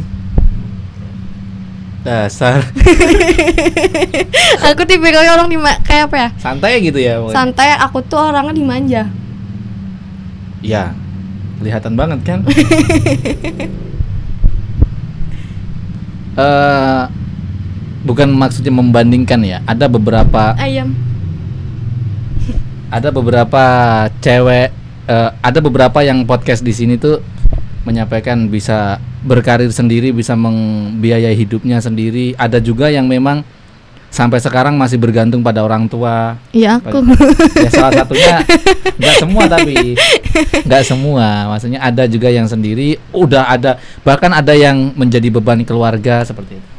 Dasar. 2.05 2.61
aku 4.70 4.82
tipikalnya 4.86 5.34
orang 5.34 5.49
di 5.49 5.57
kayak 5.57 6.13
apa 6.13 6.16
ya? 6.18 6.30
Santai 6.38 6.78
gitu 6.86 7.01
ya. 7.01 7.18
pokoknya. 7.18 7.34
Santai, 7.34 7.70
aku 7.82 7.97
tuh 8.05 8.22
orangnya 8.22 8.53
dimanja. 8.53 9.03
Iya. 10.61 10.93
Kelihatan 11.57 11.97
banget 11.97 12.20
kan? 12.22 12.39
Eh 16.36 17.02
bukan 18.06 18.30
maksudnya 18.36 18.74
membandingkan 18.76 19.42
ya. 19.42 19.60
Ada 19.66 19.90
beberapa 19.90 20.54
Ayam. 20.60 20.94
ada 22.94 23.10
beberapa 23.10 23.64
cewek 24.22 24.70
eh, 25.10 25.30
ada 25.42 25.60
beberapa 25.60 26.00
yang 26.06 26.24
podcast 26.24 26.62
di 26.62 26.72
sini 26.72 26.96
tuh 27.02 27.20
menyampaikan 27.86 28.50
bisa 28.50 28.98
berkarir 29.26 29.70
sendiri 29.74 30.14
bisa 30.14 30.38
membiayai 30.38 31.34
hidupnya 31.34 31.82
sendiri 31.82 32.38
ada 32.38 32.62
juga 32.62 32.94
yang 32.94 33.10
memang 33.10 33.42
sampai 34.16 34.39
sekarang 34.39 34.80
masih 34.80 34.95
bergantung 34.95 35.43
pada 35.43 35.59
orang 35.59 35.91
tua. 35.91 36.39
Iya 36.55 36.80
aku. 36.80 37.03
ya 37.59 37.68
salah 37.68 37.91
satunya 37.99 38.47
nggak 38.95 39.16
semua 39.20 39.43
tapi 39.51 39.99
nggak 40.63 40.84
semua. 40.88 41.28
Maksudnya 41.51 41.84
ada 41.84 42.07
juga 42.07 42.32
yang 42.32 42.47
sendiri 42.47 42.95
udah 43.11 43.51
ada 43.51 43.76
bahkan 44.07 44.32
ada 44.32 44.55
yang 44.55 44.95
menjadi 44.95 45.28
beban 45.28 45.68
keluarga 45.68 46.24
seperti 46.24 46.55
itu. 46.55 46.70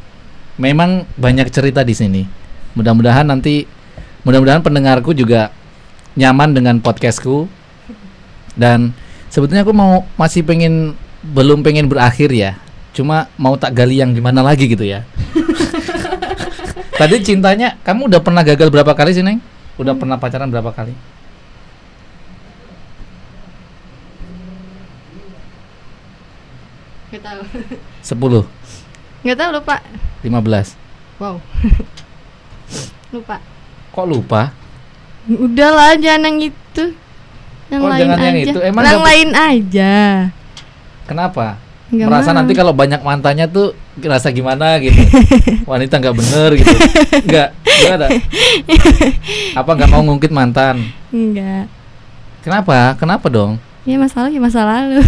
Memang 0.57 1.05
banyak 1.13 1.53
cerita 1.53 1.85
di 1.85 1.93
sini. 1.93 2.25
Mudah-mudahan 2.73 3.29
nanti 3.29 3.69
mudah-mudahan 4.25 4.65
pendengarku 4.65 5.13
juga 5.13 5.53
nyaman 6.17 6.57
dengan 6.57 6.81
podcastku. 6.81 7.45
Dan 8.57 8.97
sebetulnya 9.29 9.61
aku 9.61 9.77
mau 9.77 10.09
masih 10.17 10.41
pengen 10.41 10.97
belum 11.21 11.61
pengen 11.61 11.85
berakhir 11.85 12.33
ya. 12.33 12.57
Cuma 12.97 13.29
mau 13.37 13.53
tak 13.53 13.77
gali 13.77 14.01
yang 14.01 14.09
gimana 14.17 14.41
lagi 14.41 14.65
gitu 14.65 14.81
ya 14.81 15.05
tadi 16.97 17.15
cintanya 17.21 17.77
kamu 17.81 18.09
udah 18.09 18.19
pernah 18.19 18.41
gagal 18.41 18.67
berapa 18.67 18.91
kali 18.91 19.11
sih 19.11 19.21
neng 19.21 19.39
udah 19.77 19.93
pernah 19.93 20.17
pacaran 20.17 20.49
berapa 20.49 20.71
kali 20.71 20.93
Gak 27.07 27.21
tahu. 27.23 27.41
10 28.03 29.25
Gak 29.25 29.37
tahu 29.37 29.49
lupa. 29.53 29.75
15 30.21 30.75
Wow. 31.17 31.41
lupa. 33.15 33.41
kok 33.89 34.05
lupa 34.05 34.41
Udah 35.25 35.69
lah 35.71 35.91
jangan 35.97 36.29
yang 36.29 36.53
itu. 36.53 36.83
Yang 37.67 37.81
Oh, 37.81 37.89
lain 37.89 37.99
jangan 37.99 38.15
aja. 38.15 38.27
yang 38.27 38.37
itu. 38.39 38.59
Emang 38.61 38.83
yang 38.85 39.03
lain 39.03 39.29
aja. 39.33 39.95
kenapa 41.03 41.55
Nggak 41.87 42.03
merasa 42.05 42.29
mau. 42.29 42.37
nanti 42.37 42.53
kalau 42.53 42.71
banyak 42.71 42.99
mantannya 42.99 43.47
tuh 43.47 43.71
ngerasa 43.97 44.29
gimana 44.31 44.77
gitu. 44.81 44.97
Wanita 45.69 45.97
nggak 45.99 46.15
bener 46.15 46.49
gitu. 46.57 46.75
Nggak 47.25 47.49
gimana 47.65 48.05
apa 49.59 49.69
nggak 49.73 49.89
mau 49.89 50.01
ngungkit 50.05 50.31
mantan? 50.33 50.81
Enggak. 51.13 51.69
kenapa? 52.41 52.95
Kenapa 52.97 53.27
dong? 53.27 53.59
Ya 53.83 53.99
masalah 53.99 54.29
ya 54.31 54.39
masa 54.39 54.63
lalu. 54.63 55.03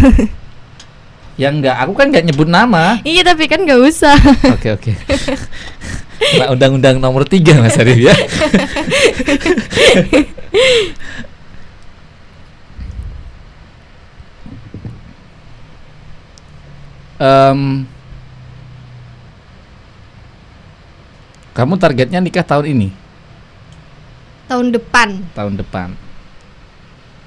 ya 1.39 1.47
nggak 1.53 1.75
aku 1.87 1.93
kan 1.95 2.07
nggak 2.11 2.25
nyebut 2.29 2.49
nama. 2.49 2.99
Iya 3.05 3.23
tapi 3.23 3.47
kan 3.47 3.63
gak 3.63 3.79
usah. 3.79 4.17
oke 4.55 4.69
oke. 4.75 4.91
Nah, 6.19 6.51
undang-undang 6.51 6.99
nomor 6.99 7.23
tiga 7.23 7.55
mas 7.63 7.79
Arif 7.79 7.95
ya. 7.95 8.11
Em, 17.19 17.83
kamu 21.59 21.75
targetnya 21.75 22.23
nikah 22.23 22.41
tahun 22.41 22.71
ini 22.71 22.89
Tahun 24.47 24.71
depan. 24.71 25.09
tahun 25.35 25.59
depan 25.59 25.91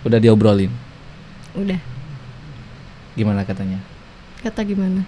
udah 0.03 0.19
diobrolin 0.19 0.73
Udah. 1.53 1.77
gimana 3.13 3.45
katanya 3.45 3.77
Kata 4.41 4.65
gimana? 4.65 5.05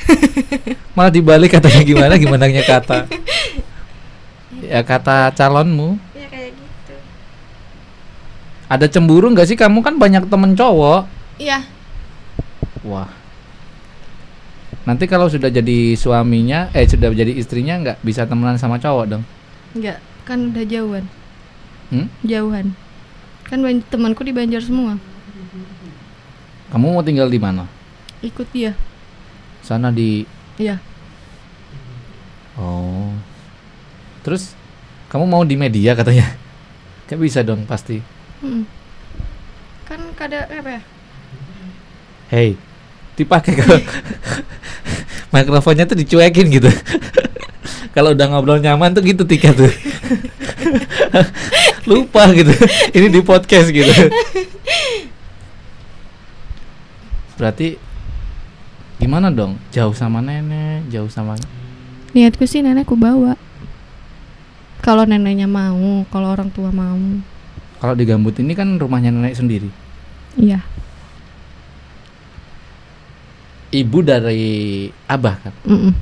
malah 0.94 1.10
dibalik 1.10 1.50
katanya 1.50 1.82
gimana 1.82 2.14
gimana 2.14 2.44
kata 2.62 3.08
ya 4.70 4.80
kata 4.80 5.32
calonmu 5.32 5.96
Ya 6.12 6.28
kayak 6.28 6.52
gitu. 6.52 6.94
ada 8.68 8.86
cemburu 8.86 9.26
nggak 9.28 9.48
sih 9.48 9.56
kamu 9.56 9.80
kan 9.80 9.96
banyak 9.96 10.28
temen 10.28 10.52
cowok 10.54 11.08
Iya. 11.40 11.64
wah 12.84 13.08
nanti 14.90 15.06
kalau 15.06 15.30
sudah 15.30 15.46
jadi 15.46 15.94
suaminya 15.94 16.66
eh 16.74 16.82
sudah 16.82 17.14
jadi 17.14 17.30
istrinya 17.30 17.78
nggak 17.78 17.96
bisa 18.02 18.26
temenan 18.26 18.58
sama 18.58 18.74
cowok 18.76 19.06
dong 19.06 19.22
Enggak, 19.70 20.02
kan 20.26 20.50
udah 20.50 20.66
jauhan. 20.66 21.04
hmm? 21.94 22.10
Jauhan. 22.26 22.74
Kan 23.46 23.62
temanku 23.86 24.26
di 24.26 24.34
Banjar 24.34 24.58
semua. 24.58 24.98
kamu 26.70 26.86
mau 26.90 27.02
tinggal 27.02 27.26
di 27.26 27.38
mana 27.38 27.70
Ikut 28.18 28.50
dia. 28.50 28.74
sana 29.62 29.94
di 29.94 30.26
Iya. 30.58 30.82
oh 32.58 33.14
terus 34.20 34.58
kamu 35.06 35.24
mau 35.24 35.42
di 35.42 35.54
media 35.54 35.94
katanya 35.94 36.26
Gak 37.06 37.18
bisa 37.18 37.42
dong 37.42 37.62
pasti 37.64 38.02
Mm. 38.40 38.64
Kan 39.84 40.00
kada 40.16 40.48
apa 40.48 40.80
ya? 40.80 40.82
Hey, 42.30 42.56
dipakai 43.18 43.58
kalau 43.58 43.78
mikrofonnya 45.34 45.86
tuh 45.86 45.98
dicuekin 45.98 46.46
gitu. 46.50 46.70
kalau 47.94 48.14
udah 48.14 48.26
ngobrol 48.30 48.62
nyaman 48.62 48.94
tuh 48.94 49.02
gitu 49.02 49.26
Tika 49.26 49.54
tuh. 49.54 49.66
Lupa 51.90 52.30
gitu. 52.34 52.54
Ini 52.94 53.06
di 53.10 53.20
podcast 53.22 53.74
gitu. 53.74 53.90
Berarti 57.40 57.80
gimana 59.00 59.32
dong? 59.32 59.56
Jauh 59.72 59.96
sama 59.96 60.20
nenek, 60.20 60.84
jauh 60.92 61.08
sama 61.08 61.40
Niatku 62.10 62.44
sih 62.44 62.60
nenekku 62.60 62.98
bawa. 62.98 63.38
Kalau 64.82 65.06
neneknya 65.06 65.46
mau, 65.46 66.04
kalau 66.10 66.32
orang 66.32 66.50
tua 66.50 66.74
mau. 66.74 66.98
Kalau 67.80 67.94
di 67.96 68.04
Gambut 68.04 68.36
ini 68.42 68.52
kan 68.52 68.76
rumahnya 68.76 69.14
nenek 69.14 69.38
sendiri. 69.38 69.70
Iya. 70.36 70.60
Ibu 73.70 73.98
dari 74.02 74.90
Abah 75.06 75.34
kan. 75.38 75.54
Mm-mm. 75.66 75.94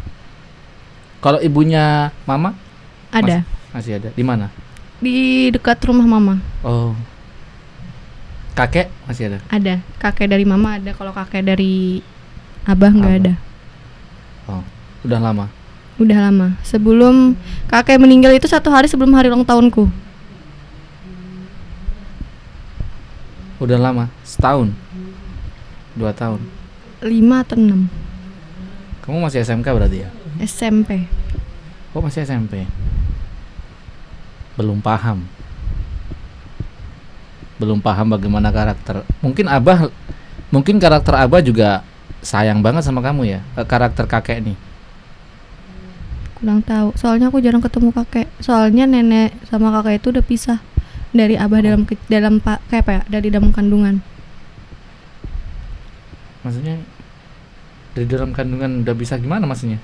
Kalau 1.18 1.42
ibunya 1.42 2.14
Mama 2.24 2.54
Ada 3.12 3.44
masih 3.72 4.00
ada. 4.00 4.08
Di 4.16 4.24
mana? 4.24 4.48
di 4.98 5.48
dekat 5.54 5.78
rumah 5.86 6.06
mama. 6.06 6.42
Oh. 6.66 6.94
Kakek 8.58 8.90
masih 9.06 9.30
ada. 9.30 9.38
Ada 9.46 9.74
kakek 10.02 10.26
dari 10.26 10.42
mama 10.42 10.82
ada. 10.82 10.90
Kalau 10.90 11.14
kakek 11.14 11.46
dari 11.46 12.02
abah 12.66 12.90
nggak 12.90 13.14
ada. 13.22 13.34
Oh, 14.50 14.62
udah 15.06 15.20
lama. 15.22 15.46
Udah 16.02 16.18
lama. 16.26 16.58
Sebelum 16.66 17.38
kakek 17.70 18.02
meninggal 18.02 18.34
itu 18.34 18.50
satu 18.50 18.66
hari 18.74 18.90
sebelum 18.90 19.14
hari 19.14 19.30
ulang 19.30 19.46
tahunku. 19.46 19.86
Udah 23.58 23.78
lama, 23.78 24.06
setahun, 24.22 24.70
dua 25.98 26.14
tahun. 26.14 26.38
5 27.00 27.10
atau 27.38 27.56
6 27.56 27.86
Kamu 29.02 29.24
masih 29.24 29.40
SMK 29.40 29.66
berarti 29.66 30.04
ya? 30.04 30.10
SMP. 30.38 31.08
Oh 31.90 32.04
masih 32.04 32.22
SMP. 32.22 32.68
Belum 34.54 34.78
paham. 34.78 35.24
Belum 37.56 37.80
paham 37.80 38.12
bagaimana 38.12 38.52
karakter. 38.52 39.02
Mungkin 39.18 39.48
abah, 39.48 39.88
mungkin 40.48 40.78
karakter 40.78 41.16
abah 41.16 41.40
juga 41.40 41.82
sayang 42.20 42.60
banget 42.60 42.84
sama 42.84 43.00
kamu 43.00 43.26
ya. 43.28 43.40
eh, 43.54 43.64
Karakter 43.64 44.04
kakek 44.04 44.44
nih. 44.44 44.56
Kurang 46.38 46.62
tahu. 46.62 46.94
Soalnya 46.94 47.32
aku 47.32 47.42
jarang 47.42 47.58
ketemu 47.58 47.90
kakek. 47.90 48.28
Soalnya 48.38 48.86
nenek 48.86 49.34
sama 49.48 49.74
kakek 49.74 49.98
itu 49.98 50.08
udah 50.14 50.22
pisah 50.22 50.58
dari 51.10 51.34
abah 51.34 51.58
dalam 51.58 51.82
ke- 51.82 51.98
dalam 52.06 52.38
pak 52.38 52.62
kayak 52.68 52.82
apa 52.86 52.90
ya? 52.92 53.02
Dari 53.08 53.28
dalam 53.32 53.50
kandungan. 53.50 53.98
Maksudnya 56.46 56.78
dari 57.94 58.06
dalam 58.06 58.30
kandungan 58.30 58.86
udah 58.86 58.94
bisa 58.94 59.18
gimana 59.18 59.46
maksudnya? 59.48 59.82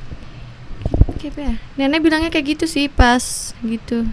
Ya? 1.25 1.57
Nenek 1.81 2.05
bilangnya 2.05 2.29
kayak 2.29 2.59
gitu 2.59 2.65
sih 2.69 2.93
pas 2.93 3.57
gitu. 3.65 4.05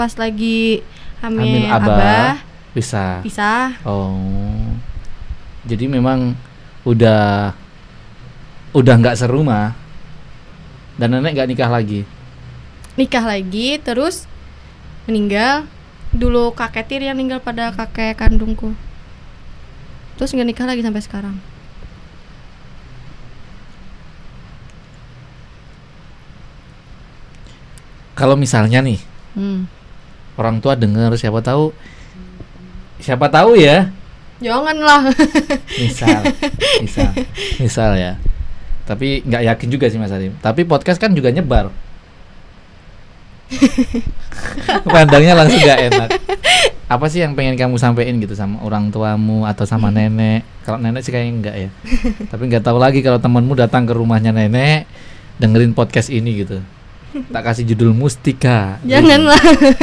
Pas 0.00 0.10
lagi 0.16 0.80
hamil, 1.20 1.68
Hamil 1.68 1.70
abah. 1.70 1.84
abah, 1.84 2.32
Bisa. 2.72 3.20
pisah. 3.20 3.76
Oh. 3.84 4.72
Jadi 5.68 5.86
memang 5.86 6.32
udah 6.88 7.52
udah 8.74 8.94
nggak 8.98 9.16
serumah 9.20 9.76
dan 10.98 11.14
nenek 11.14 11.36
nggak 11.36 11.48
nikah 11.52 11.70
lagi. 11.70 12.02
Nikah 12.96 13.24
lagi 13.28 13.78
terus 13.78 14.24
meninggal. 15.04 15.68
Dulu 16.14 16.54
kakek 16.54 16.86
tir 16.86 17.02
yang 17.02 17.18
meninggal 17.18 17.42
pada 17.42 17.74
kakek 17.74 18.14
kandungku. 18.18 18.72
Terus 20.16 20.30
nggak 20.30 20.48
nikah 20.48 20.66
lagi 20.66 20.80
sampai 20.80 21.02
sekarang. 21.02 21.36
Kalau 28.14 28.34
misalnya 28.34 28.78
nih 28.80 28.98
Hmm. 29.34 29.66
orang 30.38 30.62
tua 30.62 30.78
dengar 30.78 31.10
siapa 31.18 31.42
tahu 31.42 31.74
siapa 32.98 33.26
tahu 33.26 33.58
ya. 33.58 33.90
Janganlah. 34.38 35.10
misal 35.82 36.22
misal 36.78 37.10
misal 37.58 37.90
ya. 37.98 38.14
Tapi 38.86 39.26
nggak 39.26 39.42
yakin 39.50 39.68
juga 39.68 39.86
sih 39.90 39.98
Mas 39.98 40.14
Adim. 40.14 40.34
Tapi 40.38 40.62
podcast 40.62 41.02
kan 41.02 41.10
juga 41.10 41.34
nyebar. 41.34 41.74
Pandangnya 44.84 45.34
langsung 45.34 45.60
nggak 45.60 45.80
enak. 45.90 46.08
Apa 46.84 47.06
sih 47.08 47.24
yang 47.24 47.32
pengen 47.34 47.56
kamu 47.56 47.74
sampein 47.80 48.20
gitu 48.20 48.36
sama 48.36 48.60
orang 48.62 48.92
tuamu 48.92 49.48
atau 49.48 49.64
sama 49.64 49.88
nenek? 49.88 50.44
Kalau 50.62 50.78
nenek 50.78 51.02
sih 51.02 51.10
kayaknya 51.10 51.32
enggak 51.32 51.56
ya. 51.58 51.70
Tapi 52.28 52.42
nggak 52.46 52.62
tahu 52.64 52.78
lagi 52.78 53.00
kalau 53.00 53.18
temanmu 53.18 53.56
datang 53.56 53.82
ke 53.82 53.92
rumahnya 53.96 54.30
nenek 54.30 54.86
dengerin 55.40 55.74
podcast 55.74 56.14
ini 56.14 56.46
gitu 56.46 56.62
tak 57.30 57.42
kasih 57.44 57.64
judul 57.64 57.90
Mustika 57.90 58.82
Janganlah. 58.82 59.38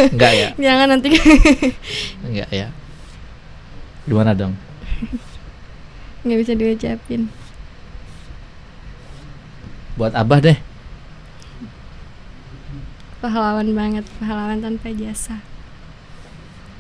enggak 0.08 0.34
ya 0.34 0.48
Jangan 0.56 0.88
nanti. 0.90 1.10
enggak 2.22 2.50
ya 2.50 2.68
gimana 4.04 4.32
dong 4.32 4.54
nggak 6.22 6.38
bisa 6.38 6.54
diucapin. 6.54 7.32
buat 9.94 10.12
abah 10.12 10.40
deh 10.42 10.58
Pahlawan 13.18 13.70
banget, 13.72 14.02
pahlawan 14.18 14.58
tanpa 14.58 14.90
jasa. 14.92 15.38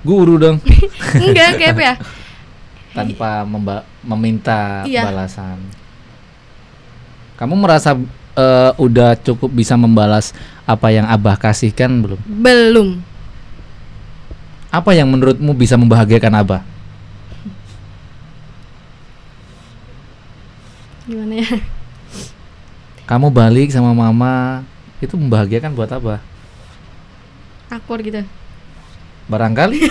guru 0.02 0.36
dong 0.36 0.58
Enggak 1.22 1.54
kayak 1.56 1.78
ya? 1.78 1.93
tanpa 2.91 3.45
memba- 3.45 3.86
meminta 4.02 4.82
Iya. 4.84 5.06
balasan. 5.06 5.62
Kamu 7.38 7.54
merasa 7.56 7.93
eh, 8.42 8.72
udah 8.82 9.14
cukup 9.22 9.54
bisa 9.54 9.78
membalas 9.78 10.34
apa 10.66 10.89
yang 10.89 11.06
Abah 11.06 11.38
kasihkan 11.38 12.02
belum? 12.02 12.20
Belum. 12.26 12.89
Apa 14.74 14.98
yang 14.98 15.12
menurutmu 15.12 15.54
bisa 15.54 15.78
membahagiakan 15.78 16.34
Abah? 16.42 16.62
Gimana 21.06 21.44
ya? 21.44 21.60
Kamu 23.06 23.28
balik 23.30 23.70
sama 23.70 23.92
mama 23.92 24.64
itu 25.04 25.14
membahagiakan 25.20 25.76
buat 25.76 25.92
Abah. 25.92 26.24
Akur 27.68 28.00
gitu. 28.00 28.24
Barangkali. 29.28 29.86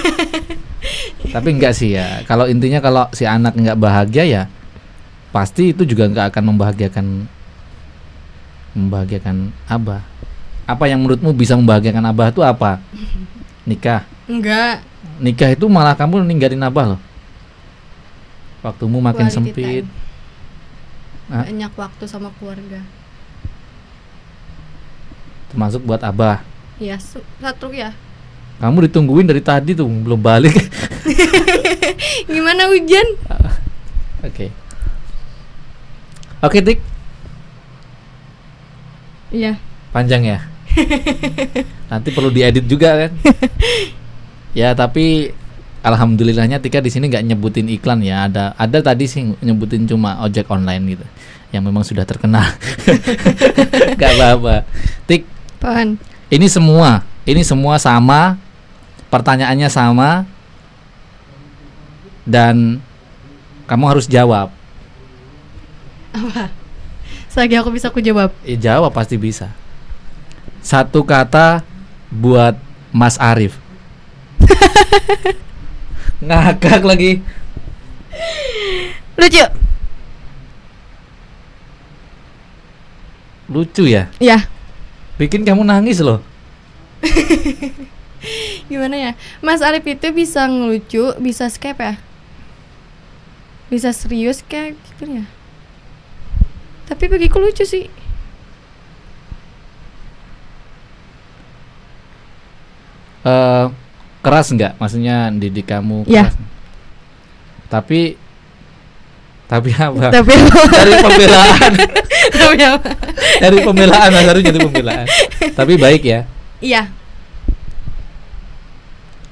Tapi 1.34 1.48
enggak 1.52 1.76
sih 1.76 1.94
ya. 1.94 2.24
Kalau 2.24 2.48
intinya 2.48 2.80
kalau 2.80 3.04
si 3.12 3.28
anak 3.28 3.54
enggak 3.54 3.76
bahagia 3.76 4.24
ya 4.24 4.42
pasti 5.30 5.70
itu 5.70 5.86
juga 5.86 6.10
enggak 6.10 6.34
akan 6.34 6.54
membahagiakan 6.54 7.06
membahagiakan 8.72 9.50
Abah. 9.66 10.02
Apa 10.64 10.86
yang 10.86 11.02
menurutmu 11.02 11.32
bisa 11.32 11.58
membahagiakan 11.58 12.04
Abah 12.06 12.30
itu 12.30 12.40
apa? 12.40 12.78
Nikah. 13.68 14.06
Enggak. 14.26 14.86
nikah 15.20 15.52
itu 15.52 15.68
malah 15.68 15.92
kamu 15.92 16.24
ninggalin 16.24 16.60
abah 16.60 16.96
loh 16.96 17.00
waktumu 18.60 19.00
makin 19.00 19.28
Quality 19.28 19.36
sempit 19.36 19.84
time. 19.84 19.88
Hah? 21.28 21.44
Banyak 21.44 21.72
waktu 21.74 22.04
sama 22.08 22.28
keluarga. 22.36 22.80
termasuk 25.50 25.82
buat 25.82 26.00
abah 26.00 26.40
Ya, 26.80 26.96
satu 26.96 27.68
ya. 27.68 27.92
kamu 28.60 28.88
ditungguin 28.88 29.28
dari 29.28 29.44
tadi 29.44 29.76
tuh 29.76 29.84
belum 29.84 30.16
balik 30.16 30.52
Gimana 32.32 32.68
hujan? 32.70 33.04
oke 34.22 34.46
oke 36.40 36.58
tik 36.60 36.78
Iya. 39.30 39.58
panjang 39.90 40.22
ya 40.26 40.38
nanti 41.90 42.08
perlu 42.14 42.30
diedit 42.30 42.66
juga 42.66 43.06
kan 43.06 43.10
ya 44.60 44.74
tapi 44.74 45.34
alhamdulillahnya 45.82 46.62
Tika 46.62 46.78
di 46.78 46.90
sini 46.90 47.10
nggak 47.10 47.26
nyebutin 47.26 47.66
iklan 47.70 48.02
ya 48.02 48.30
ada 48.30 48.54
ada 48.54 48.78
tadi 48.82 49.06
sih 49.10 49.34
nyebutin 49.42 49.86
cuma 49.86 50.22
ojek 50.22 50.46
online 50.50 50.98
gitu 50.98 51.06
yang 51.50 51.66
memang 51.66 51.82
sudah 51.82 52.06
terkenal 52.06 52.46
nggak 53.98 54.12
apa-apa 54.14 54.62
Tik 55.10 55.40
Pohon. 55.60 56.00
Ini 56.32 56.48
semua, 56.48 57.04
ini 57.28 57.44
semua 57.44 57.76
sama, 57.76 58.40
pertanyaannya 59.12 59.68
sama, 59.68 60.24
dan 62.24 62.80
kamu 63.68 63.84
harus 63.84 64.08
jawab. 64.08 64.48
Apa? 66.16 66.48
Selagi 67.40 67.56
aku 67.56 67.72
bisa 67.72 67.88
aku 67.88 68.04
jawab. 68.04 68.36
Eh, 68.44 68.60
jawab 68.60 68.92
pasti 68.92 69.16
bisa. 69.16 69.48
Satu 70.60 71.00
kata 71.08 71.64
buat 72.12 72.52
Mas 72.92 73.16
Arif. 73.16 73.56
Ngakak 76.20 76.84
lagi. 76.84 77.24
Lucu. 79.16 79.40
Lucu 83.48 83.88
ya. 83.88 84.12
Ya. 84.20 84.44
Bikin 85.16 85.40
kamu 85.40 85.64
nangis 85.64 86.04
loh. 86.04 86.20
Gimana 88.68 89.00
ya? 89.00 89.12
Mas 89.40 89.64
Arif 89.64 89.88
itu 89.88 90.12
bisa 90.12 90.44
ngelucu, 90.44 91.16
bisa 91.16 91.48
skep 91.48 91.80
ya? 91.80 91.96
Bisa 93.72 93.96
serius 93.96 94.44
kayak 94.44 94.76
gitu 94.92 95.24
ya? 95.24 95.39
Tapi 96.90 97.04
bagiku 97.06 97.38
lucu 97.38 97.62
sih. 97.64 97.86
eh 103.20 103.64
keras 104.20 104.52
nggak? 104.52 104.76
Maksudnya 104.76 105.32
didik 105.32 105.66
kamu 105.66 106.04
Iya. 106.06 106.28
keras. 106.28 106.34
Tapi 107.70 108.00
tapi 109.46 109.70
apa? 109.74 110.14
Tapi 110.14 110.30
Dari 110.70 110.92
pembelaan, 110.96 111.72
tapi 112.38 112.56
apa? 112.62 112.90
dari 113.40 113.58
pembelaan 113.60 114.10
Mas 114.12 114.26
jadi 114.44 114.58
pembelaan. 114.60 115.06
Tapi 115.52 115.72
baik 115.74 116.02
ya. 116.02 116.20
Iya. 116.62 116.82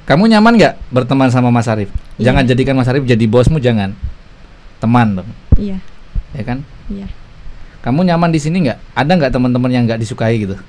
Kamu 0.05 0.25
nyaman 0.27 0.57
nggak 0.57 0.75
berteman 0.89 1.29
sama 1.29 1.53
Mas 1.53 1.69
Arif? 1.69 1.93
Iya. 2.17 2.33
Jangan 2.33 2.49
jadikan 2.49 2.75
Mas 2.75 2.89
Arif 2.89 3.05
jadi 3.05 3.25
bosmu, 3.29 3.61
jangan. 3.61 3.93
Teman 4.81 5.21
dong, 5.21 5.29
Iya. 5.55 5.79
ya 6.33 6.43
kan? 6.43 6.65
Iya. 6.89 7.07
Kamu 7.89 8.05
nyaman 8.05 8.29
di 8.29 8.37
sini 8.37 8.69
nggak? 8.69 8.93
Ada 8.93 9.13
nggak 9.17 9.33
teman-teman 9.33 9.73
yang 9.73 9.89
nggak 9.89 9.97
disukai 10.05 10.37
gitu? 10.37 10.61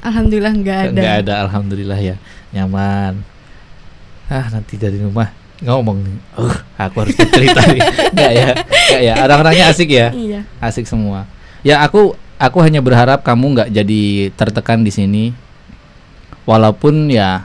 Alhamdulillah 0.00 0.56
nggak 0.56 0.78
ada. 0.80 0.88
Nggak 0.96 1.14
ada, 1.20 1.32
alhamdulillah 1.44 2.00
ya, 2.00 2.16
nyaman. 2.48 3.20
Ah 4.32 4.48
nanti 4.48 4.80
dari 4.80 5.04
rumah 5.04 5.28
ngomong 5.60 6.00
nih, 6.00 6.16
uh 6.40 6.56
aku 6.80 7.04
harus 7.04 7.12
cerita 7.12 7.60
nih. 7.68 7.80
Nggak 8.16 8.32
ya, 8.32 8.46
nggak 8.56 9.02
ya. 9.04 9.14
Orang-orangnya 9.20 9.64
asik 9.68 9.92
ya, 9.92 10.16
Iya. 10.16 10.48
asik 10.64 10.88
semua. 10.88 11.28
Ya 11.60 11.84
aku, 11.84 12.16
aku 12.40 12.58
hanya 12.64 12.80
berharap 12.80 13.20
kamu 13.20 13.60
nggak 13.60 13.68
jadi 13.68 14.32
tertekan 14.32 14.80
di 14.80 14.96
sini. 14.96 15.24
Walaupun 16.48 17.12
ya, 17.12 17.44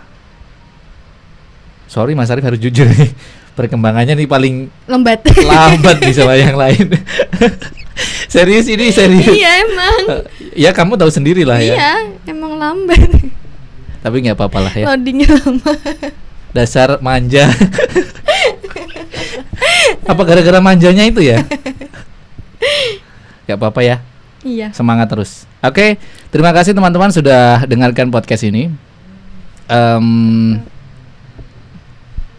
sorry 1.92 2.16
Mas 2.16 2.32
Arif 2.32 2.48
harus 2.48 2.64
jujur 2.64 2.88
nih. 2.88 3.12
perkembangannya 3.60 4.16
nih 4.16 4.24
paling 4.24 4.72
lambat 4.88 6.00
nih 6.00 6.16
sama 6.16 6.40
yang 6.48 6.56
lain. 6.56 6.96
serius 8.34 8.66
ini 8.70 8.92
serius. 8.94 9.34
iya 9.34 9.64
emang 9.66 9.96
ya 10.68 10.72
kamu 10.72 10.96
tahu 11.00 11.12
sendiri 11.12 11.44
lah 11.44 11.60
ya. 11.60 11.76
iya 11.76 11.94
emang 12.28 12.56
lambat 12.60 13.10
Tapi 14.00 14.24
nggak 14.24 14.40
apa-apa 14.40 14.60
lah 14.64 14.74
ya. 14.74 14.86
loadingnya 14.88 15.28
lama 15.28 15.76
Dasar 16.50 16.98
manja. 17.04 17.46
Apa 20.08 20.22
gara-gara 20.26 20.58
manjanya 20.58 21.06
itu 21.06 21.22
ya? 21.22 21.46
Gak 23.46 23.58
apa-apa 23.60 23.86
ya. 23.86 24.02
iya 24.42 24.74
Semangat 24.74 25.14
terus. 25.14 25.46
Oke, 25.62 26.02
terima 26.34 26.50
kasih 26.56 26.74
teman-teman 26.74 27.14
sudah 27.14 27.68
dengarkan 27.70 28.10
podcast 28.10 28.48
ini. 28.48 28.72
Em, 29.70 30.08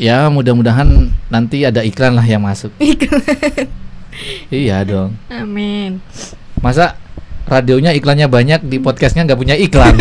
ya 0.01 0.27
mudah-mudahan 0.27 1.13
nanti 1.31 1.63
ada 1.63 1.85
iklan 1.87 2.17
lah 2.17 2.27
yang 2.27 2.43
masuk. 2.43 2.73
Iya 4.49 4.83
dong. 4.83 5.15
amin 5.27 5.99
Masa 6.59 6.95
radionya 7.45 7.91
iklannya 7.91 8.27
banyak 8.27 8.61
di 8.63 8.77
podcastnya 8.77 9.25
nggak 9.25 9.37
punya 9.37 9.55
iklan? 9.55 9.97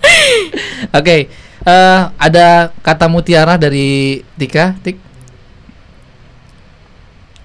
Oke, 0.98 1.28
eh, 1.62 2.00
ada 2.16 2.46
kata 2.80 3.06
mutiara 3.06 3.54
dari 3.54 4.18
Tika, 4.34 4.74
Tik. 4.78 4.96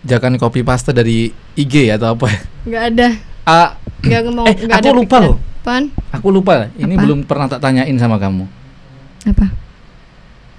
Jangan 0.01 0.34
copy 0.36 0.61
paste 0.61 0.89
dari 0.89 1.29
IG 1.53 1.91
atau 1.91 2.15
apa? 2.15 2.27
nggak 2.61 2.84
ada 2.89 3.07
Ah, 3.41 3.73
nggak 3.99 4.21
ngomong 4.23 4.45
Eh, 4.47 4.55
nggak 4.59 4.79
aku 4.79 4.88
ada 4.88 4.91
lupa 4.91 5.17
loh. 5.19 5.38
Apaan? 5.61 5.93
aku 6.09 6.27
lupa. 6.29 6.69
Ini 6.73 6.89
Apa? 6.89 7.01
belum 7.03 7.19
pernah 7.21 7.45
tak 7.45 7.61
tanyain 7.61 7.93
sama 7.95 8.17
kamu. 8.17 8.45
apa 9.23 9.45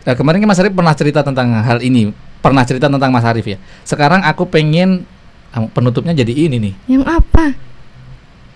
Nah, 0.02 0.14
kemarin 0.14 0.38
kan 0.38 0.48
Mas 0.48 0.58
Arif 0.58 0.70
pernah 0.72 0.94
cerita 0.94 1.22
tentang 1.22 1.46
hal 1.56 1.78
ini, 1.78 2.10
pernah 2.42 2.62
cerita 2.62 2.90
tentang 2.90 3.08
Mas 3.08 3.22
Arif 3.22 3.46
ya. 3.46 3.56
Sekarang 3.82 4.20
aku 4.20 4.44
pengen 4.44 5.06
ah, 5.48 5.64
penutupnya 5.68 6.12
jadi 6.12 6.30
ini 6.30 6.58
nih. 6.60 6.74
yang 6.90 7.04
apa 7.04 7.54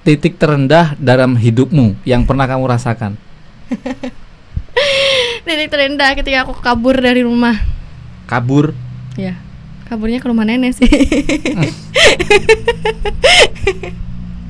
Titik 0.03 0.37
terendah 0.37 0.95
dalam 0.97 1.35
hidupmu 1.35 1.99
yang 2.03 2.23
pernah 2.23 2.45
kamu 2.45 2.63
rasakan. 2.65 3.19
titik 5.43 5.67
terendah 5.69 6.15
ketika 6.15 6.43
aku 6.43 6.55
kabur 6.57 6.95
dari 6.95 7.23
rumah 7.23 7.55
Kabur. 8.25 8.75
ya 9.15 9.39
kaburnya 9.87 10.19
ke 10.19 10.27
rumah 10.27 10.43
nenek 10.43 10.75
sih 10.75 10.87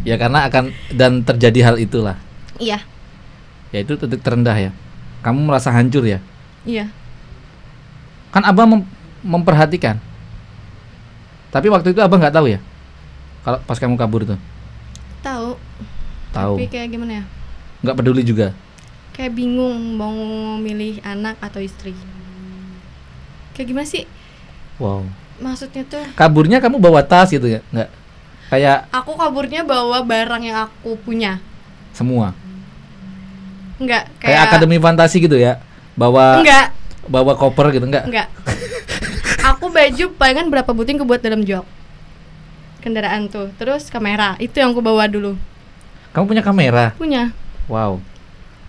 Ya 0.03 0.14
karena 0.16 0.47
akan 0.47 0.70
dan 0.93 1.18
terjadi 1.20 1.61
hal 1.64 1.76
itulah. 1.76 2.14
iya 2.57 2.78
Yaitu 3.68 3.99
titik 3.99 4.22
terendah 4.22 4.55
ya. 4.55 4.70
Kamu 5.20 5.43
merasa 5.43 5.68
hancur 5.68 6.07
ya. 6.07 6.22
iya 6.62 6.87
Kan 8.30 8.47
Abah 8.47 8.64
mem- 8.64 8.87
memperhatikan. 9.27 9.99
Tapi 11.51 11.66
waktu 11.66 11.91
itu 11.91 11.99
Abah 11.99 12.16
nggak 12.16 12.33
tahu 12.33 12.47
ya. 12.49 12.61
Kalau 13.43 13.59
pas 13.61 13.77
kamu 13.77 13.95
kabur 13.95 14.22
tuh. 14.24 14.39
tahu 15.18 15.59
Tahu. 16.31 16.55
tapi 16.55 16.68
kayak 16.68 16.89
gimana 16.89 17.12
ya 17.18 17.24
Nggak 17.81 17.97
peduli 17.97 18.22
juga. 18.22 18.55
kayak 19.11 19.33
bingung 19.33 19.97
mau 19.97 20.12
milih 20.57 21.01
anak 21.01 21.35
atau 21.41 21.59
istri 21.59 21.97
kayak 23.51 23.66
gimana 23.66 23.83
sih 23.85 24.05
Wow. 24.77 25.03
maksudnya 25.37 25.83
tuh 25.83 26.05
Kaburnya 26.12 26.61
kamu 26.61 26.77
bawa 26.77 27.01
tas 27.01 27.27
gitu 27.29 27.49
ya? 27.49 27.59
Nggak. 27.70 27.89
Kayak 28.47 28.87
aku 28.93 29.16
kaburnya 29.16 29.64
bawa 29.64 29.99
barang 30.01 30.43
yang 30.43 30.59
aku 30.64 30.95
punya 30.97 31.41
semua. 31.91 32.37
enggak 33.77 34.07
Kayak, 34.16 34.31
kayak, 34.37 34.47
akademi 34.47 34.77
fantasi 34.77 35.16
gitu 35.18 35.35
ya. 35.35 35.59
Bawa 35.95 36.39
enggak 36.39 36.70
bawa 37.07 37.33
koper 37.35 37.72
gitu 37.72 37.89
enggak? 37.89 38.05
enggak 38.05 38.29
aku 39.66 39.74
baju 39.74 40.04
palingan 40.14 40.46
berapa 40.46 40.70
buting 40.70 40.96
kebuat 40.96 41.18
dalam 41.18 41.42
jok 41.42 41.66
kendaraan 42.78 43.26
tuh 43.26 43.50
terus 43.58 43.86
kamera 43.86 44.38
itu 44.38 44.54
yang 44.54 44.70
aku 44.70 44.78
bawa 44.78 45.02
dulu 45.04 45.34
Kamu 46.14 46.24
punya 46.24 46.40
kamera. 46.40 46.94
punya 46.94 47.34
Wow. 47.66 47.98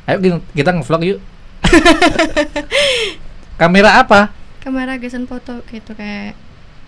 Ayo 0.04 0.18
kita- 0.18 0.46
kita 0.58 0.70
ngevlog 0.74 1.02
yuk. 1.06 1.20
kamera 3.56 4.02
apa? 4.02 4.34
kamera 4.58 4.98
gesan 4.98 5.24
foto 5.24 5.62
gitu 5.66 5.94
kayak 5.94 6.34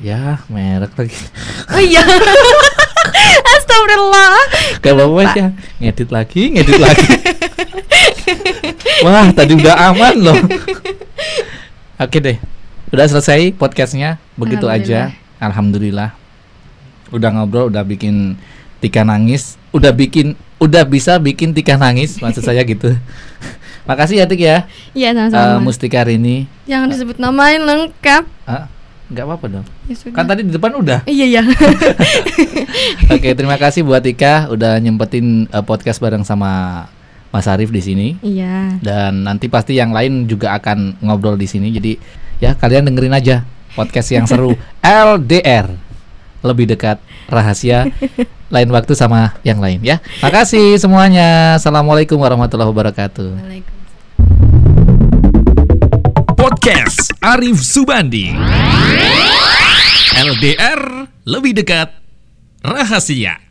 Ya, 0.02 0.42
merek 0.48 0.90
lagi. 0.98 1.14
oh 1.70 1.78
iya 1.78 2.02
Astagfirullah 3.54 4.32
Gak 4.80 4.94
apa-apa 4.96 5.22
ya. 5.30 5.48
Ngedit 5.78 6.10
lagi, 6.10 6.42
ngedit 6.50 6.80
lagi. 6.80 7.06
Wah, 9.06 9.28
tadi 9.30 9.54
udah 9.54 9.76
aman 9.92 10.16
loh. 10.18 10.40
Oke 12.00 12.18
deh. 12.18 12.40
Udah 12.90 13.06
selesai 13.06 13.54
podcastnya. 13.54 14.18
Begitu 14.34 14.66
aja. 14.66 15.14
Alhamdulillah. 15.38 16.18
Udah 17.10 17.30
ngobrol, 17.34 17.70
udah 17.70 17.82
bikin 17.82 18.38
Tika 18.80 19.04
nangis, 19.04 19.60
udah 19.76 19.92
bikin 19.92 20.34
udah 20.58 20.88
bisa 20.88 21.20
bikin 21.20 21.52
Tika 21.52 21.76
nangis, 21.76 22.18
maksud 22.18 22.42
saya 22.42 22.62
gitu. 22.64 22.96
Makasih 23.90 24.22
ya 24.22 24.26
Tik 24.30 24.42
ya. 24.42 24.58
Iya 24.94 25.10
sama-sama 25.18 25.58
Mustika 25.66 26.06
Rini. 26.06 26.46
Jangan 26.70 26.94
disebut 26.94 27.18
namain 27.18 27.58
lengkap 27.58 28.24
Ah, 28.46 28.70
nggak 29.10 29.26
apa-apa 29.26 29.46
dong. 29.50 29.66
ya 29.90 29.96
sudah 29.98 30.14
Kan 30.14 30.26
tadi 30.30 30.46
di 30.46 30.54
depan 30.54 30.78
udah. 30.78 31.02
Iya 31.10 31.26
iya 31.26 31.42
Oke, 33.14 33.34
terima 33.34 33.58
kasih 33.58 33.82
buat 33.82 34.06
Tika 34.06 34.46
udah 34.50 34.78
nyempetin 34.78 35.50
eh, 35.50 35.64
podcast 35.66 35.98
bareng 35.98 36.22
sama 36.22 36.86
Mas 37.30 37.50
Arif 37.50 37.74
di 37.74 37.82
sini. 37.82 38.08
Iya 38.22 38.78
dan 38.82 39.26
nanti 39.26 39.50
pasti 39.50 39.74
yang 39.74 39.90
lain 39.90 40.30
juga 40.30 40.54
akan 40.54 41.02
ngobrol 41.02 41.34
di 41.34 41.50
sini. 41.50 41.74
Jadi 41.74 41.98
ya 42.40 42.56
kalian 42.56 42.88
dengerin 42.88 43.12
aja 43.12 43.44
podcast 43.76 44.10
yang 44.16 44.24
seru 44.24 44.56
LDR 44.84 45.68
lebih 46.40 46.72
dekat 46.72 47.04
rahasia 47.28 47.92
lain 48.50 48.70
waktu 48.72 48.96
sama 48.96 49.36
yang 49.44 49.60
lain 49.60 49.84
ya. 49.84 50.00
Makasih 50.24 50.80
semuanya. 50.80 51.60
Assalamualaikum 51.60 52.16
warahmatullahi 52.16 52.72
wabarakatuh. 52.72 53.30
Waalaikumsalam. 53.38 53.78
Podcast 56.40 57.12
Arif 57.20 57.60
Subandi. 57.60 58.32
LDR 60.16 61.12
lebih 61.28 61.54
dekat 61.60 61.92
rahasia. 62.64 63.49